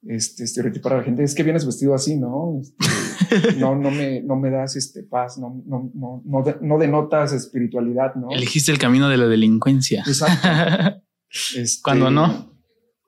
este, 0.07 0.43
estereotipar 0.43 0.93
a 0.93 0.97
la 0.97 1.03
gente, 1.03 1.23
es 1.23 1.33
que 1.33 1.43
vienes 1.43 1.65
vestido 1.65 1.93
así, 1.93 2.17
¿no? 2.17 2.59
Este, 2.59 3.59
no, 3.59 3.75
no 3.75 3.91
me, 3.91 4.21
no 4.21 4.35
me 4.35 4.49
das 4.49 4.75
este 4.75 5.03
paz, 5.03 5.37
no, 5.37 5.61
no, 5.65 5.91
no, 5.93 6.21
no, 6.25 6.43
no 6.61 6.77
denotas 6.77 7.33
espiritualidad, 7.33 8.15
¿no? 8.15 8.29
Elegiste 8.31 8.71
el 8.71 8.79
camino 8.79 9.09
de 9.09 9.17
la 9.17 9.27
delincuencia. 9.27 10.03
Exacto. 10.05 10.99
Este, 11.55 11.81
Cuando 11.81 12.11
no, 12.11 12.53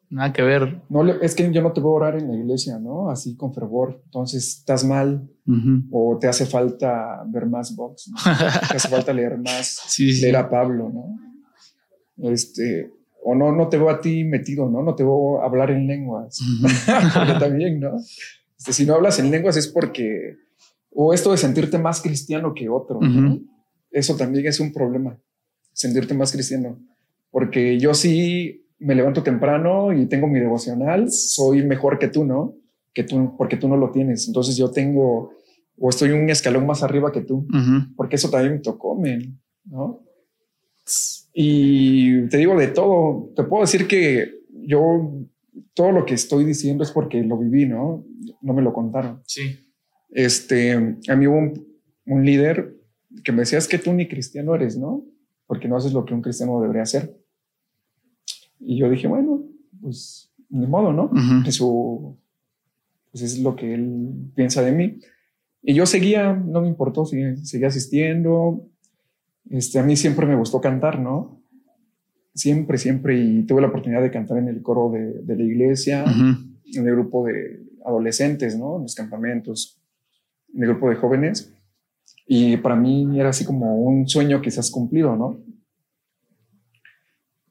nada 0.10 0.34
que 0.34 0.42
ver. 0.42 0.82
No, 0.90 1.08
es 1.08 1.36
que 1.36 1.52
yo 1.54 1.62
no 1.62 1.74
te 1.74 1.82
voy 1.82 1.92
a 1.92 2.08
orar 2.08 2.18
en 2.20 2.28
la 2.28 2.36
iglesia, 2.36 2.80
¿no? 2.80 3.12
Así 3.12 3.36
con 3.36 3.54
fervor. 3.54 4.02
Entonces 4.06 4.48
estás 4.48 4.84
mal 4.84 5.30
o 5.92 6.18
te 6.20 6.28
hace 6.28 6.48
falta 6.48 7.24
ver 7.28 7.46
más 7.46 7.76
box, 7.76 8.10
¿no? 8.10 8.18
te 8.70 8.78
hace 8.78 8.90
falta 8.90 9.14
leer 9.14 9.38
más, 9.38 9.96
leer 10.00 10.38
a 10.38 10.50
Pablo, 10.50 10.90
¿no? 10.92 12.32
Este, 12.32 12.92
o 13.28 13.34
no, 13.34 13.52
no 13.52 13.70
te 13.70 13.78
veo 13.78 13.90
a 13.90 14.00
ti 14.00 14.24
metido, 14.24 14.70
¿no? 14.70 14.84
No 14.84 14.94
te 14.94 15.04
veo 15.04 15.42
hablar 15.42 15.72
en 15.72 15.88
lenguas. 15.88 16.40
porque 17.16 17.34
también, 17.40 17.80
¿no? 17.80 17.98
Este, 18.56 18.72
si 18.72 18.86
no 18.86 18.94
hablas 18.94 19.18
en 19.18 19.32
lenguas 19.32 19.58
es 19.58 19.68
porque, 19.68 20.36
o 20.92 21.12
esto 21.12 21.32
de 21.32 21.38
sentirte 21.38 21.80
más 21.80 22.02
cristiano 22.02 22.54
que 22.54 22.70
otro, 22.70 23.00
¿no? 23.02 23.40
Eso 23.90 24.16
también 24.16 24.46
es 24.46 24.60
un 24.60 24.72
problema, 24.72 25.20
sentirte 25.74 26.14
más 26.14 26.32
cristiano. 26.32 26.80
Porque 27.32 27.80
yo 27.80 27.96
sí 27.96 28.68
me 28.78 28.94
levanto 28.94 29.24
temprano 29.24 29.92
y 29.92 30.06
tengo 30.06 30.28
mi 30.28 30.40
devocional, 30.40 31.12
soy 31.12 31.66
mejor 31.66 31.98
que 31.98 32.10
tú, 32.10 32.26
¿no? 32.26 32.54
Que 32.94 33.04
tú, 33.04 33.36
porque 33.38 33.58
tú 33.58 33.68
no 33.68 33.76
lo 33.76 33.90
tienes. 33.90 34.28
Entonces 34.28 34.56
yo 34.56 34.70
tengo, 34.70 35.32
o 35.80 35.90
estoy 35.90 36.12
un 36.12 36.30
escalón 36.30 36.68
más 36.68 36.84
arriba 36.84 37.12
que 37.12 37.22
tú, 37.22 37.48
porque 37.96 38.18
eso 38.18 38.30
también 38.30 38.54
me 38.54 38.60
tocó, 38.60 39.02
¿no? 39.64 40.04
Y 41.38 42.30
te 42.30 42.38
digo 42.38 42.58
de 42.58 42.70
todo, 42.70 43.34
te 43.36 43.44
puedo 43.44 43.64
decir 43.64 43.88
que 43.88 44.40
yo 44.50 45.12
todo 45.74 45.92
lo 45.92 46.06
que 46.06 46.14
estoy 46.14 46.46
diciendo 46.46 46.82
es 46.86 46.92
porque 46.92 47.22
lo 47.24 47.38
viví, 47.38 47.66
¿no? 47.66 48.06
No 48.42 48.54
me 48.54 48.62
lo 48.62 48.72
contaron. 48.72 49.22
Sí. 49.28 49.60
Este, 50.12 50.72
a 50.74 51.16
mí 51.18 51.28
hubo 51.28 51.38
un, 51.38 51.68
un 52.06 52.26
líder 52.26 52.78
que 53.22 53.34
me 53.34 53.40
decía, 53.40 53.58
es 53.58 53.68
que 53.68 53.78
tú 53.78 53.92
ni 53.92 54.08
cristiano 54.08 54.56
eres, 54.56 54.78
¿no? 54.78 55.04
Porque 55.46 55.68
no 55.68 55.76
haces 55.76 55.92
lo 55.92 56.06
que 56.06 56.14
un 56.14 56.22
cristiano 56.22 56.62
debería 56.62 56.84
hacer. 56.84 57.18
Y 58.62 58.78
yo 58.78 58.90
dije, 58.90 59.08
bueno, 59.08 59.44
pues 59.82 60.34
ni 60.50 60.68
modo, 60.68 60.94
¿no? 60.94 61.06
Ujú. 61.06 61.46
Eso 61.46 62.18
pues 63.12 63.24
es 63.24 63.40
lo 63.40 63.58
que 63.58 63.74
él 63.74 64.32
piensa 64.36 64.62
de 64.62 64.72
mí. 64.72 65.00
Y 65.62 65.74
yo 65.74 65.86
seguía, 65.86 66.34
no 66.34 66.62
me 66.62 66.70
importó, 66.70 67.06
seguía, 67.06 67.36
seguía 67.38 67.68
asistiendo. 67.68 68.70
Este, 69.50 69.80
a 69.80 69.84
mí 69.84 69.96
siempre 69.96 70.26
me 70.26 70.36
gustó 70.36 70.60
cantar, 70.62 71.00
¿no? 71.00 71.42
Siempre, 72.34 72.78
siempre. 72.78 73.18
Y 73.20 73.44
tuve 73.44 73.62
la 73.62 73.68
oportunidad 73.68 74.02
de 74.02 74.12
cantar 74.12 74.38
en 74.38 74.48
el 74.48 74.62
coro 74.62 74.92
de, 74.92 75.22
de 75.22 75.36
la 75.36 75.44
iglesia, 75.44 76.04
Ujú. 76.04 76.80
en 76.80 76.88
el 76.88 76.94
grupo 76.96 77.26
de 77.26 77.62
adolescentes, 77.86 78.58
¿no? 78.58 78.78
En 78.78 78.84
los 78.84 78.96
campamentos, 78.96 79.80
en 80.54 80.64
el 80.64 80.70
grupo 80.70 80.90
de 80.90 80.96
jóvenes. 80.96 81.54
Y 82.28 82.58
para 82.58 82.76
mí 82.76 83.20
era 83.20 83.30
así 83.30 83.46
como 83.46 83.76
un 83.76 84.08
sueño 84.08 84.42
quizás 84.42 84.72
cumplido, 84.72 85.16
¿no? 85.16 85.38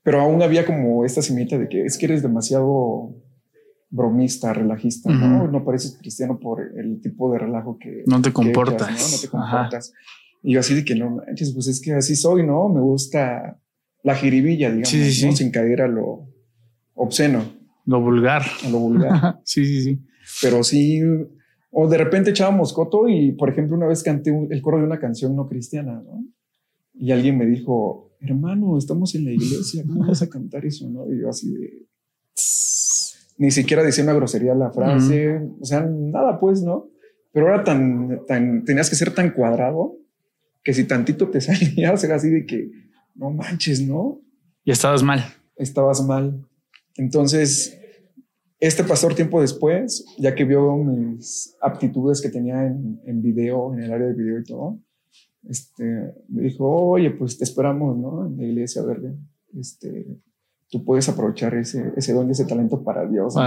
Pero 0.03 0.21
aún 0.21 0.43
había 0.43 0.67
como 0.67 1.05
esta 1.05 1.23
semillita 1.23 1.57
de 1.57 1.69
que 1.69 1.85
es 1.85 1.97
que 1.97 2.07
eres 2.07 2.23
demasiado 2.23 3.15
bromista, 3.89 4.53
relajista, 4.53 5.11
¿no? 5.11 5.45
Ujú. 5.45 5.53
No 5.53 5.65
pareces 5.65 5.97
cristiano 5.97 6.39
por 6.39 6.61
el 6.61 7.01
tipo 7.01 7.33
de 7.33 7.39
relajo 7.39 7.79
que... 7.79 8.03
No 8.07 8.21
te 8.21 8.33
comportas. 8.33 8.91
echas, 8.91 9.33
¿no? 9.33 9.39
No 9.39 9.41
te 9.43 9.55
Ajá. 9.55 9.69
Y 10.45 10.53
yo 10.53 10.61
así 10.61 10.75
de 10.75 10.85
que 10.85 10.95
no 10.95 11.11
manches, 11.11 11.53
pues 11.55 11.67
es 11.69 11.81
que 11.81 11.93
así 11.95 12.15
soy, 12.15 12.47
¿no? 12.47 12.69
Me 12.69 12.81
gusta 12.81 13.59
la 14.03 14.15
jiribilla, 14.15 14.69
digamos, 14.69 14.89
Sí, 14.91 15.11
sí, 15.11 15.25
¿no? 15.27 15.33
sí. 15.33 15.39
Sin 15.39 15.51
caer 15.51 15.81
a 15.83 15.89
lo 15.89 16.29
obsceno, 16.95 17.43
Lo 17.87 18.01
vulgar. 18.01 18.43
a 18.65 18.69
lo 18.69 18.79
vulgar. 18.79 19.41
sí, 19.45 19.65
sí, 19.65 19.83
sí. 19.83 19.99
pero 20.43 20.63
sí, 20.63 21.01
o 21.71 21.89
de 21.89 21.97
repente 21.99 22.31
echábamos 22.31 22.73
coto 22.75 23.09
y, 23.09 23.33
por 23.33 23.49
ejemplo, 23.49 23.75
una 23.77 23.87
vez 23.87 24.03
canté 24.03 24.31
un- 24.31 24.53
el 24.53 24.61
coro 24.63 24.79
de 24.79 24.85
una 24.85 24.99
canción 25.01 25.35
no 25.35 25.49
cristiana, 25.49 25.95
¿no? 26.05 26.25
Y 26.93 27.11
alguien 27.11 27.37
me 27.39 27.47
dijo, 27.47 28.13
hermano, 28.21 28.77
estamos 28.79 29.15
en 29.15 29.25
la 29.25 29.33
iglesia, 29.33 29.83
¿cómo 29.87 30.07
vas 30.07 30.23
a 30.23 30.29
cantar 30.29 30.65
eso, 30.67 30.89
no? 30.89 31.11
Y 31.11 31.21
yo 31.21 31.31
así 31.31 31.51
de... 31.53 31.87
Ni 33.37 33.51
siquiera 33.51 33.83
decía 33.83 34.05
una 34.05 34.13
grosería 34.13 34.55
la 34.55 34.71
frase, 34.71 35.41
o 35.61 35.65
sea, 35.65 35.81
nada 35.91 36.39
pues, 36.39 36.63
¿no? 36.63 36.89
Pero 37.33 37.49
era 37.49 37.65
tan, 37.65 38.21
tan, 38.29 38.65
tenías 38.65 38.89
que 38.89 38.95
ser 38.95 39.13
tan 39.13 39.31
cuadrado 39.33 39.97
que 40.65 40.75
si 40.75 40.85
tantito 40.85 41.29
te 41.29 41.41
salías 41.43 42.03
era 42.03 42.17
así 42.17 42.31
de 42.31 42.47
que, 42.47 42.71
no 43.15 43.31
manches, 43.31 43.87
¿no? 43.87 44.21
Y 44.65 44.73
estabas 44.73 45.03
mal. 45.03 45.23
estabas 45.57 46.05
mal. 46.05 46.45
Entonces, 46.97 47.79
este 48.59 48.83
pastor 48.83 49.15
tiempo 49.15 49.41
después, 49.41 50.05
ya 50.19 50.35
que 50.35 50.45
vio 50.45 50.77
mis 50.77 51.57
aptitudes 51.61 52.21
que 52.21 52.31
tenía 52.31 52.67
en, 52.67 53.01
en 53.05 53.23
video, 53.23 53.75
en 53.75 53.83
el 53.83 53.93
área 53.93 54.07
de 54.09 54.15
video 54.15 54.39
y 54.41 54.45
todo, 54.45 54.81
este, 55.49 56.15
me 56.29 56.43
dijo, 56.43 56.67
oye, 56.67 57.11
pues 57.11 57.37
te 57.37 57.45
esperamos, 57.45 57.97
¿no? 57.99 58.27
En 58.27 58.37
la 58.37 58.45
iglesia 58.45 58.83
verde. 58.83 59.15
Este, 59.59 60.07
tú 60.71 60.85
puedes 60.85 61.09
aprovechar 61.09 61.55
ese, 61.55 61.93
ese 61.97 62.13
don 62.13 62.29
y 62.29 62.33
ese 62.33 62.47
talento 62.47 62.83
para 62.83 63.07
Dios. 63.07 63.37
¿no?". 63.37 63.43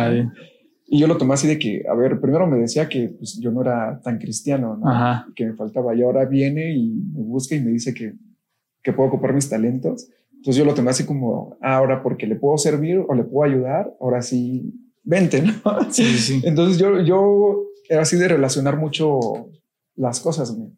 Y 0.89 0.99
yo 0.99 1.07
lo 1.07 1.17
tomé 1.17 1.33
así 1.33 1.47
de 1.47 1.59
que, 1.59 1.83
a 1.87 1.93
ver, 1.93 2.19
primero 2.21 2.47
me 2.47 2.57
decía 2.57 2.87
que 2.87 3.09
pues, 3.09 3.37
yo 3.39 3.51
no 3.51 3.61
era 3.61 3.99
tan 4.01 4.17
cristiano, 4.17 4.77
¿no? 4.77 5.33
Que 5.35 5.45
me 5.45 5.53
faltaba. 5.53 5.93
Y 5.93 6.01
ahora 6.01 6.25
viene 6.25 6.73
y 6.73 7.03
me 7.13 7.23
busca 7.23 7.55
y 7.55 7.59
me 7.59 7.71
dice 7.71 7.93
que, 7.93 8.13
que 8.81 8.93
puedo 8.93 9.09
ocupar 9.09 9.33
mis 9.33 9.49
talentos. 9.49 10.07
Entonces 10.31 10.55
yo 10.55 10.63
lo 10.63 10.73
tomé 10.73 10.91
así 10.91 11.05
como, 11.05 11.57
ah, 11.61 11.75
ahora 11.75 12.01
porque 12.01 12.25
le 12.25 12.37
puedo 12.37 12.57
servir 12.57 13.03
o 13.05 13.13
le 13.13 13.25
puedo 13.25 13.51
ayudar, 13.51 13.93
ahora 13.99 14.21
sí, 14.21 14.73
vente, 15.03 15.41
¿no? 15.41 15.53
Sí, 15.91 16.05
sí. 16.17 16.41
Entonces 16.45 16.77
yo, 16.77 17.01
yo 17.01 17.63
era 17.89 18.03
así 18.03 18.15
de 18.15 18.29
relacionar 18.29 18.77
mucho 18.77 19.49
las 19.95 20.21
cosas, 20.21 20.57
¿no? 20.57 20.71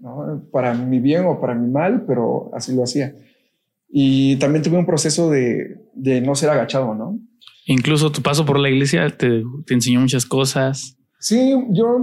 ¿no? 0.00 0.44
Para 0.52 0.74
mi 0.74 1.00
bien 1.00 1.24
o 1.24 1.40
para 1.40 1.54
mi 1.54 1.70
mal, 1.70 2.04
pero 2.06 2.50
así 2.52 2.74
lo 2.74 2.82
hacía. 2.82 3.14
Y 3.88 4.36
también 4.36 4.62
tuve 4.62 4.76
un 4.76 4.86
proceso 4.86 5.30
de, 5.30 5.80
de 5.94 6.20
no 6.20 6.34
ser 6.34 6.50
agachado, 6.50 6.94
¿no? 6.94 7.18
Incluso 7.66 8.12
tu 8.12 8.22
paso 8.22 8.44
por 8.44 8.58
la 8.58 8.68
iglesia 8.68 9.08
te, 9.16 9.42
te 9.66 9.74
enseñó 9.74 10.00
muchas 10.00 10.26
cosas. 10.26 10.96
Sí, 11.18 11.54
yo 11.70 11.98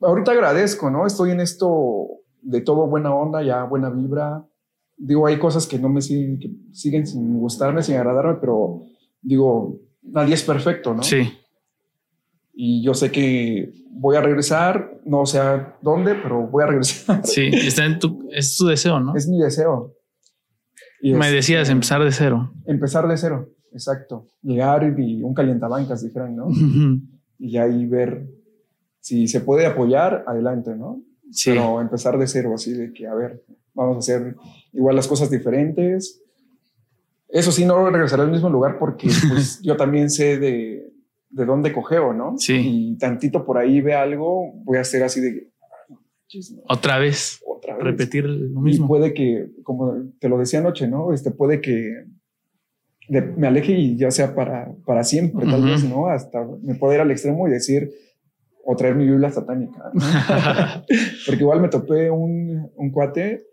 ahorita 0.00 0.32
agradezco, 0.32 0.90
¿no? 0.90 1.06
Estoy 1.06 1.30
en 1.30 1.40
esto 1.40 2.08
de 2.42 2.60
todo 2.60 2.86
buena 2.86 3.14
onda, 3.14 3.42
ya 3.42 3.64
buena 3.64 3.90
vibra. 3.90 4.44
Digo, 4.96 5.26
hay 5.26 5.38
cosas 5.38 5.66
que 5.66 5.78
no 5.78 5.88
me 5.88 6.00
siguen, 6.00 6.38
que 6.38 6.50
siguen 6.72 7.06
sin 7.06 7.38
gustarme, 7.38 7.82
sin 7.82 7.96
agradarme, 7.96 8.38
pero 8.40 8.82
digo, 9.22 9.80
nadie 10.02 10.34
es 10.34 10.42
perfecto, 10.42 10.94
¿no? 10.94 11.02
Sí. 11.02 11.32
Y 12.52 12.84
yo 12.84 12.94
sé 12.94 13.10
que 13.10 13.72
voy 13.90 14.16
a 14.16 14.20
regresar, 14.20 15.00
no 15.04 15.26
sé 15.26 15.40
a 15.40 15.76
dónde, 15.82 16.14
pero 16.14 16.46
voy 16.46 16.62
a 16.62 16.66
regresar. 16.66 17.24
Sí. 17.24 17.46
Está 17.52 17.84
en 17.84 17.98
tu, 17.98 18.28
es 18.32 18.56
tu 18.56 18.66
deseo, 18.66 19.00
¿no? 19.00 19.16
es 19.16 19.26
mi 19.26 19.40
deseo. 19.40 19.94
Y 21.00 21.12
Me 21.12 21.30
decías 21.30 21.68
empezar 21.68 22.02
de 22.02 22.12
cero. 22.12 22.52
Empezar 22.66 23.06
de 23.08 23.16
cero, 23.16 23.50
exacto. 23.74 24.26
Llegar 24.42 24.94
y 24.98 25.22
un 25.22 25.34
calientabancas, 25.34 26.02
dijeran, 26.02 26.34
¿no? 26.36 26.46
Ujú. 26.46 27.00
Y 27.38 27.56
ahí 27.58 27.84
ver 27.86 28.26
si 29.00 29.28
se 29.28 29.40
puede 29.42 29.66
apoyar, 29.66 30.24
adelante, 30.26 30.74
¿no? 30.74 31.02
Sí. 31.30 31.50
pero 31.50 31.80
empezar 31.80 32.16
de 32.18 32.26
cero, 32.26 32.52
así 32.54 32.72
de 32.72 32.92
que, 32.92 33.06
a 33.06 33.14
ver, 33.14 33.42
vamos 33.74 33.96
a 33.96 33.98
hacer 33.98 34.36
igual 34.72 34.96
las 34.96 35.08
cosas 35.08 35.30
diferentes. 35.30 36.22
Eso 37.28 37.50
sí, 37.50 37.64
no 37.64 37.90
regresaré 37.90 38.22
al 38.22 38.30
mismo 38.30 38.48
lugar 38.48 38.78
porque 38.78 39.08
pues, 39.28 39.60
yo 39.62 39.76
también 39.76 40.08
sé 40.10 40.38
de, 40.38 40.90
de 41.30 41.44
dónde 41.44 41.72
cogeo, 41.72 42.12
¿no? 42.12 42.36
Sí. 42.38 42.54
Y 42.64 42.96
tantito 42.98 43.44
por 43.44 43.58
ahí 43.58 43.80
ve 43.80 43.94
algo, 43.94 44.52
voy 44.64 44.78
a 44.78 44.82
hacer 44.82 45.02
así 45.02 45.20
de, 45.20 45.50
"Chis, 46.28 46.52
no, 46.52 46.62
Otra 46.68 46.98
vez. 46.98 47.40
otra 47.46 47.74
vez. 47.76 47.84
Repetir 47.84 48.24
lo 48.26 48.60
Y 48.60 48.62
mismo. 48.62 48.86
puede 48.86 49.12
que, 49.12 49.50
como 49.64 49.94
te 50.20 50.28
lo 50.28 50.38
decía 50.38 50.60
anoche, 50.60 50.86
¿no? 50.86 51.12
Este 51.12 51.30
puede 51.32 51.60
que 51.60 52.06
de- 53.08 53.22
me 53.22 53.46
aleje 53.46 53.72
y 53.72 53.96
ya 53.96 54.10
sea 54.10 54.34
para, 54.34 54.72
para 54.86 55.04
siempre, 55.04 55.46
tal 55.46 55.62
vez, 55.64 55.84
¿no? 55.84 56.08
Hasta 56.08 56.44
me 56.62 56.74
puedo 56.74 56.94
ir 56.94 57.00
al 57.00 57.10
extremo 57.10 57.46
y 57.48 57.50
decir, 57.50 57.90
o 58.64 58.74
traer 58.76 58.94
mi 58.94 59.04
Biblia 59.06 59.30
satánica. 59.30 59.90
¿no? 59.92 60.00
Porque 61.26 61.40
igual 61.42 61.60
me 61.60 61.68
topé 61.68 62.10
un, 62.10 62.70
un 62.76 62.90
cuate 62.90 63.44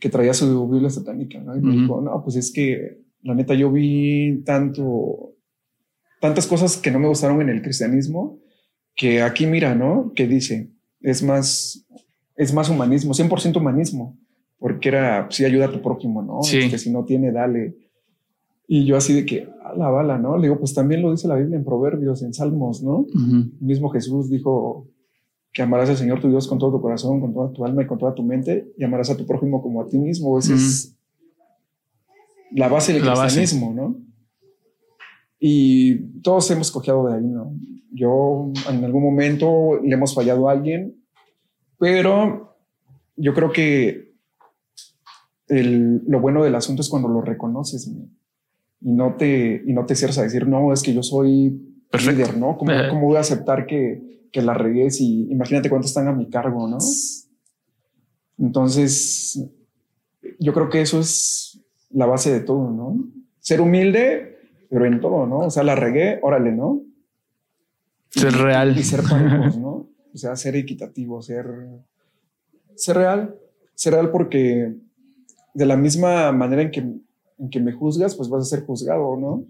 que 0.00 0.08
traía 0.08 0.34
su 0.34 0.68
Biblia 0.68 0.90
satánica, 0.90 1.38
¿no? 1.40 1.56
Y 1.56 1.60
me 1.60 1.70
Ujú. 1.72 1.80
dijo, 1.80 2.00
no, 2.00 2.22
pues 2.22 2.36
es 2.36 2.52
que 2.52 3.00
la 3.22 3.34
neta 3.34 3.54
yo 3.54 3.70
vi 3.70 4.42
tanto, 4.44 5.34
tantas 6.20 6.46
cosas 6.46 6.76
que 6.76 6.90
no 6.90 6.98
me 6.98 7.08
gustaron 7.08 7.40
en 7.42 7.48
el 7.48 7.62
cristianismo, 7.62 8.38
que 8.96 9.22
aquí 9.22 9.46
mira, 9.46 9.74
¿no? 9.74 10.12
Que 10.14 10.26
dice, 10.26 10.70
es 11.00 11.22
más, 11.22 11.86
es 12.36 12.52
más 12.52 12.68
humanismo, 12.70 13.12
100% 13.14 13.56
humanismo, 13.58 14.18
porque 14.58 14.88
era, 14.88 15.26
sí, 15.30 15.44
ayuda 15.44 15.66
a 15.66 15.72
tu 15.72 15.82
prójimo, 15.82 16.22
¿no? 16.22 16.42
Sí. 16.42 16.58
Este, 16.58 16.78
si 16.78 16.90
no 16.90 17.04
tiene, 17.04 17.30
dale. 17.32 17.74
Y 18.66 18.84
yo 18.86 18.96
así 18.96 19.12
de 19.12 19.26
que, 19.26 19.48
a 19.62 19.74
la 19.74 19.90
bala, 19.90 20.16
¿no? 20.18 20.36
Le 20.36 20.44
digo, 20.48 20.58
pues 20.58 20.72
también 20.74 21.02
lo 21.02 21.10
dice 21.10 21.28
la 21.28 21.36
Biblia 21.36 21.56
en 21.56 21.64
Proverbios, 21.64 22.22
en 22.22 22.32
Salmos, 22.32 22.82
¿no? 22.82 23.00
Ujú. 23.00 23.36
El 23.60 23.66
mismo 23.66 23.90
Jesús 23.90 24.30
dijo 24.30 24.86
que 25.52 25.62
amarás 25.62 25.90
al 25.90 25.96
Señor 25.96 26.20
tu 26.20 26.28
Dios 26.30 26.48
con 26.48 26.58
todo 26.58 26.72
tu 26.72 26.80
corazón, 26.80 27.20
con 27.20 27.32
toda 27.34 27.52
tu 27.52 27.64
alma 27.64 27.82
y 27.82 27.86
con 27.86 27.98
toda 27.98 28.14
tu 28.14 28.22
mente, 28.22 28.72
y 28.78 28.84
amarás 28.84 29.10
a 29.10 29.16
tu 29.16 29.26
prójimo 29.26 29.62
como 29.62 29.82
a 29.82 29.86
ti 29.86 29.98
mismo. 29.98 30.38
Esa 30.38 30.54
es 30.54 30.96
la 32.52 32.68
base 32.68 32.92
del 32.94 33.04
La 33.04 33.10
base. 33.14 33.36
cristianismo, 33.36 33.72
¿no? 33.74 33.96
Y 35.38 35.96
todos 36.22 36.50
hemos 36.50 36.70
cojeado 36.70 37.06
de 37.08 37.16
ahí, 37.16 37.26
¿no? 37.26 37.52
Yo 37.92 38.50
en 38.70 38.84
algún 38.84 39.02
momento 39.02 39.78
le 39.82 39.94
hemos 39.94 40.14
fallado 40.14 40.48
a 40.48 40.52
alguien, 40.52 40.96
pero 41.78 42.56
yo 43.16 43.34
creo 43.34 43.52
que 43.52 44.14
el- 45.48 46.02
lo 46.06 46.20
bueno 46.20 46.42
del 46.42 46.54
asunto 46.54 46.80
es 46.82 46.88
cuando 46.88 47.08
lo 47.08 47.20
reconoces 47.20 47.86
¿no? 47.88 48.08
Y 48.84 48.92
no 48.92 49.16
te 49.16 49.62
y 49.66 49.72
no 49.72 49.86
te 49.86 49.96
cierras 49.96 50.18
a 50.18 50.22
decir 50.22 50.46
no 50.46 50.72
es 50.72 50.82
que 50.82 50.92
yo 50.94 51.02
soy 51.02 51.58
Perfecto. 51.90 52.20
líder, 52.20 52.36
¿no? 52.36 52.56
¿Cómo, 52.58 52.70
Ajá. 52.70 52.90
cómo 52.90 53.06
voy 53.06 53.16
a 53.16 53.20
aceptar 53.20 53.66
que, 53.66 54.28
que 54.30 54.42
la 54.42 54.52
regué 54.54 54.90
si 54.90 55.26
imagínate 55.30 55.70
cuántos 55.70 55.90
están 55.90 56.06
a 56.06 56.12
mi 56.12 56.28
cargo, 56.28 56.68
¿no? 56.68 56.78
Entonces, 58.38 59.42
yo 60.38 60.52
creo 60.52 60.68
que 60.68 60.80
eso 60.80 61.00
es 61.00 61.60
la 61.90 62.06
base 62.06 62.32
de 62.32 62.40
todo, 62.40 62.70
¿no? 62.70 62.98
Ser 63.38 63.60
humilde, 63.60 64.38
pero 64.68 64.86
en 64.86 65.00
todo, 65.00 65.26
¿no? 65.26 65.38
O 65.38 65.50
sea, 65.50 65.62
la 65.62 65.76
regué, 65.76 66.18
órale, 66.22 66.52
¿no? 66.52 66.82
Ser 68.10 68.32
real. 68.34 68.76
Y 68.76 68.82
ser 68.82 69.02
parejos, 69.08 69.56
¿no? 69.56 69.88
O 70.12 70.16
sea, 70.18 70.36
ser 70.36 70.56
equitativo, 70.56 71.22
ser, 71.22 71.46
ser 72.74 72.96
real, 72.96 73.36
ser 73.74 73.94
real 73.94 74.10
porque 74.10 74.74
de 75.54 75.66
la 75.66 75.76
misma 75.76 76.32
manera 76.32 76.62
en 76.62 76.70
que, 76.70 76.84
en 77.38 77.50
que 77.50 77.60
me 77.60 77.72
juzgas, 77.72 78.14
pues 78.14 78.28
vas 78.28 78.42
a 78.42 78.56
ser 78.56 78.64
juzgado, 78.64 79.16
¿no? 79.16 79.44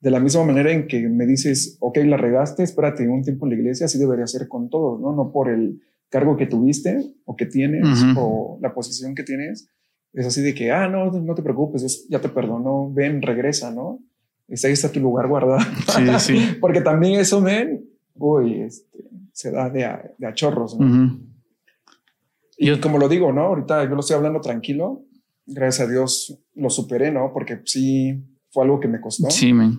De 0.00 0.10
la 0.10 0.20
misma 0.20 0.44
manera 0.44 0.72
en 0.72 0.86
que 0.86 1.08
me 1.08 1.26
dices, 1.26 1.76
ok, 1.80 1.98
la 1.98 2.16
regaste, 2.16 2.62
espérate 2.62 3.08
un 3.08 3.22
tiempo 3.22 3.46
en 3.46 3.50
la 3.50 3.56
iglesia, 3.56 3.86
así 3.86 3.98
debería 3.98 4.26
ser 4.26 4.48
con 4.48 4.68
todos, 4.68 5.00
¿no? 5.00 5.12
No 5.12 5.30
por 5.30 5.48
el 5.48 5.80
cargo 6.08 6.36
que 6.36 6.46
tuviste 6.46 7.14
o 7.24 7.36
que 7.36 7.46
tienes 7.46 7.86
o 8.16 8.58
la 8.60 8.74
posición 8.74 9.14
que 9.14 9.22
tienes, 9.22 9.68
es 10.12 10.26
así 10.26 10.42
de 10.42 10.54
que, 10.54 10.70
ah, 10.70 10.88
no, 10.88 11.10
no 11.10 11.34
te 11.34 11.42
preocupes, 11.42 12.06
ya 12.08 12.20
te 12.20 12.28
perdonó, 12.28 12.92
ven, 12.92 13.22
regresa, 13.22 13.70
¿no? 13.70 14.00
Este, 14.48 14.66
ahí 14.66 14.74
está 14.74 14.92
tu 14.92 15.00
lugar 15.00 15.28
guardado. 15.28 15.60
Sí, 15.88 16.06
sí. 16.18 16.56
Porque 16.60 16.82
también 16.82 17.18
eso, 17.18 17.40
men, 17.40 17.86
uy, 18.14 18.60
este, 18.60 19.04
se 19.32 19.50
da 19.50 19.70
de 19.70 19.84
a, 19.86 20.12
de 20.18 20.34
chorros, 20.34 20.78
¿no? 20.78 21.18
Y 22.58 22.66
yo, 22.66 22.80
como 22.80 22.98
lo 22.98 23.08
digo, 23.08 23.32
¿no? 23.32 23.42
Ahorita 23.42 23.84
yo 23.84 23.94
lo 23.94 24.00
estoy 24.00 24.16
hablando 24.16 24.40
tranquilo. 24.40 25.02
Gracias 25.46 25.88
a 25.88 25.90
Dios 25.90 26.38
lo 26.54 26.70
superé, 26.70 27.10
¿no? 27.10 27.32
Porque 27.32 27.60
sí 27.64 28.22
fue 28.50 28.64
algo 28.64 28.80
que 28.80 28.88
me 28.88 29.00
costó. 29.00 29.30
Sí, 29.30 29.52
men. 29.52 29.78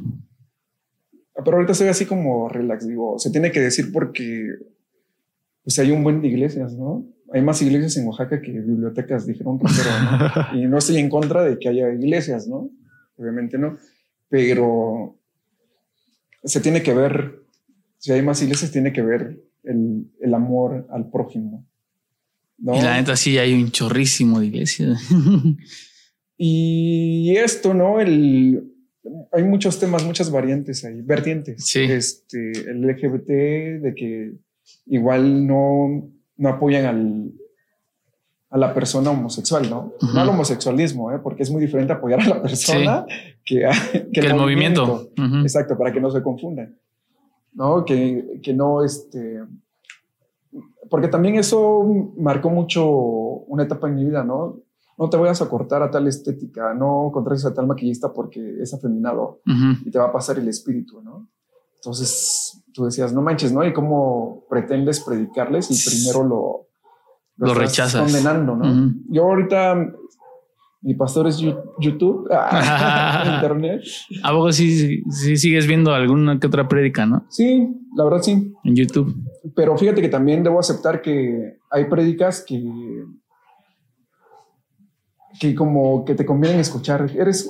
Pero 1.44 1.58
ahorita 1.58 1.72
estoy 1.72 1.88
así 1.88 2.06
como 2.06 2.48
relax, 2.48 2.88
digo, 2.88 3.18
se 3.18 3.32
tiene 3.32 3.52
que 3.52 3.60
decir 3.60 3.92
porque 3.92 4.50
pues 5.64 5.80
hay 5.80 5.92
un 5.92 6.04
buen 6.04 6.22
de 6.22 6.28
iglesias, 6.28 6.74
¿no? 6.76 7.06
Hay 7.32 7.42
más 7.42 7.62
iglesias 7.62 7.98
en 7.98 8.08
Oaxaca 8.08 8.42
que 8.42 8.52
bibliotecas, 8.52 9.26
dijeron, 9.26 9.58
pero 9.58 10.52
¿no? 10.54 10.60
y 10.60 10.68
no 10.68 10.78
estoy 10.78 10.98
en 10.98 11.10
contra 11.10 11.44
de 11.44 11.58
que 11.58 11.70
haya 11.70 11.92
iglesias, 11.92 12.48
¿no? 12.48 12.70
Obviamente 13.18 13.58
no, 13.58 13.78
pero 14.30 15.18
se 16.44 16.60
tiene 16.60 16.84
que 16.84 16.94
ver, 16.94 17.44
si 17.98 18.12
hay 18.12 18.22
más 18.22 18.42
iglesias, 18.42 18.72
tiene 18.72 18.94
que 18.94 19.02
ver 19.02 19.42
el, 19.64 20.12
el 20.20 20.34
amor 20.34 20.86
al 20.92 21.10
prójimo. 21.10 21.66
¿No? 22.64 22.76
Y 22.76 22.82
la 22.82 22.96
neta 22.96 23.16
sí 23.16 23.38
hay 23.38 23.54
un 23.54 23.70
chorrísimo 23.72 24.40
de 24.40 24.48
iglesias. 24.48 25.00
y 26.38 27.36
esto, 27.36 27.74
¿no? 27.74 28.00
El, 28.00 28.74
hay 29.32 29.44
muchos 29.44 29.80
temas, 29.80 30.04
muchas 30.06 30.32
variantes 30.32 30.86
ahí, 30.86 31.02
vertientes. 31.02 31.66
Sí. 31.66 31.82
Este, 31.82 32.52
el 32.52 32.82
LGBT, 32.82 33.28
de 33.82 33.94
que 33.96 34.34
igual 34.86 35.46
no, 35.46 36.10
no 36.38 36.50
apoyan 36.50 36.86
al, 36.86 37.32
a 38.50 38.58
la 38.58 38.74
persona 38.74 39.12
homosexual, 39.12 39.70
¿no? 39.70 39.94
No 40.14 40.22
al 40.22 40.30
homosexualismo, 40.30 41.12
¿eh? 41.12 41.20
porque 41.22 41.44
es 41.44 41.52
muy 41.52 41.62
diferente 41.62 41.92
apoyar 41.92 42.22
a 42.22 42.28
la 42.30 42.42
persona 42.42 43.06
que, 43.44 43.68
que, 44.14 44.20
el, 44.22 44.36
movimiento. 44.36 45.12
Exacto, 45.42 45.78
para 45.78 45.92
que 45.92 46.00
no 46.00 46.10
se 46.10 46.22
confundan. 46.22 46.78
¿No? 47.54 47.84
Que, 47.86 48.40
que 48.42 48.54
no, 48.54 48.84
este. 48.84 49.42
Porque 50.90 51.08
también 51.08 51.36
eso 51.36 51.84
marcó 52.18 52.50
mucho 52.50 52.86
una 52.86 53.64
etapa 53.64 53.88
en 53.88 53.96
mi 53.96 54.06
vida, 54.06 54.24
¿no? 54.24 54.64
no 54.98 55.10
te 55.10 55.18
vayas 55.18 55.42
a 55.42 55.50
cortar 55.50 55.82
a 55.82 55.92
tal 55.92 56.08
estética, 56.08 56.74
no 56.74 57.10
contrates 57.12 57.46
a 57.46 57.54
tal 57.54 57.68
maquillista 57.68 58.14
porque 58.14 58.62
es 58.62 58.74
afeminado 58.74 59.42
y 59.86 59.90
te 59.90 60.00
va 60.00 60.06
a 60.06 60.12
pasar 60.12 60.38
el 60.40 60.48
espíritu, 60.48 61.02
¿no? 61.02 61.30
Entonces 61.76 62.64
tú 62.74 62.86
decías, 62.86 63.12
no 63.14 63.22
manches, 63.22 63.52
¿no? 63.52 63.66
Y 63.66 63.74
cómo 63.74 64.46
pretendes 64.50 65.02
predicarles 65.02 65.70
y 65.72 65.90
primero 65.90 66.24
lo, 66.28 66.68
lo, 67.38 67.54
rechazas. 67.54 68.02
Condenando, 68.02 68.56
¿no? 68.56 68.94
Yo 69.10 69.24
ahorita, 69.24 69.76
mi 70.84 70.94
pastor 70.96 71.28
es 71.28 71.38
YouTube, 71.80 72.30
Internet. 73.36 73.82
¿A 74.22 74.34
vos 74.34 74.56
sí, 74.56 75.02
sí, 75.10 75.38
sigues 75.38 75.66
viendo 75.66 75.94
alguna 75.94 76.40
que 76.40 76.48
otra 76.48 76.68
prédica, 76.68 77.06
no? 77.06 77.26
Sí, 77.30 77.70
la 77.96 78.04
verdad 78.04 78.22
sí. 78.22 78.54
En 78.64 78.76
YouTube. 78.76 79.16
Pero 79.56 79.78
fíjate 79.78 80.02
que 80.02 80.10
también 80.10 80.44
debo 80.44 80.60
aceptar 80.60 81.02
que 81.02 81.58
hay 81.72 81.86
prédicas 81.86 82.44
que 82.46 82.62
que 85.40 85.56
como 85.56 86.06
que 86.06 86.16
te 86.16 86.26
conviene 86.26 86.60
escuchar. 86.60 87.10
Eres, 87.16 87.50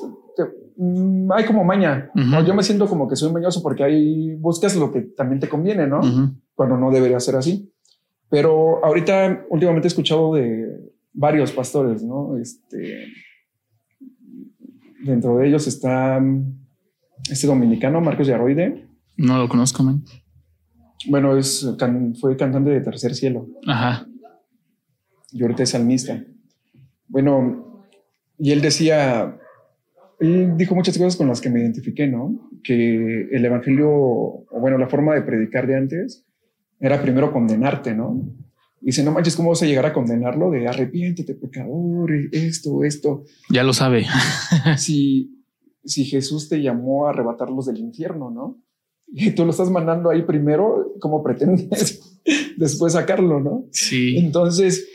mm, 0.78 1.32
hay 1.32 1.46
como 1.46 1.64
maña. 1.64 2.12
Yo 2.46 2.54
me 2.54 2.64
siento 2.64 2.88
como 2.88 3.08
que 3.08 3.16
soy 3.16 3.32
mañoso 3.32 3.62
porque 3.62 3.84
ahí 3.84 4.36
buscas 4.36 4.76
lo 4.76 4.92
que 4.92 5.02
también 5.02 5.40
te 5.40 5.50
conviene, 5.50 5.88
¿no? 5.88 6.02
Cuando 6.54 6.78
no 6.78 6.92
debería 6.92 7.20
ser 7.20 7.36
así. 7.36 7.72
Pero 8.30 8.84
ahorita 8.84 9.46
últimamente 9.50 9.88
he 9.88 9.90
escuchado 9.90 10.34
de 10.34 10.93
varios 11.14 11.52
pastores, 11.52 12.04
¿no? 12.04 12.38
Este, 12.38 13.08
dentro 15.04 15.38
de 15.38 15.48
ellos 15.48 15.68
está 15.68 16.22
este 17.30 17.48
dominicano, 17.48 18.02
Marcos 18.02 18.28
Yarroide. 18.28 18.88
No 19.18 19.38
lo 19.38 19.48
conozco, 19.48 19.84
man. 19.84 20.04
Bueno, 21.08 21.38
es, 21.38 21.68
fue 22.20 22.38
cantante 22.38 22.70
de 22.70 22.82
Tercer 22.82 23.14
Cielo. 23.14 23.48
Ajá. 23.68 24.08
Y 25.32 25.42
ahorita 25.42 25.64
es 25.64 25.70
salmista. 25.70 26.24
Bueno, 27.08 27.86
y 28.38 28.52
él 28.52 28.62
decía, 28.62 29.38
él 30.20 30.56
dijo 30.58 30.76
muchas 30.76 30.98
cosas 30.98 31.16
con 31.16 31.28
las 31.28 31.42
que 31.42 31.50
me 31.50 31.60
identifiqué, 31.60 32.08
¿no? 32.08 32.50
Que 32.64 33.28
el 33.32 33.46
evangelio, 33.46 33.90
o 33.90 34.60
bueno, 34.60 34.78
la 34.78 34.88
forma 34.88 35.14
de 35.14 35.22
predicar 35.22 35.68
de 35.68 35.78
antes 35.78 36.26
era 36.80 37.02
primero 37.02 37.32
condenarte, 37.32 37.94
¿no? 37.94 38.22
Y 38.84 38.88
dice, 38.88 39.02
no 39.02 39.14
manches, 39.14 39.38
¿cómo 39.38 39.52
vas 39.52 39.64
a 39.64 39.66
llegar 39.66 39.86
a 39.86 39.94
condenarlo? 39.94 40.52
De 40.52 40.68
arrepiéntete, 40.68 41.36
pecador, 41.36 42.12
esto, 42.34 42.84
esto. 42.84 43.24
Ya 43.50 43.64
lo 43.64 43.72
sabe. 43.72 44.06
si, 44.78 45.46
si 45.86 46.04
Jesús 46.04 46.50
te 46.50 46.62
llamó 46.62 47.08
a 47.08 47.12
arrebatarlos 47.12 47.68
del 47.68 47.78
infierno, 47.78 48.30
¿no? 48.30 48.62
Y 49.08 49.32
tú 49.32 49.46
lo 49.46 49.52
estás 49.52 49.70
mandando 49.70 50.10
ahí 50.10 50.24
primero, 50.24 50.96
¿cómo 51.00 51.24
pretendes 51.24 52.20
después 52.58 52.92
sacarlo, 52.92 53.40
no? 53.40 53.68
Sí. 53.72 54.18
Entonces, 54.18 54.86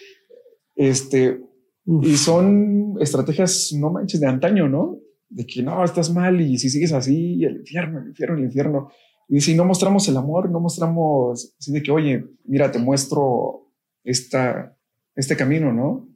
este, 0.76 1.40
y 1.86 2.16
son 2.18 2.96
estrategias, 3.00 3.72
no 3.72 3.90
manches, 3.90 4.20
de 4.20 4.26
antaño, 4.26 4.68
¿no? 4.68 4.98
De 5.30 5.46
que 5.46 5.62
no, 5.62 5.82
estás 5.82 6.12
mal 6.12 6.38
y 6.42 6.58
si 6.58 6.68
sigues 6.68 6.92
así, 6.92 7.42
el 7.42 7.56
infierno, 7.60 8.00
el 8.00 8.08
infierno, 8.08 8.36
el 8.36 8.44
infierno. 8.44 8.90
Y 9.28 9.40
si 9.40 9.54
no 9.54 9.64
mostramos 9.64 10.06
el 10.08 10.16
amor, 10.18 10.50
no 10.50 10.60
mostramos 10.60 11.54
así 11.58 11.72
de 11.72 11.82
que, 11.82 11.90
oye, 11.90 12.26
mira, 12.44 12.70
te 12.70 12.78
muestro 12.78 13.67
esta, 14.10 14.76
este 15.14 15.36
camino, 15.36 15.72
¿no? 15.72 16.08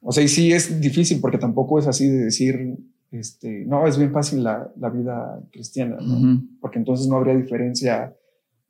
O 0.00 0.12
sea, 0.12 0.22
y 0.22 0.28
sí 0.28 0.52
es 0.52 0.80
difícil 0.80 1.20
porque 1.20 1.38
tampoco 1.38 1.78
es 1.78 1.86
así 1.86 2.08
de 2.08 2.24
decir, 2.24 2.76
este, 3.10 3.64
no, 3.66 3.86
es 3.86 3.98
bien 3.98 4.12
fácil 4.12 4.42
la, 4.42 4.72
la 4.78 4.90
vida 4.90 5.40
cristiana, 5.52 5.98
¿no? 6.00 6.42
Porque 6.60 6.78
entonces 6.78 7.06
no 7.06 7.16
habría 7.16 7.36
diferencia 7.36 8.14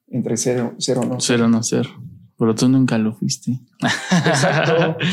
entre 0.09 0.37
ser, 0.37 0.61
o 0.61 1.05
no. 1.05 1.21
Ser 1.21 1.43
o 1.43 1.49
no 1.49 1.63
ser. 1.63 1.87
Pero 2.39 2.55
tú 2.55 2.69
nunca 2.69 2.99
lo 2.99 3.15
fuiste. 3.15 3.61
Exacto. 3.81 4.97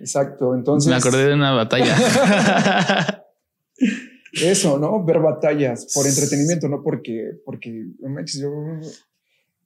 Exacto. 0.00 0.54
Entonces. 0.54 0.90
Me 0.90 0.96
acordé 0.96 1.28
de 1.28 1.34
una 1.34 1.52
batalla. 1.52 1.94
Eso, 4.32 4.78
¿no? 4.78 5.04
Ver 5.04 5.20
batallas 5.20 5.92
por 5.94 6.06
entretenimiento, 6.06 6.68
no 6.68 6.82
porque, 6.82 7.40
porque, 7.44 7.88
no 8.00 8.08
manches, 8.08 8.40
yo, 8.40 8.50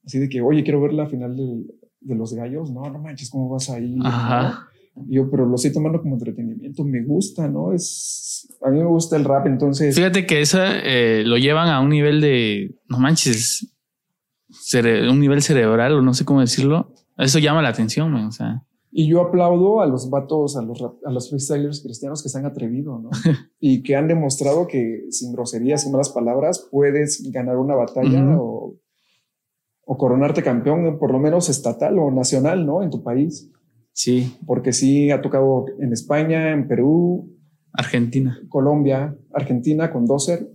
así 0.05 0.19
de 0.19 0.29
que, 0.29 0.41
oye, 0.41 0.63
quiero 0.63 0.81
ver 0.81 0.93
la 0.93 1.07
final 1.07 1.35
de, 2.03 2.15
los 2.15 2.33
gallos. 2.33 2.71
No, 2.71 2.89
no 2.89 2.99
manches, 2.99 3.29
¿cómo 3.29 3.49
vas 3.49 3.69
ahí? 3.69 3.97
Ajá. 4.03 4.67
Yo, 5.07 5.29
pero 5.29 5.45
lo 5.45 5.55
estoy 5.55 5.73
tomando 5.73 6.01
como 6.01 6.15
entretenimiento. 6.15 6.83
Me 6.83 7.03
gusta, 7.03 7.47
¿no? 7.47 7.73
Es, 7.73 8.47
a 8.61 8.69
mí 8.69 8.79
me 8.79 8.85
gusta 8.85 9.15
el 9.15 9.25
rap, 9.25 9.47
entonces. 9.47 9.95
Fíjate 9.95 10.25
que 10.25 10.41
esa 10.41 10.79
eh, 10.79 11.23
lo 11.25 11.37
llevan 11.37 11.69
a 11.69 11.79
un 11.79 11.89
nivel 11.89 12.21
de, 12.21 12.75
no 12.87 12.99
manches, 12.99 13.73
un 15.09 15.19
nivel 15.19 15.41
cerebral 15.41 15.93
o 15.93 16.01
no 16.01 16.13
sé 16.13 16.25
cómo 16.25 16.41
decirlo. 16.41 16.93
Eso 17.17 17.39
llama 17.39 17.61
la 17.61 17.69
atención, 17.69 18.13
o 18.13 18.31
sea. 18.31 18.63
Y 18.95 19.07
yo 19.07 19.21
aplaudo 19.21 19.81
a 19.81 19.87
los 19.87 20.11
vatos, 20.11 20.55
a 20.55 20.61
los, 20.61 20.79
a 20.81 21.11
los 21.11 21.29
freestylers 21.29 21.81
cristianos 21.81 22.21
que 22.21 22.29
se 22.29 22.37
han 22.37 22.45
atrevido, 22.45 22.99
¿no? 22.99 23.09
y 23.59 23.81
que 23.81 23.95
han 23.95 24.07
demostrado 24.07 24.67
que 24.67 25.07
sin 25.09 25.33
groserías 25.33 25.87
y 25.87 25.89
malas 25.89 26.09
palabras 26.09 26.67
puedes 26.71 27.27
ganar 27.31 27.57
una 27.57 27.73
batalla 27.73 28.37
o, 28.39 28.75
o, 29.85 29.97
coronarte 29.97 30.43
campeón, 30.43 30.97
por 30.99 31.11
lo 31.11 31.19
menos 31.19 31.49
estatal 31.49 31.97
o 31.99 32.11
nacional, 32.11 32.65
¿no? 32.65 32.83
En 32.83 32.89
tu 32.89 33.03
país. 33.03 33.51
Sí. 33.91 34.37
Porque 34.45 34.73
sí 34.73 35.11
ha 35.11 35.21
tocado 35.21 35.65
en 35.79 35.93
España, 35.93 36.51
en 36.51 36.67
Perú. 36.67 37.29
Argentina. 37.73 38.39
Colombia, 38.49 39.15
Argentina 39.33 39.91
con 39.91 40.05
Doser. 40.05 40.49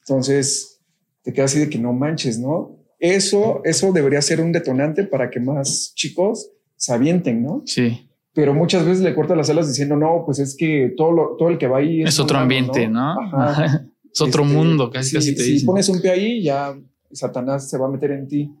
Entonces 0.00 0.82
te 1.22 1.32
queda 1.32 1.46
así 1.46 1.58
de 1.58 1.68
que 1.68 1.78
no 1.78 1.92
manches, 1.92 2.38
¿no? 2.38 2.78
Eso, 2.98 3.60
eso 3.64 3.92
debería 3.92 4.22
ser 4.22 4.40
un 4.40 4.52
detonante 4.52 5.04
para 5.04 5.28
que 5.28 5.40
más 5.40 5.92
chicos 5.94 6.50
se 6.76 6.92
avienten, 6.92 7.42
¿no? 7.42 7.62
Sí. 7.66 8.08
Pero 8.32 8.54
muchas 8.54 8.84
veces 8.84 9.02
le 9.02 9.14
corta 9.14 9.34
las 9.34 9.50
alas 9.50 9.66
diciendo, 9.66 9.96
no, 9.96 10.22
pues 10.24 10.38
es 10.38 10.56
que 10.56 10.92
todo, 10.96 11.10
lo, 11.10 11.36
todo 11.36 11.48
el 11.48 11.58
que 11.58 11.66
va 11.66 11.78
ahí 11.78 12.02
es, 12.02 12.20
otro 12.20 12.38
ambiente, 12.38 12.86
¿no? 12.88 13.14
es 14.12 14.20
otro 14.20 14.44
este, 14.44 14.54
mundo, 14.54 14.90
casi, 14.90 15.16
casi 15.16 15.34
te 15.34 15.42
Si 15.42 15.64
pones 15.64 15.88
un 15.88 16.00
pie 16.00 16.10
ahí, 16.10 16.42
ya 16.42 16.76
Satanás 17.16 17.68
se 17.68 17.78
va 17.78 17.86
a 17.86 17.90
meter 17.90 18.12
en 18.12 18.28
ti. 18.28 18.54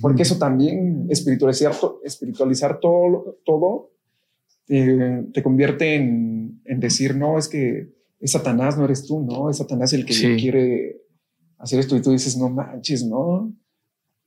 Porque 0.00 0.22
eso 0.22 0.38
también, 0.38 1.06
espiritualizar, 1.10 1.72
espiritualizar 2.02 2.80
todo, 2.80 3.38
todo 3.44 3.90
te 4.66 5.42
convierte 5.42 5.96
en, 5.96 6.62
en, 6.64 6.80
decir, 6.80 7.14
no, 7.14 7.36
es 7.36 7.48
que 7.48 7.92
es 8.20 8.30
Satanás, 8.30 8.78
no 8.78 8.86
eres 8.86 9.06
tú, 9.06 9.20
¿no? 9.20 9.50
Es 9.50 9.58
Satanás 9.58 9.92
el 9.92 10.06
que 10.06 10.14
quiere 10.36 11.02
hacer 11.58 11.80
esto 11.80 11.94
y 11.94 12.00
tú 12.00 12.10
dices, 12.10 12.38
no 12.38 12.48
manches, 12.48 13.04
¿no? 13.04 13.52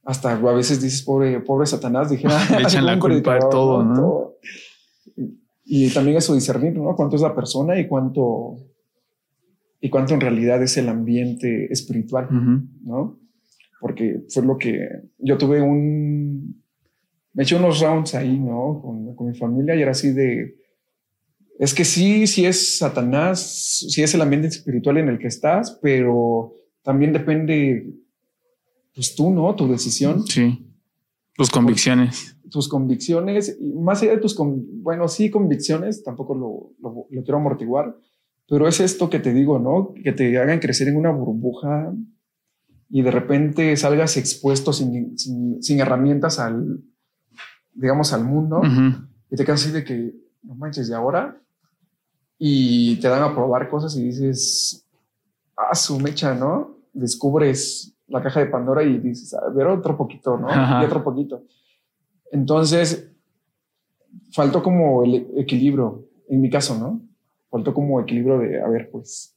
hasta 0.05 0.33
a 0.33 0.53
veces 0.53 0.81
dices, 0.81 1.01
pobre, 1.01 1.39
pobre 1.39 1.65
Satanás, 1.65 2.09
dijera, 2.09 2.37
le 2.57 2.61
echan 2.61 2.85
la 2.85 2.99
culpa 2.99 3.33
de 3.33 3.41
todo, 3.49 3.83
¿no? 3.83 4.33
Y 5.65 5.89
también 5.89 6.17
eso 6.17 6.35
discernir, 6.35 6.77
¿no? 6.77 6.95
Cuánto 6.95 7.15
es 7.15 7.23
la 7.23 7.33
persona 7.33 7.79
y 7.79 7.87
cuánto, 7.87 8.55
y 9.81 9.89
cuánto 9.89 10.13
en 10.13 10.21
realidad 10.21 10.61
es 10.61 10.77
el 10.77 10.89
ambiente 10.89 11.73
espiritual, 11.73 12.27
¿no? 12.83 13.19
Porque 13.85 14.23
fue 14.29 14.43
lo 14.43 14.57
que 14.57 14.79
yo 15.19 15.37
tuve 15.37 15.61
un, 15.61 16.59
me 17.33 17.43
eché 17.43 17.55
unos 17.55 17.79
rounds 17.81 18.15
ahí, 18.15 18.39
¿no? 18.39 18.81
Con, 18.81 19.15
con 19.15 19.27
mi 19.27 19.37
familia 19.37 19.75
y 19.75 19.83
era 19.83 19.91
así 19.91 20.11
de, 20.11 20.55
es 21.59 21.71
que 21.75 21.85
sí, 21.85 22.25
sí 22.25 22.47
es 22.47 22.79
Satanás, 22.79 23.85
sí 23.87 24.01
es 24.01 24.11
el 24.15 24.23
ambiente 24.23 24.47
espiritual 24.47 24.97
en 24.97 25.09
el 25.09 25.19
que 25.19 25.27
estás, 25.27 25.77
pero 25.83 26.55
también 26.81 27.13
depende, 27.13 27.93
pues 28.95 29.13
tú, 29.13 29.29
¿no? 29.29 29.53
Tu 29.53 29.67
decisión. 29.67 30.25
Sí. 30.25 30.65
Tus 31.35 31.51
convicciones. 31.51 32.39
Tus 32.49 32.67
convicciones, 32.67 33.55
más 33.61 34.01
allá 34.01 34.13
de 34.13 34.17
tus, 34.17 34.35
bueno, 34.35 35.07
sí, 35.07 35.29
convicciones, 35.29 36.03
tampoco 36.03 36.33
lo, 36.33 36.71
lo, 36.81 37.05
lo 37.07 37.23
quiero 37.23 37.37
amortiguar, 37.37 37.95
pero 38.49 38.67
es 38.67 38.79
esto 38.79 39.11
que 39.11 39.19
te 39.19 39.31
digo, 39.31 39.59
¿no? 39.59 39.93
Que 40.03 40.11
te 40.11 40.35
hagan 40.39 40.57
crecer 40.57 40.87
en 40.87 40.97
una 40.97 41.11
burbuja 41.11 41.93
y 42.89 43.01
de 43.01 43.11
repente 43.11 43.75
salgas 43.77 44.17
expuesto 44.17 44.71
sin, 44.73 45.17
sin, 45.17 45.61
sin 45.61 45.79
herramientas 45.79 46.39
al, 46.39 46.81
digamos, 47.73 48.13
al 48.13 48.23
mundo 48.23 48.61
y 49.29 49.35
te 49.35 49.43
quedas 49.43 49.63
así 49.63 49.71
de 49.71 49.83
que, 49.83 50.15
no 50.43 50.55
manches, 50.55 50.89
¿y 50.89 50.93
ahora? 50.93 51.41
Y 52.37 52.97
te 52.97 53.07
dan 53.07 53.23
a 53.23 53.33
probar 53.33 53.69
cosas 53.69 53.95
y 53.95 54.03
dices, 54.03 54.87
ah, 55.57 55.73
su 55.75 55.99
mecha, 55.99 56.35
¿no? 56.35 56.77
Descubres 56.93 57.97
la 58.07 58.21
caja 58.21 58.39
de 58.39 58.47
Pandora 58.47 58.83
y 58.83 58.99
dices, 58.99 59.33
a 59.33 59.49
ver, 59.49 59.67
otro 59.67 59.97
poquito, 59.97 60.37
¿no? 60.37 60.47
Y 60.81 60.85
otro 60.85 61.03
poquito. 61.03 61.43
Entonces, 62.31 63.11
faltó 64.31 64.61
como 64.61 65.03
el 65.03 65.27
equilibrio, 65.37 66.05
en 66.29 66.41
mi 66.41 66.49
caso, 66.49 66.77
¿no? 66.77 67.01
faltó 67.55 67.73
como 67.73 68.01
equilibrio 68.01 68.39
de, 68.39 68.61
a 68.61 68.67
ver, 68.67 68.89
pues, 68.91 69.34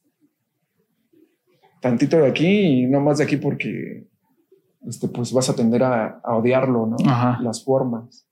tantito 1.81 2.17
de 2.19 2.27
aquí 2.27 2.47
y 2.47 2.87
no 2.87 3.01
más 3.01 3.19
de 3.19 3.25
aquí 3.25 3.37
porque, 3.37 4.07
este, 4.87 5.09
pues 5.09 5.33
vas 5.33 5.49
a 5.51 5.57
tender 5.57 5.83
a, 5.83 6.21
odiarlo, 6.25 6.87
¿no? 6.87 6.97
Las 7.41 7.65
formas. 7.65 8.27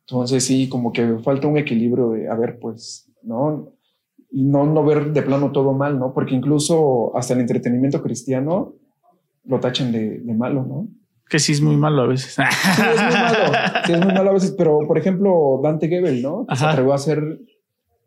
Entonces 0.00 0.44
sí, 0.44 0.68
como 0.68 0.92
que 0.92 1.18
falta 1.18 1.48
un 1.48 1.58
equilibrio 1.58 2.10
de, 2.10 2.28
a 2.28 2.34
ver, 2.34 2.58
pues, 2.58 3.10
¿no? 3.22 3.72
Y 4.30 4.44
no, 4.44 4.66
no 4.66 4.84
ver 4.84 5.12
de 5.12 5.22
plano 5.22 5.52
todo 5.52 5.72
mal, 5.72 5.98
¿no? 5.98 6.12
Porque 6.12 6.34
incluso 6.34 7.16
hasta 7.16 7.34
el 7.34 7.40
entretenimiento 7.40 8.02
cristiano 8.02 8.74
lo 9.44 9.60
tachan 9.60 9.92
de, 9.92 10.22
malo, 10.34 10.64
¿no? 10.64 10.88
Que 11.28 11.38
sí 11.38 11.52
es 11.52 11.60
muy 11.60 11.76
malo 11.76 12.02
a 12.02 12.06
veces. 12.06 12.36
Sí, 12.36 12.82
es 12.82 13.00
muy 13.00 13.12
malo. 13.12 13.52
Sí, 13.84 13.92
es 13.92 14.04
muy 14.04 14.14
malo 14.14 14.30
a 14.30 14.32
veces. 14.32 14.54
Pero, 14.56 14.80
por 14.86 14.96
ejemplo, 14.96 15.60
Dante 15.62 15.88
Gebel, 15.88 16.22
¿no? 16.22 16.46
se 16.54 16.64
atrevió 16.64 16.92
a 16.92 16.96
hacer 16.96 17.40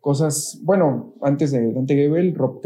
cosas, 0.00 0.60
bueno, 0.64 1.14
antes 1.22 1.52
de 1.52 1.72
Dante 1.72 1.94
Gebel, 1.94 2.34
Rob 2.34 2.60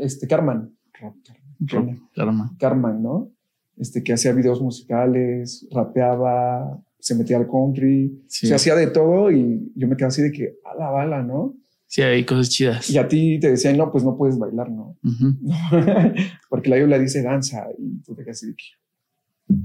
este, 0.00 0.26
Carman, 0.26 0.72
Carman. 0.92 2.56
Carman, 2.58 3.02
¿no? 3.02 3.30
Este, 3.76 4.02
que 4.02 4.12
hacía 4.12 4.32
videos 4.32 4.60
musicales, 4.60 5.66
rapeaba, 5.72 6.80
se 6.98 7.14
metía 7.14 7.36
al 7.36 7.48
country, 7.48 8.22
se 8.28 8.54
hacía 8.54 8.76
de 8.76 8.86
todo 8.88 9.30
y 9.30 9.72
yo 9.74 9.88
me 9.88 9.96
quedaba 9.96 10.08
así 10.08 10.22
de 10.22 10.30
que 10.30 10.56
a 10.64 10.76
la 10.78 10.90
bala, 10.90 11.22
¿no? 11.22 11.56
Sí, 11.86 12.00
hay 12.00 12.24
cosas 12.24 12.48
chidas. 12.48 12.88
Y 12.90 12.96
a 12.96 13.08
ti 13.08 13.38
te 13.40 13.50
decían, 13.50 13.76
no, 13.76 13.90
pues 13.90 14.04
no 14.04 14.16
puedes 14.16 14.38
bailar, 14.38 14.70
¿no? 14.70 14.96
Porque 16.48 16.70
la 16.70 16.76
Biblia 16.76 16.98
dice 16.98 17.22
danza 17.22 17.66
y 17.78 18.00
tú 18.02 18.14
te 18.14 18.22
quedas 18.22 18.38
así 18.38 18.46
de 18.46 18.54
que... 18.54 19.56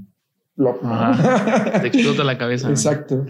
Loco. 0.56 0.80
Te 1.82 1.88
explota 1.88 2.24
la 2.24 2.38
cabeza. 2.38 2.70
Exacto. 2.70 3.26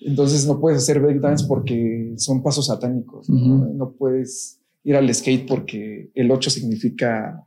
Entonces 0.00 0.46
no 0.46 0.60
puedes 0.60 0.78
hacer 0.78 1.00
breakdance 1.00 1.44
porque 1.46 2.14
son 2.16 2.42
pasos 2.42 2.68
satánicos. 2.68 3.28
¿no? 3.28 3.92
puedes 3.98 4.59
ir 4.84 4.96
al 4.96 5.12
skate 5.14 5.46
porque 5.46 6.10
el 6.14 6.30
8 6.30 6.50
significa 6.50 7.44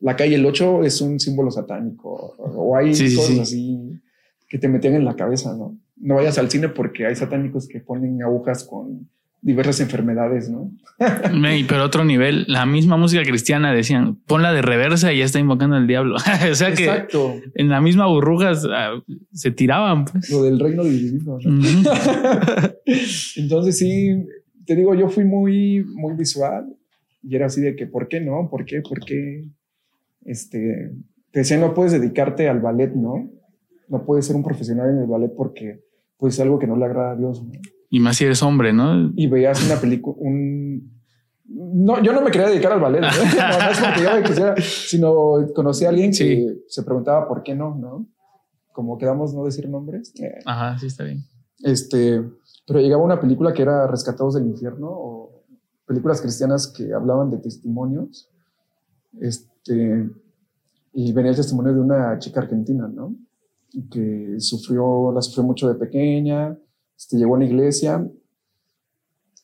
la 0.00 0.16
calle 0.16 0.36
el 0.36 0.46
8 0.46 0.84
es 0.84 1.00
un 1.00 1.18
símbolo 1.18 1.50
satánico 1.50 2.34
o 2.38 2.76
hay 2.76 2.90
cosas 2.90 3.38
así 3.40 4.00
que 4.48 4.58
te 4.58 4.68
meten 4.68 4.94
en 4.94 5.04
la 5.04 5.14
cabeza, 5.14 5.54
¿no? 5.56 5.76
No 5.96 6.14
vayas 6.14 6.38
al 6.38 6.50
cine 6.50 6.68
porque 6.68 7.06
hay 7.06 7.16
satánicos 7.16 7.68
que 7.68 7.80
ponen 7.80 8.22
agujas 8.22 8.64
con 8.64 9.08
diversas 9.40 9.80
enfermedades, 9.80 10.48
¿no? 10.48 10.72
pero 11.68 11.84
otro 11.84 12.04
nivel, 12.04 12.44
la 12.48 12.66
misma 12.66 12.96
música 12.96 13.22
cristiana 13.22 13.72
decían, 13.72 14.16
ponla 14.26 14.52
de 14.52 14.62
reversa 14.62 15.12
y 15.12 15.18
ya 15.18 15.24
está 15.24 15.38
invocando 15.38 15.76
al 15.76 15.86
diablo. 15.86 16.16
o 16.50 16.54
sea 16.54 16.72
que 16.72 17.06
en 17.54 17.68
la 17.68 17.80
misma 17.80 18.06
burrujas 18.06 18.66
ah, 18.70 19.00
se 19.32 19.50
tiraban. 19.50 20.06
Pues. 20.06 20.30
Lo 20.30 20.42
del 20.44 20.58
reino 20.58 20.82
dividido. 20.82 21.38
Entonces 23.36 23.78
sí, 23.78 24.24
te 24.68 24.76
digo, 24.76 24.94
yo 24.94 25.08
fui 25.08 25.24
muy, 25.24 25.82
muy 25.82 26.14
visual 26.14 26.76
y 27.22 27.34
era 27.34 27.46
así 27.46 27.62
de 27.62 27.74
que, 27.74 27.86
¿por 27.86 28.06
qué 28.06 28.20
no? 28.20 28.50
¿Por 28.50 28.66
qué? 28.66 28.82
¿Por 28.82 29.00
qué? 29.00 29.48
Este, 30.26 30.92
te 31.30 31.40
decía, 31.40 31.56
no 31.56 31.72
puedes 31.72 31.92
dedicarte 31.92 32.50
al 32.50 32.60
ballet, 32.60 32.92
¿no? 32.94 33.30
No 33.88 34.04
puedes 34.04 34.26
ser 34.26 34.36
un 34.36 34.42
profesional 34.42 34.90
en 34.90 34.98
el 34.98 35.06
ballet 35.06 35.32
porque 35.34 35.80
pues 36.18 36.34
es 36.34 36.40
algo 36.40 36.58
que 36.58 36.66
no 36.66 36.76
le 36.76 36.84
agrada 36.84 37.12
a 37.12 37.16
Dios. 37.16 37.42
¿no? 37.42 37.50
Y 37.88 37.98
más 37.98 38.18
si 38.18 38.26
eres 38.26 38.42
hombre, 38.42 38.74
¿no? 38.74 39.10
Y 39.16 39.26
veías 39.26 39.64
una 39.64 39.80
película, 39.80 40.16
un... 40.20 40.98
No, 41.46 42.02
yo 42.02 42.12
no 42.12 42.20
me 42.20 42.30
quería 42.30 42.48
dedicar 42.48 42.72
al 42.72 42.80
ballet, 42.80 43.00
¿no? 43.00 43.08
no, 43.08 43.70
es 43.70 43.80
porque 43.80 44.02
yo 44.02 44.14
me 44.14 44.22
quisiera, 44.22 44.54
sino 44.58 45.46
conocí 45.54 45.86
a 45.86 45.88
alguien 45.88 46.12
que 46.12 46.58
se 46.66 46.82
preguntaba 46.82 47.26
por 47.26 47.42
qué 47.42 47.54
no, 47.54 47.74
¿no? 47.74 48.06
Como 48.72 48.98
quedamos 48.98 49.32
no 49.32 49.46
decir 49.46 49.66
nombres. 49.66 50.12
Eh. 50.20 50.40
Ajá, 50.44 50.78
sí, 50.78 50.88
está 50.88 51.04
bien. 51.04 51.24
Este, 51.62 52.22
pero 52.68 52.80
llegaba 52.80 53.02
una 53.02 53.18
película 53.18 53.54
que 53.54 53.62
era 53.62 53.86
Rescatados 53.86 54.34
del 54.34 54.46
Infierno 54.46 54.88
o 54.90 55.42
películas 55.86 56.20
cristianas 56.20 56.66
que 56.66 56.92
hablaban 56.92 57.30
de 57.30 57.38
testimonios. 57.38 58.30
Este, 59.18 60.10
y 60.92 61.12
venía 61.14 61.30
el 61.30 61.36
testimonio 61.36 61.72
de 61.72 61.80
una 61.80 62.18
chica 62.18 62.40
argentina, 62.40 62.86
¿no? 62.86 63.16
Que 63.90 64.34
sufrió, 64.38 65.10
la 65.12 65.22
sufrió 65.22 65.44
mucho 65.44 65.66
de 65.66 65.76
pequeña, 65.76 66.58
este, 66.94 67.16
llegó 67.16 67.36
a 67.36 67.38
la 67.38 67.46
iglesia 67.46 68.06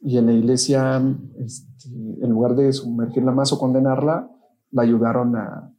y 0.01 0.19
en 0.19 0.27
la 0.27 0.33
iglesia, 0.33 1.03
este, 1.39 1.89
en 1.89 2.29
lugar 2.29 2.55
de 2.55 2.75
sumergirla 2.75 3.33
más 3.33 3.55
o 3.55 3.59
condenarla, 3.59 4.31
la 4.71 4.83
ayudaron 4.83 5.35
a, 5.37 5.73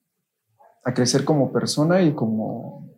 a 0.84 0.94
crecer 0.96 1.24
como 1.24 1.52
persona 1.52 2.02
y 2.02 2.16
como... 2.16 2.90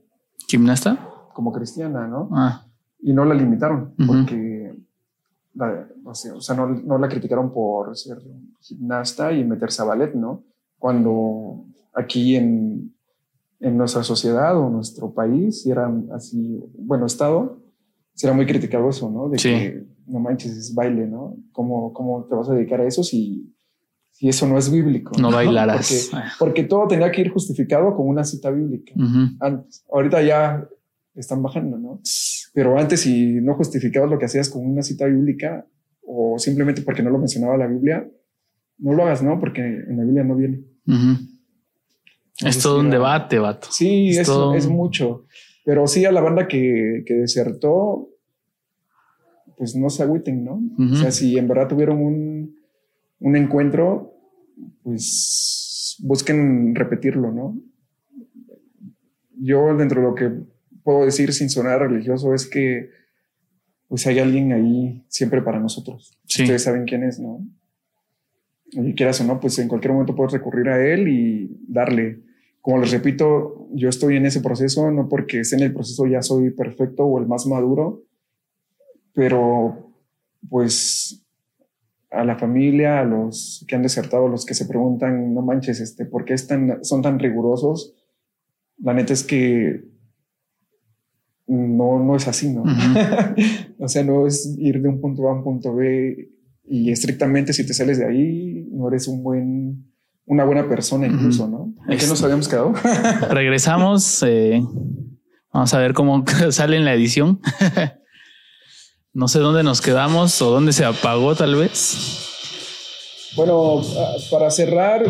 ¿Gimnasta? 0.47 1.09
Como 1.33 1.51
cristiana, 1.51 2.07
¿no? 2.07 2.29
Ah. 2.31 2.66
Y 2.99 3.13
no 3.13 3.25
la 3.25 3.35
limitaron 3.35 3.93
porque... 4.05 4.75
o 6.05 6.13
sea, 6.13 6.55
no, 6.55 6.67
no, 6.67 6.97
la 6.97 7.07
criticaron 7.07 7.51
por 7.51 7.95
ser 7.95 8.19
gimnasta 8.59 9.31
y 9.31 9.43
meterse 9.43 9.81
a 9.81 9.85
ballet, 9.85 10.13
¿no? 10.13 10.43
Cuando 10.77 11.65
aquí 11.93 12.35
en, 12.35 12.93
en 13.59 13.77
nuestra 13.77 14.03
sociedad 14.03 14.57
o 14.57 14.69
nuestro 14.69 15.13
país, 15.13 15.63
si 15.63 15.71
eran 15.71 16.07
así, 16.11 16.63
bueno, 16.77 17.05
estado, 17.05 17.59
será 18.13 18.33
muy 18.33 18.45
criticado 18.45 18.89
eso, 18.89 19.09
¿no? 19.09 19.29
De 19.29 19.37
que 19.37 19.85
no 20.07 20.19
manches, 20.19 20.55
es 20.55 20.73
baile, 20.73 21.07
¿no? 21.07 21.35
¿Cómo, 21.51 21.93
¿Cómo 21.93 22.25
te 22.25 22.35
vas 22.35 22.49
a 22.49 22.53
dedicar 22.53 22.81
a 22.81 22.87
eso 22.87 23.03
si, 23.03 23.53
si 24.11 24.29
eso 24.29 24.47
no 24.47 24.57
es 24.57 24.71
bíblico? 24.71 25.11
No, 25.19 25.31
bailarás. 25.31 26.09
Porque, 26.09 26.27
porque, 26.39 26.63
todo 26.63 26.87
tenía 26.87 27.11
que 27.11 27.21
ir 27.21 27.31
justificado 27.31 27.95
con 27.95 28.07
una 28.07 28.23
cita 28.23 28.49
bíblica. 28.49 28.93
antes, 29.39 29.85
ahorita 29.91 30.21
ya 30.23 30.67
están 31.17 31.41
bajando, 31.41 31.77
¿no? 31.77 32.01
Pero 32.53 32.77
antes, 32.77 33.01
si 33.01 33.33
no 33.41 33.55
justificabas 33.55 34.09
lo 34.09 34.17
que 34.17 34.25
hacías 34.25 34.49
con 34.49 34.65
una 34.65 34.83
cita 34.83 35.05
bíblica 35.05 35.67
o 36.05 36.39
simplemente 36.39 36.81
porque 36.81 37.03
no 37.03 37.09
lo 37.09 37.17
mencionaba 37.17 37.57
la 37.57 37.67
Biblia, 37.67 38.07
no 38.77 38.93
lo 38.93 39.03
hagas, 39.03 39.23
¿no? 39.23 39.39
Porque 39.39 39.61
en 39.61 39.97
la 39.97 40.03
Biblia 40.03 40.23
no 40.23 40.35
viene. 40.35 40.63
es 42.45 42.59
todo 42.59 42.79
un 42.79 42.89
debate, 42.89 43.39
vato. 43.39 43.67
Sí, 43.71 44.09
es, 44.09 44.29
es 44.55 44.67
mucho. 44.67 45.25
Pero 45.65 45.87
sí 45.87 46.05
a 46.05 46.11
la 46.11 46.21
banda 46.21 46.47
que, 46.47 47.03
que 47.05 47.15
desertó, 47.15 48.09
pues 49.57 49.75
no 49.75 49.89
se 49.89 50.03
agüiten, 50.03 50.45
¿no? 50.45 50.61
O 50.91 50.95
sea, 50.95 51.11
si 51.11 51.37
en 51.37 51.47
verdad 51.47 51.67
tuvieron 51.67 51.99
un, 51.99 52.55
un 53.19 53.35
encuentro, 53.35 54.13
pues 54.83 55.97
busquen 55.99 56.75
repetirlo, 56.75 57.31
¿no? 57.31 57.59
Yo 59.39 59.75
dentro 59.75 60.01
de 60.01 60.07
lo 60.07 60.15
que 60.15 60.56
puedo 60.87 61.03
decir 61.03 61.33
sin 61.33 61.49
sonar 61.49 61.81
religioso 61.81 62.33
es 62.33 62.47
que 62.47 62.91
pues 63.89 64.07
hay 64.07 64.19
alguien 64.19 64.53
ahí 64.53 65.03
siempre 65.09 65.41
para 65.41 65.59
nosotros. 65.59 66.17
Ustedes 66.23 66.63
saben 66.63 66.85
quién 66.85 67.03
es, 67.03 67.19
¿no? 67.19 67.45
Y 68.71 68.95
quieras 68.95 69.19
o 69.19 69.25
no, 69.25 69.37
pues 69.37 69.59
en 69.59 69.67
cualquier 69.67 69.91
momento 69.91 70.15
puedes 70.15 70.31
recurrir 70.31 70.69
a 70.69 70.81
él 70.81 71.09
y 71.09 71.59
darle 71.67 72.21
como 72.61 72.79
les 72.79 72.91
repito, 72.91 73.67
yo 73.73 73.89
estoy 73.89 74.15
en 74.15 74.27
ese 74.27 74.39
proceso, 74.39 74.89
no 74.89 75.09
porque 75.09 75.41
esté 75.41 75.57
en 75.57 75.63
el 75.63 75.73
proceso 75.73 76.05
ya 76.05 76.21
soy 76.21 76.51
perfecto 76.51 77.03
o 77.03 77.19
el 77.19 77.27
más 77.27 77.45
maduro, 77.47 78.03
pero 79.13 79.91
pues 80.49 81.21
a 82.11 82.23
la 82.23 82.37
familia, 82.37 83.01
a 83.01 83.03
los 83.03 83.65
que 83.67 83.75
han 83.75 83.83
desertado, 83.83 84.29
los 84.29 84.45
que 84.45 84.53
se 84.53 84.65
preguntan, 84.65 85.33
no 85.33 85.41
manches, 85.41 85.81
este, 85.81 86.05
¿por 86.05 86.23
qué 86.23 86.33
están, 86.33 86.81
son 86.85 87.01
tan 87.01 87.19
rigurosos? 87.19 87.93
La 88.77 88.93
neta 88.93 89.11
es 89.11 89.23
que 89.23 89.96
no, 91.47 92.03
no 92.03 92.15
es 92.15 92.27
así, 92.27 92.53
¿no? 92.53 92.63
o 93.79 93.87
sea, 93.87 94.03
no 94.03 94.27
es 94.27 94.55
ir 94.57 94.81
de 94.81 94.89
un 94.89 95.01
punto 95.01 95.27
A 95.27 95.31
a 95.31 95.35
un 95.35 95.43
punto 95.43 95.73
B 95.73 96.29
y 96.69 96.91
estrictamente 96.91 97.53
si 97.53 97.65
te 97.65 97.73
sales 97.73 97.97
de 97.97 98.05
ahí, 98.05 98.67
no 98.71 98.89
eres 98.89 99.07
un 99.07 99.23
buen 99.23 99.87
una 100.27 100.43
buena 100.43 100.67
persona 100.67 101.07
incluso, 101.07 101.47
¿no? 101.47 101.73
¿En 101.87 101.97
qué 101.97 102.05
nos 102.05 102.21
habíamos 102.21 102.49
quedado? 102.49 102.73
Regresamos. 103.29 104.23
Eh, 104.27 104.61
vamos 105.53 105.73
a 105.73 105.79
ver 105.79 105.93
cómo 105.93 106.23
sale 106.51 106.75
en 106.75 106.83
la 106.83 106.93
edición. 106.93 107.39
no 109.13 109.29
sé 109.29 109.39
dónde 109.39 109.63
nos 109.63 109.81
quedamos 109.81 110.41
o 110.41 110.51
dónde 110.51 110.73
se 110.73 110.83
apagó 110.83 111.33
tal 111.33 111.55
vez. 111.55 112.25
Bueno, 113.37 113.79
ah, 113.79 114.15
para 114.29 114.51
cerrar, 114.51 115.03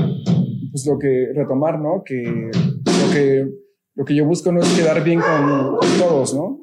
pues 0.72 0.86
lo 0.86 1.00
que 1.00 1.30
retomar, 1.34 1.80
¿no? 1.80 2.04
Que 2.06 2.24
lo 2.24 3.12
que, 3.12 3.48
lo 3.98 4.06
que 4.06 4.16
yo 4.16 4.26
busco 4.26 4.52
no 4.52 4.62
es 4.62 4.70
quedar 4.74 5.04
bien 5.04 5.20
con, 5.20 5.80
todos, 5.98 6.36
¿no? 6.36 6.60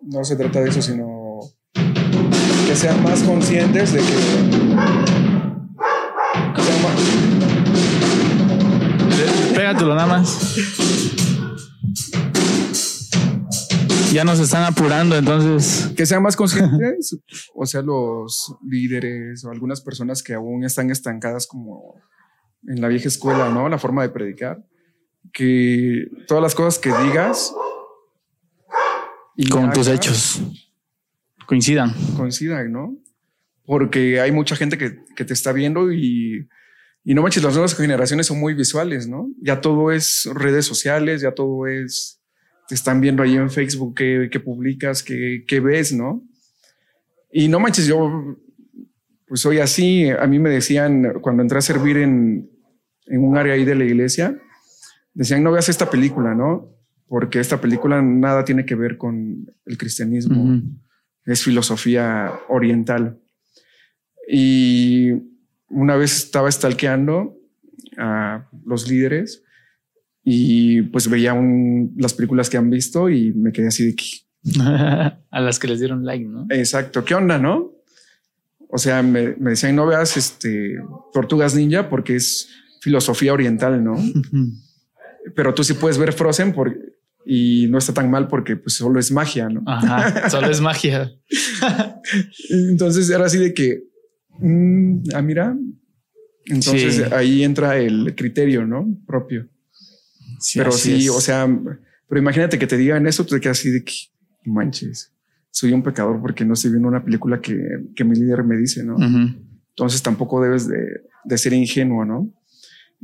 No 0.00 0.24
se 0.24 0.34
trata 0.34 0.62
de 0.62 0.70
eso, 0.70 0.80
sino 0.80 1.40
que 1.74 2.74
sean 2.74 3.02
más 3.02 3.22
conscientes 3.22 3.92
de 3.92 3.98
que, 3.98 4.06
que 6.56 6.62
sean 6.62 6.82
más, 6.82 6.94
Pégatelo 9.54 9.94
nada 9.94 10.06
más. 10.06 10.56
Ya 14.10 14.24
nos 14.24 14.40
están 14.40 14.64
apurando, 14.64 15.18
entonces. 15.18 15.92
que 15.94 16.06
sean 16.06 16.22
más 16.22 16.34
conscientes, 16.34 17.18
o 17.54 17.66
sea, 17.66 17.82
los 17.82 18.56
líderes 18.66 19.44
o 19.44 19.50
algunas 19.50 19.82
personas 19.82 20.22
que 20.22 20.32
aún 20.32 20.64
están 20.64 20.90
estancadas 20.90 21.46
como 21.46 22.00
en 22.66 22.80
la 22.80 22.88
vieja 22.88 23.08
escuela, 23.08 23.50
¿no? 23.50 23.68
La 23.68 23.76
forma 23.76 24.00
de 24.00 24.08
predicar, 24.08 24.64
que 25.34 26.06
todas 26.26 26.42
las 26.42 26.54
cosas 26.54 26.78
que 26.78 26.90
digas 27.02 27.52
y 29.36 29.48
Con 29.48 29.72
tus 29.72 29.88
hechos. 29.88 30.40
Coincidan. 31.46 31.92
coincidan, 32.16 32.72
¿no? 32.72 32.96
Porque 33.66 34.20
hay 34.20 34.32
mucha 34.32 34.56
gente 34.56 34.78
que, 34.78 35.00
que 35.14 35.24
te 35.24 35.34
está 35.34 35.52
viendo 35.52 35.92
y, 35.92 36.48
y 37.02 37.14
no 37.14 37.22
manches, 37.22 37.42
las 37.42 37.54
nuevas 37.54 37.74
generaciones 37.74 38.26
son 38.26 38.38
muy 38.38 38.54
visuales, 38.54 39.08
¿no? 39.08 39.28
Ya 39.42 39.60
todo 39.60 39.90
es 39.90 40.28
redes 40.32 40.64
sociales, 40.64 41.20
ya 41.20 41.32
todo 41.32 41.66
es, 41.66 42.22
te 42.68 42.74
están 42.74 43.00
viendo 43.00 43.22
ahí 43.22 43.36
en 43.36 43.50
Facebook 43.50 43.94
que, 43.94 44.28
que 44.30 44.40
publicas, 44.40 45.02
que, 45.02 45.44
que 45.46 45.60
ves, 45.60 45.92
¿no? 45.92 46.22
Y 47.30 47.48
no 47.48 47.58
manches, 47.58 47.86
yo 47.86 48.38
pues 49.26 49.40
soy 49.40 49.58
así. 49.58 50.08
A 50.08 50.26
mí 50.26 50.38
me 50.38 50.50
decían 50.50 51.18
cuando 51.20 51.42
entré 51.42 51.58
a 51.58 51.62
servir 51.62 51.96
en, 51.96 52.48
en 53.06 53.24
un 53.24 53.36
área 53.36 53.54
ahí 53.54 53.64
de 53.64 53.74
la 53.74 53.84
iglesia, 53.84 54.40
decían, 55.14 55.42
no 55.42 55.52
veas 55.52 55.68
esta 55.68 55.88
película, 55.90 56.34
¿no? 56.34 56.70
Porque 57.08 57.38
esta 57.40 57.60
película 57.60 58.02
nada 58.02 58.44
tiene 58.44 58.64
que 58.66 58.74
ver 58.74 58.96
con 58.98 59.46
el 59.66 59.78
cristianismo, 59.78 60.60
es 61.26 61.42
filosofía 61.42 62.32
oriental. 62.48 63.18
Y 64.28 65.10
una 65.68 65.96
vez 65.96 66.16
estaba 66.16 66.50
stalkeando 66.50 67.36
a 67.98 68.48
los 68.64 68.88
líderes 68.88 69.42
y 70.24 70.82
pues 70.82 71.08
veía 71.08 71.34
un- 71.34 71.94
las 71.98 72.14
películas 72.14 72.48
que 72.48 72.56
han 72.56 72.70
visto 72.70 73.10
y 73.10 73.32
me 73.34 73.52
quedé 73.52 73.68
así 73.68 73.84
de 73.86 73.94
que, 73.94 74.04
a 75.30 75.40
las 75.40 75.58
que 75.58 75.68
les 75.68 75.78
dieron 75.78 76.04
like, 76.04 76.24
¿no? 76.24 76.46
exacto, 76.50 77.04
¿qué 77.04 77.14
onda, 77.14 77.38
no? 77.38 77.72
O 78.68 78.78
sea, 78.78 79.02
me, 79.02 79.36
me 79.36 79.50
decían, 79.50 79.76
no 79.76 79.86
veas 79.86 80.16
este 80.16 80.76
Tortugas 81.12 81.54
Ninja 81.54 81.88
porque 81.88 82.16
es 82.16 82.48
filosofía 82.80 83.32
oriental, 83.32 83.84
¿no? 83.84 83.94
Pero 85.34 85.54
tú 85.54 85.64
sí 85.64 85.74
puedes 85.74 85.98
ver 85.98 86.12
Frozen 86.12 86.52
por- 86.52 86.76
y 87.26 87.66
no 87.68 87.78
está 87.78 87.94
tan 87.94 88.10
mal 88.10 88.28
porque 88.28 88.56
pues 88.56 88.74
solo 88.74 89.00
es 89.00 89.10
magia, 89.10 89.48
¿no? 89.48 89.62
Ajá, 89.66 90.28
solo 90.28 90.50
es 90.50 90.60
magia. 90.60 91.10
Entonces 92.50 93.08
era 93.10 93.24
así 93.26 93.38
de 93.38 93.54
que, 93.54 93.84
mm, 94.40 95.04
ah, 95.14 95.22
mira. 95.22 95.56
Entonces 96.46 96.96
Sí. 96.96 97.02
ahí 97.12 97.42
entra 97.42 97.78
el 97.78 98.14
criterio, 98.14 98.66
¿no? 98.66 98.86
Propio. 99.06 99.48
Sí, 100.40 100.58
pero 100.58 100.72
sí, 100.72 101.06
es. 101.06 101.10
o 101.10 101.20
sea, 101.20 101.46
pero 102.08 102.20
imagínate 102.20 102.58
que 102.58 102.66
te 102.66 102.76
digan 102.76 103.06
eso, 103.06 103.24
tú 103.24 103.34
te 103.36 103.40
quedas 103.40 103.58
así 103.58 103.70
de 103.70 103.82
que 103.82 103.94
manches, 104.44 105.10
soy 105.50 105.72
un 105.72 105.82
pecador 105.82 106.20
porque 106.20 106.44
no 106.44 106.52
estoy 106.52 106.72
viendo 106.72 106.88
una 106.88 107.02
película 107.02 107.40
que, 107.40 107.56
que 107.96 108.04
mi 108.04 108.14
líder 108.16 108.44
me 108.44 108.56
dice, 108.58 108.84
¿no? 108.84 108.96
Entonces 109.70 110.02
tampoco 110.02 110.42
debes 110.42 110.68
de, 110.68 110.76
de 111.24 111.38
ser 111.38 111.54
ingenuo, 111.54 112.04
¿no? 112.04 112.30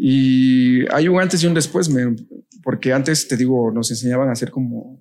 Y 0.02 0.86
hay 0.94 1.08
un 1.08 1.20
antes 1.20 1.42
y 1.42 1.46
un 1.46 1.52
después, 1.52 1.90
me- 1.90 2.16
porque 2.62 2.90
antes 2.94 3.28
te 3.28 3.36
digo, 3.36 3.70
nos 3.70 3.90
enseñaban 3.90 4.30
a 4.30 4.32
hacer 4.32 4.50
como, 4.50 4.98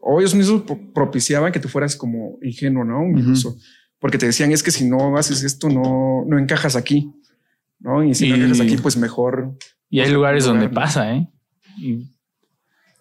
o 0.00 0.20
ellos 0.20 0.34
mismos 0.34 0.62
pro- 0.62 0.80
propiciaban 0.94 1.52
que 1.52 1.60
tú 1.60 1.68
fueras 1.68 1.94
como 1.94 2.38
ingenuo, 2.42 2.82
¿no? 2.84 3.00
Un 3.02 3.10
Ujú. 3.12 3.18
iluso. 3.20 3.56
porque 4.00 4.16
te 4.16 4.26
decían 4.26 4.52
es 4.52 4.62
que 4.62 4.70
si 4.70 4.88
no 4.88 5.16
haces 5.18 5.42
esto, 5.42 5.68
no, 5.68 6.24
no 6.26 6.38
encajas 6.38 6.76
aquí, 6.76 7.12
¿no? 7.80 8.02
Y 8.04 8.14
si 8.14 8.28
no 8.28 8.36
encajas 8.36 8.60
aquí, 8.60 8.76
pues 8.76 8.96
mejor. 8.96 9.58
Y 9.90 10.00
hay 10.00 10.10
lugares 10.12 10.44
lugar, 10.44 10.60
donde 10.60 10.72
¿no? 10.72 10.80
pasa, 10.80 11.14
¿eh? 11.14 11.28
Y, 11.78 12.08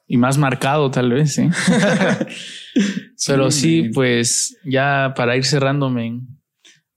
y 0.08 0.18
más 0.18 0.38
marcado 0.40 0.90
tal 0.92 1.12
vez, 1.12 1.38
¿eh? 1.38 1.50
Pero 3.28 3.52
sí, 3.52 3.90
pues 3.94 4.58
ya 4.66 5.14
para 5.16 5.38
ir 5.38 5.46
cerrando, 5.46 5.90
men, 5.90 6.28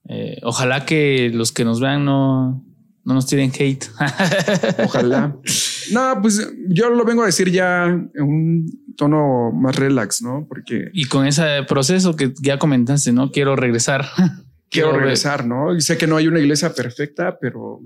eh, 0.09 0.39
ojalá 0.43 0.85
que 0.85 1.29
los 1.33 1.51
que 1.51 1.63
nos 1.63 1.79
vean 1.79 2.03
no, 2.05 2.65
no 3.03 3.13
nos 3.13 3.25
tiren 3.27 3.51
hate. 3.57 3.85
Ojalá. 4.85 5.35
no, 5.91 6.21
pues 6.21 6.47
yo 6.67 6.89
lo 6.89 7.03
vengo 7.05 7.23
a 7.23 7.25
decir 7.27 7.51
ya 7.51 7.85
en 7.85 8.11
un 8.21 8.93
tono 8.95 9.51
más 9.51 9.75
relax, 9.75 10.21
¿no? 10.21 10.45
Porque 10.47 10.89
y 10.93 11.05
con 11.05 11.25
ese 11.25 11.63
proceso 11.67 12.15
que 12.15 12.33
ya 12.41 12.59
comentaste, 12.59 13.11
¿no? 13.11 13.31
Quiero 13.31 13.55
regresar. 13.55 14.05
quiero 14.69 14.91
regresar, 14.93 15.45
¿no? 15.45 15.75
Y 15.75 15.81
sé 15.81 15.97
que 15.97 16.07
no 16.07 16.17
hay 16.17 16.27
una 16.27 16.39
iglesia 16.39 16.73
perfecta, 16.73 17.37
pero 17.39 17.81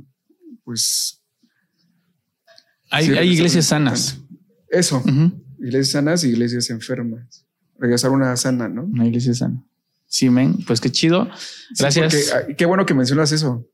pues 0.63 1.21
Hay, 2.91 3.05
Sí, 3.07 3.11
iglesias 3.13 3.65
sanas. 3.65 4.19
eso, 4.69 5.03
iglesias 5.59 5.89
sanas 5.91 6.23
y 6.23 6.29
iglesias 6.29 6.69
enfermas. 6.69 7.45
Regresar 7.77 8.11
a 8.11 8.13
una 8.13 8.35
sana, 8.37 8.67
¿no? 8.69 8.83
Una 8.83 9.05
iglesia 9.07 9.33
sana. 9.33 9.63
Sí, 10.07 10.29
men, 10.29 10.57
pues 10.65 10.79
qué 10.79 10.91
chido. 10.91 11.27
Sí, 11.73 11.75
Gracias. 11.79 12.13
porque, 12.33 12.51
ah, 12.51 12.55
qué 12.55 12.65
bueno 12.65 12.85
que 12.85 12.93
mencionas 12.93 13.31
eso, 13.31 13.67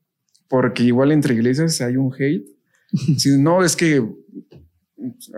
porque 0.52 0.82
igual 0.82 1.12
entre 1.12 1.32
iglesias 1.32 1.80
hay 1.80 1.96
un 1.96 2.12
hate. 2.12 2.46
Si 3.16 3.38
no, 3.38 3.64
es 3.64 3.74
que 3.74 4.06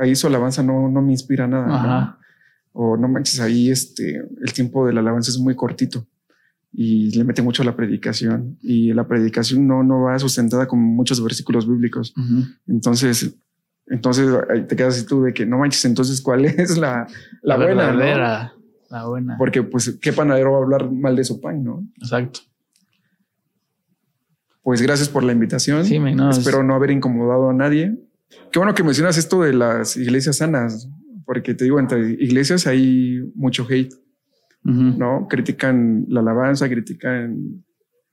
ahí 0.01 0.17
su 0.17 0.27
alabanza 0.27 0.61
no, 0.61 0.89
no 0.89 1.01
me 1.03 1.12
inspira 1.12 1.47
nada. 1.47 1.69
¿no? 1.69 2.19
O 2.73 2.97
no 2.97 3.07
manches, 3.07 3.39
ahí 3.39 3.71
este, 3.71 4.17
el 4.17 4.53
tiempo 4.53 4.85
de 4.85 4.93
la 4.93 4.99
alabanza 4.99 5.31
es 5.31 5.39
muy 5.39 5.55
cortito 5.55 6.05
y 6.73 7.17
le 7.17 7.23
mete 7.23 7.43
mucho 7.43 7.62
a 7.62 7.65
la 7.65 7.77
predicación 7.77 8.59
y 8.61 8.93
la 8.93 9.07
predicación 9.07 9.69
no, 9.69 9.85
no 9.85 10.01
va 10.01 10.19
sustentada 10.19 10.67
con 10.67 10.81
muchos 10.81 11.23
versículos 11.23 11.69
bíblicos. 11.69 12.12
Ujú. 12.17 12.47
Entonces, 12.67 13.37
entonces 13.87 14.29
ahí 14.51 14.67
te 14.67 14.75
quedas 14.75 14.97
así 14.97 15.07
tú 15.07 15.23
de 15.23 15.33
que 15.33 15.47
no 15.47 15.59
manches, 15.59 15.85
entonces 15.85 16.21
cuál 16.21 16.45
es 16.47 16.77
la, 16.77 17.07
la, 17.41 17.57
buena, 17.57 17.93
¿no? 17.93 18.51
La 18.91 19.07
buena. 19.07 19.37
Porque 19.39 19.62
pues 19.62 19.97
qué 20.03 20.12
panadero 20.12 20.51
va 20.51 20.59
a 20.59 20.62
hablar 20.62 20.91
mal 20.91 21.15
de 21.15 21.23
su 21.23 21.41
pan, 21.41 21.62
¿no? 21.62 21.87
Exacto. 21.99 22.41
Pues 24.65 24.83
gracias 24.83 25.09
por 25.09 25.23
la 25.23 25.31
invitación. 25.33 25.85
Sí, 25.85 25.99
no, 26.01 26.31
Espero 26.31 26.62
no 26.65 26.75
haber 26.75 26.91
incomodado 26.91 27.51
a 27.51 27.55
nadie. 27.55 27.97
Qué 28.51 28.59
bueno 28.59 28.75
que 28.75 28.83
mencionas 28.83 29.17
esto 29.19 29.43
de 29.43 29.53
las 29.53 29.97
iglesias 29.97 30.39
sanas, 30.39 30.89
porque 31.25 31.55
te 31.55 31.65
digo, 31.65 31.79
entre 31.79 32.01
iglesias 32.15 32.67
hay 32.67 33.21
mucho 33.37 33.65
hate. 33.71 33.95
¿no? 34.67 35.27
Critican 35.29 36.07
la 36.09 36.21
alabanza, 36.21 36.69
critican 36.69 37.62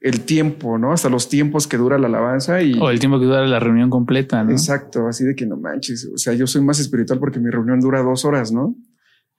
el 0.02 0.20
tiempo, 0.22 0.78
¿no? 0.78 0.92
Hasta 0.92 1.08
los 1.10 1.30
tiempos 1.30 1.66
que 1.68 1.78
dura 1.78 1.98
la 1.98 2.08
alabanza 2.08 2.62
y... 2.62 2.74
O 2.78 2.90
el 2.90 3.00
tiempo 3.00 3.20
que 3.20 3.26
dura 3.26 3.46
la 3.48 3.60
reunión 3.60 3.90
completa, 3.90 4.44
¿no? 4.44 4.52
Exacto, 4.52 5.08
así 5.08 5.24
de 5.24 5.34
que 5.36 5.46
no 5.46 5.56
manches. 5.56 6.10
O 6.14 6.18
sea, 6.18 6.34
yo 6.34 6.48
soy 6.48 6.62
más 6.62 6.80
espiritual 6.80 7.20
porque 7.20 7.40
mi 7.40 7.50
reunión 7.50 7.80
dura 7.80 8.02
dos 8.02 8.26
horas, 8.26 8.52
¿no? 8.52 8.76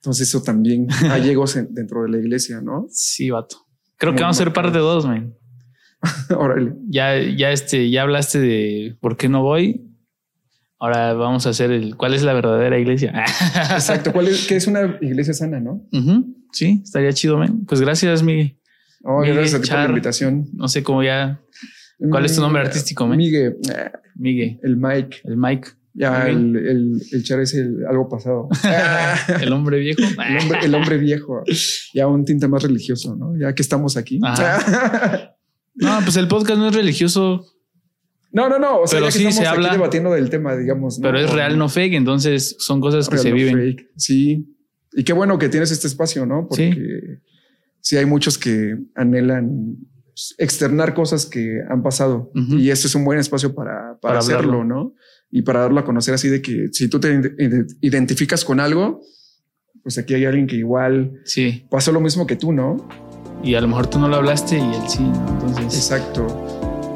Entonces 0.01 0.27
eso 0.29 0.41
también 0.41 0.87
hay 1.11 1.29
egos 1.29 1.55
en- 1.55 1.71
dentro 1.73 2.01
de 2.03 2.09
la 2.09 2.17
iglesia, 2.17 2.61
¿no? 2.61 2.87
Sí, 2.89 3.29
vato. 3.29 3.57
Creo 3.97 4.15
que 4.15 4.21
vamos 4.21 4.37
a 4.37 4.43
ser 4.45 4.51
parte 4.53 4.79
dos, 4.79 5.05
man. 5.05 5.33
Órale. 6.37 6.73
Ya, 6.89 7.17
ya 7.19 7.51
este, 7.51 7.89
ya 7.89 8.01
hablaste 8.03 8.39
de 8.39 8.97
por 8.99 9.17
qué 9.17 9.29
no 9.29 9.41
voy. 9.41 9.89
Ahora 10.79 11.13
vamos 11.13 11.45
a 11.47 11.51
hacer 11.51 11.71
el 11.71 11.95
cuál 11.95 12.13
es 12.13 12.23
la 12.23 12.33
verdadera 12.33 12.77
iglesia. 12.77 13.23
Exacto. 13.71 14.11
¿Cuál 14.11 14.27
es? 14.27 14.45
¿Qué 14.47 14.57
es 14.57 14.67
una 14.67 14.97
iglesia 15.01 15.33
sana, 15.33 15.59
no? 15.61 15.87
Ujú. 15.93 16.35
Sí, 16.51 16.81
estaría 16.83 17.13
chido, 17.13 17.37
man. 17.37 17.65
Pues 17.65 17.79
gracias, 17.79 18.21
Miguel. 18.21 18.57
Oh, 19.03 19.21
Miguel 19.21 19.37
gracias 19.37 19.55
a 19.59 19.61
ti 19.61 19.67
por 19.69 19.75
la 19.77 19.81
Char. 19.83 19.89
invitación. 19.89 20.45
No 20.53 20.67
sé 20.67 20.83
cómo 20.83 21.01
ya. 21.03 21.39
¿Cuál 22.09 22.25
es 22.25 22.35
tu 22.35 22.41
nombre 22.41 22.61
artístico, 22.61 23.07
men? 23.07 23.17
Miguel. 23.17 23.55
eh, 23.73 23.91
Miguel, 24.15 24.59
El 24.61 24.75
Mike. 24.77 25.21
el 25.23 25.37
Mike, 25.37 25.67
Ya 25.93 26.27
el, 26.27 26.55
el, 26.57 27.01
el 27.13 27.23
char 27.23 27.39
es 27.39 27.53
el, 27.53 27.85
algo 27.89 28.09
pasado. 28.09 28.49
el 29.41 29.53
hombre 29.53 29.79
viejo. 29.79 30.01
el, 30.01 30.37
hombre, 30.37 30.59
el 30.63 30.75
hombre 30.75 30.97
viejo. 30.97 31.43
Ya 31.93 32.07
un 32.07 32.25
tinte 32.25 32.47
más 32.49 32.61
religioso, 32.63 33.15
¿no? 33.15 33.37
Ya 33.39 33.53
que 33.55 33.61
estamos 33.61 33.95
aquí. 33.95 34.19
No, 35.75 35.99
pues 36.03 36.15
el 36.17 36.27
podcast 36.27 36.59
no 36.59 36.67
es 36.69 36.75
religioso, 36.75 37.45
no, 38.31 38.49
no, 38.49 38.57
no. 38.57 38.79
O 38.81 38.87
sea, 38.87 38.99
Pero 38.99 39.11
sí 39.11 39.31
se 39.31 39.45
habla. 39.45 39.71
debatiendo 39.71 40.11
del 40.11 40.29
tema, 40.31 40.55
digamos. 40.55 40.97
¿no? 40.97 41.03
pero 41.03 41.19
es 41.19 41.31
real, 41.31 41.55
no 41.57 41.69
fake. 41.69 41.93
Entonces 41.93 42.55
son 42.59 42.81
cosas 42.81 43.07
que 43.07 43.15
Real, 43.15 43.23
se 43.23 43.29
no 43.29 43.35
viven. 43.35 43.55
fake. 43.55 43.89
Sí. 43.95 44.47
Y 44.93 45.03
qué 45.03 45.13
bueno 45.13 45.37
que 45.37 45.49
tienes 45.49 45.69
este 45.71 45.85
espacio, 45.87 46.25
¿no? 46.25 46.47
Porque 46.49 47.19
sí, 47.79 47.95
hay 47.97 48.05
muchos 48.07 48.37
que 48.39 48.77
anhelan 48.95 49.77
externar 50.39 50.93
cosas 50.95 51.25
que 51.27 51.59
han 51.69 51.81
pasado 51.83 52.31
Ujú. 52.35 52.55
y 52.57 52.69
este 52.71 52.87
es 52.87 52.95
un 52.95 53.03
buen 53.05 53.17
espacio 53.19 53.53
para, 53.55 53.73
para, 53.73 53.97
Para 54.01 54.19
hacerlo, 54.19 54.39
hablarlo. 54.53 54.63
¿no? 54.63 54.93
Y 55.31 55.41
para 55.43 55.61
darlo 55.61 55.79
a 55.79 55.85
conocer 55.85 56.13
así 56.13 56.27
de 56.29 56.41
que 56.41 56.69
si 56.71 56.87
tú 56.87 56.99
te 56.99 57.09
ide- 57.13 57.65
identificas 57.81 58.45
con 58.45 58.59
algo, 58.59 59.01
pues 59.83 59.97
aquí 59.97 60.13
hay 60.13 60.25
alguien 60.25 60.45
que 60.47 60.55
igual 60.55 61.19
Sí. 61.25 61.65
pasó 61.69 61.91
lo 61.91 61.99
mismo 61.99 62.25
que 62.27 62.35
tú, 62.35 62.51
¿no? 62.51 62.87
Y 63.43 63.55
a 63.55 63.61
lo 63.61 63.67
mejor 63.67 63.87
tú 63.87 63.99
no 63.99 64.07
lo 64.07 64.15
hablaste 64.15 64.57
y 64.57 64.61
él 64.61 64.87
sí, 64.87 65.03
¿no? 65.03 65.27
Entonces, 65.27 65.75
Exacto. 65.75 66.25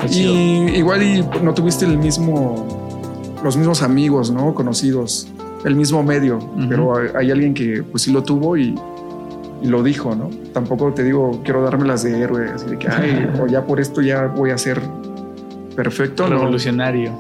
Y 0.10 0.78
igual 0.78 1.04
y 1.04 1.26
no 1.44 1.54
tuviste 1.54 1.86
el 1.86 1.98
mismo, 1.98 2.66
los 3.44 3.58
mismos 3.58 3.82
amigos, 3.82 4.32
¿no? 4.32 4.54
Conocidos, 4.54 5.28
el 5.66 5.76
mismo 5.76 6.04
medio, 6.04 6.40
pero 6.70 6.94
hay, 7.18 7.32
alguien 7.32 7.54
que 7.54 7.84
pues 7.84 8.04
sí 8.04 8.12
lo 8.12 8.24
tuvo 8.24 8.58
y, 8.58 8.76
y 9.62 9.68
lo 9.68 9.84
dijo, 9.84 10.16
¿no? 10.16 10.30
Tampoco 10.54 10.94
te 10.94 11.04
digo, 11.04 11.42
quiero 11.44 11.64
dármelas 11.64 12.04
de 12.04 12.22
héroe, 12.22 12.50
así 12.50 12.68
de 12.68 12.78
que, 12.78 12.88
ay, 12.88 13.30
o 13.42 13.48
ya 13.48 13.66
por 13.66 13.80
esto 13.80 14.02
ya 14.02 14.28
voy 14.28 14.52
a 14.52 14.58
ser 14.58 14.82
perfecto, 15.76 16.24
¿no? 16.24 16.38
revolucionario. 16.38 17.12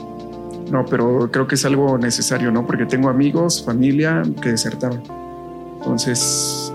No, 0.72 0.86
pero 0.86 1.30
creo 1.32 1.48
que 1.48 1.56
es 1.56 1.66
algo 1.66 1.98
necesario, 1.98 2.52
¿no? 2.52 2.66
Porque 2.66 2.86
tengo 2.86 3.10
amigos, 3.10 3.64
familia 3.66 4.22
que 4.42 4.50
desertaron. 4.50 5.02
Entonces, 5.78 6.67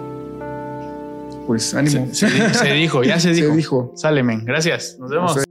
pues 1.53 1.75
ánimo. 1.75 2.09
Se, 2.15 2.29
se 2.31 2.55
se 2.55 2.73
dijo, 2.73 3.03
ya 3.05 3.21
se 3.21 3.29
Se 3.35 3.43
dijo. 3.43 3.55
dijo. 3.55 3.93
Sale, 3.95 4.23
men. 4.23 4.45
Gracias. 4.45 4.97
Nos 4.99 5.11
vemos. 5.11 5.31
O 5.33 5.35
sea, 5.35 5.45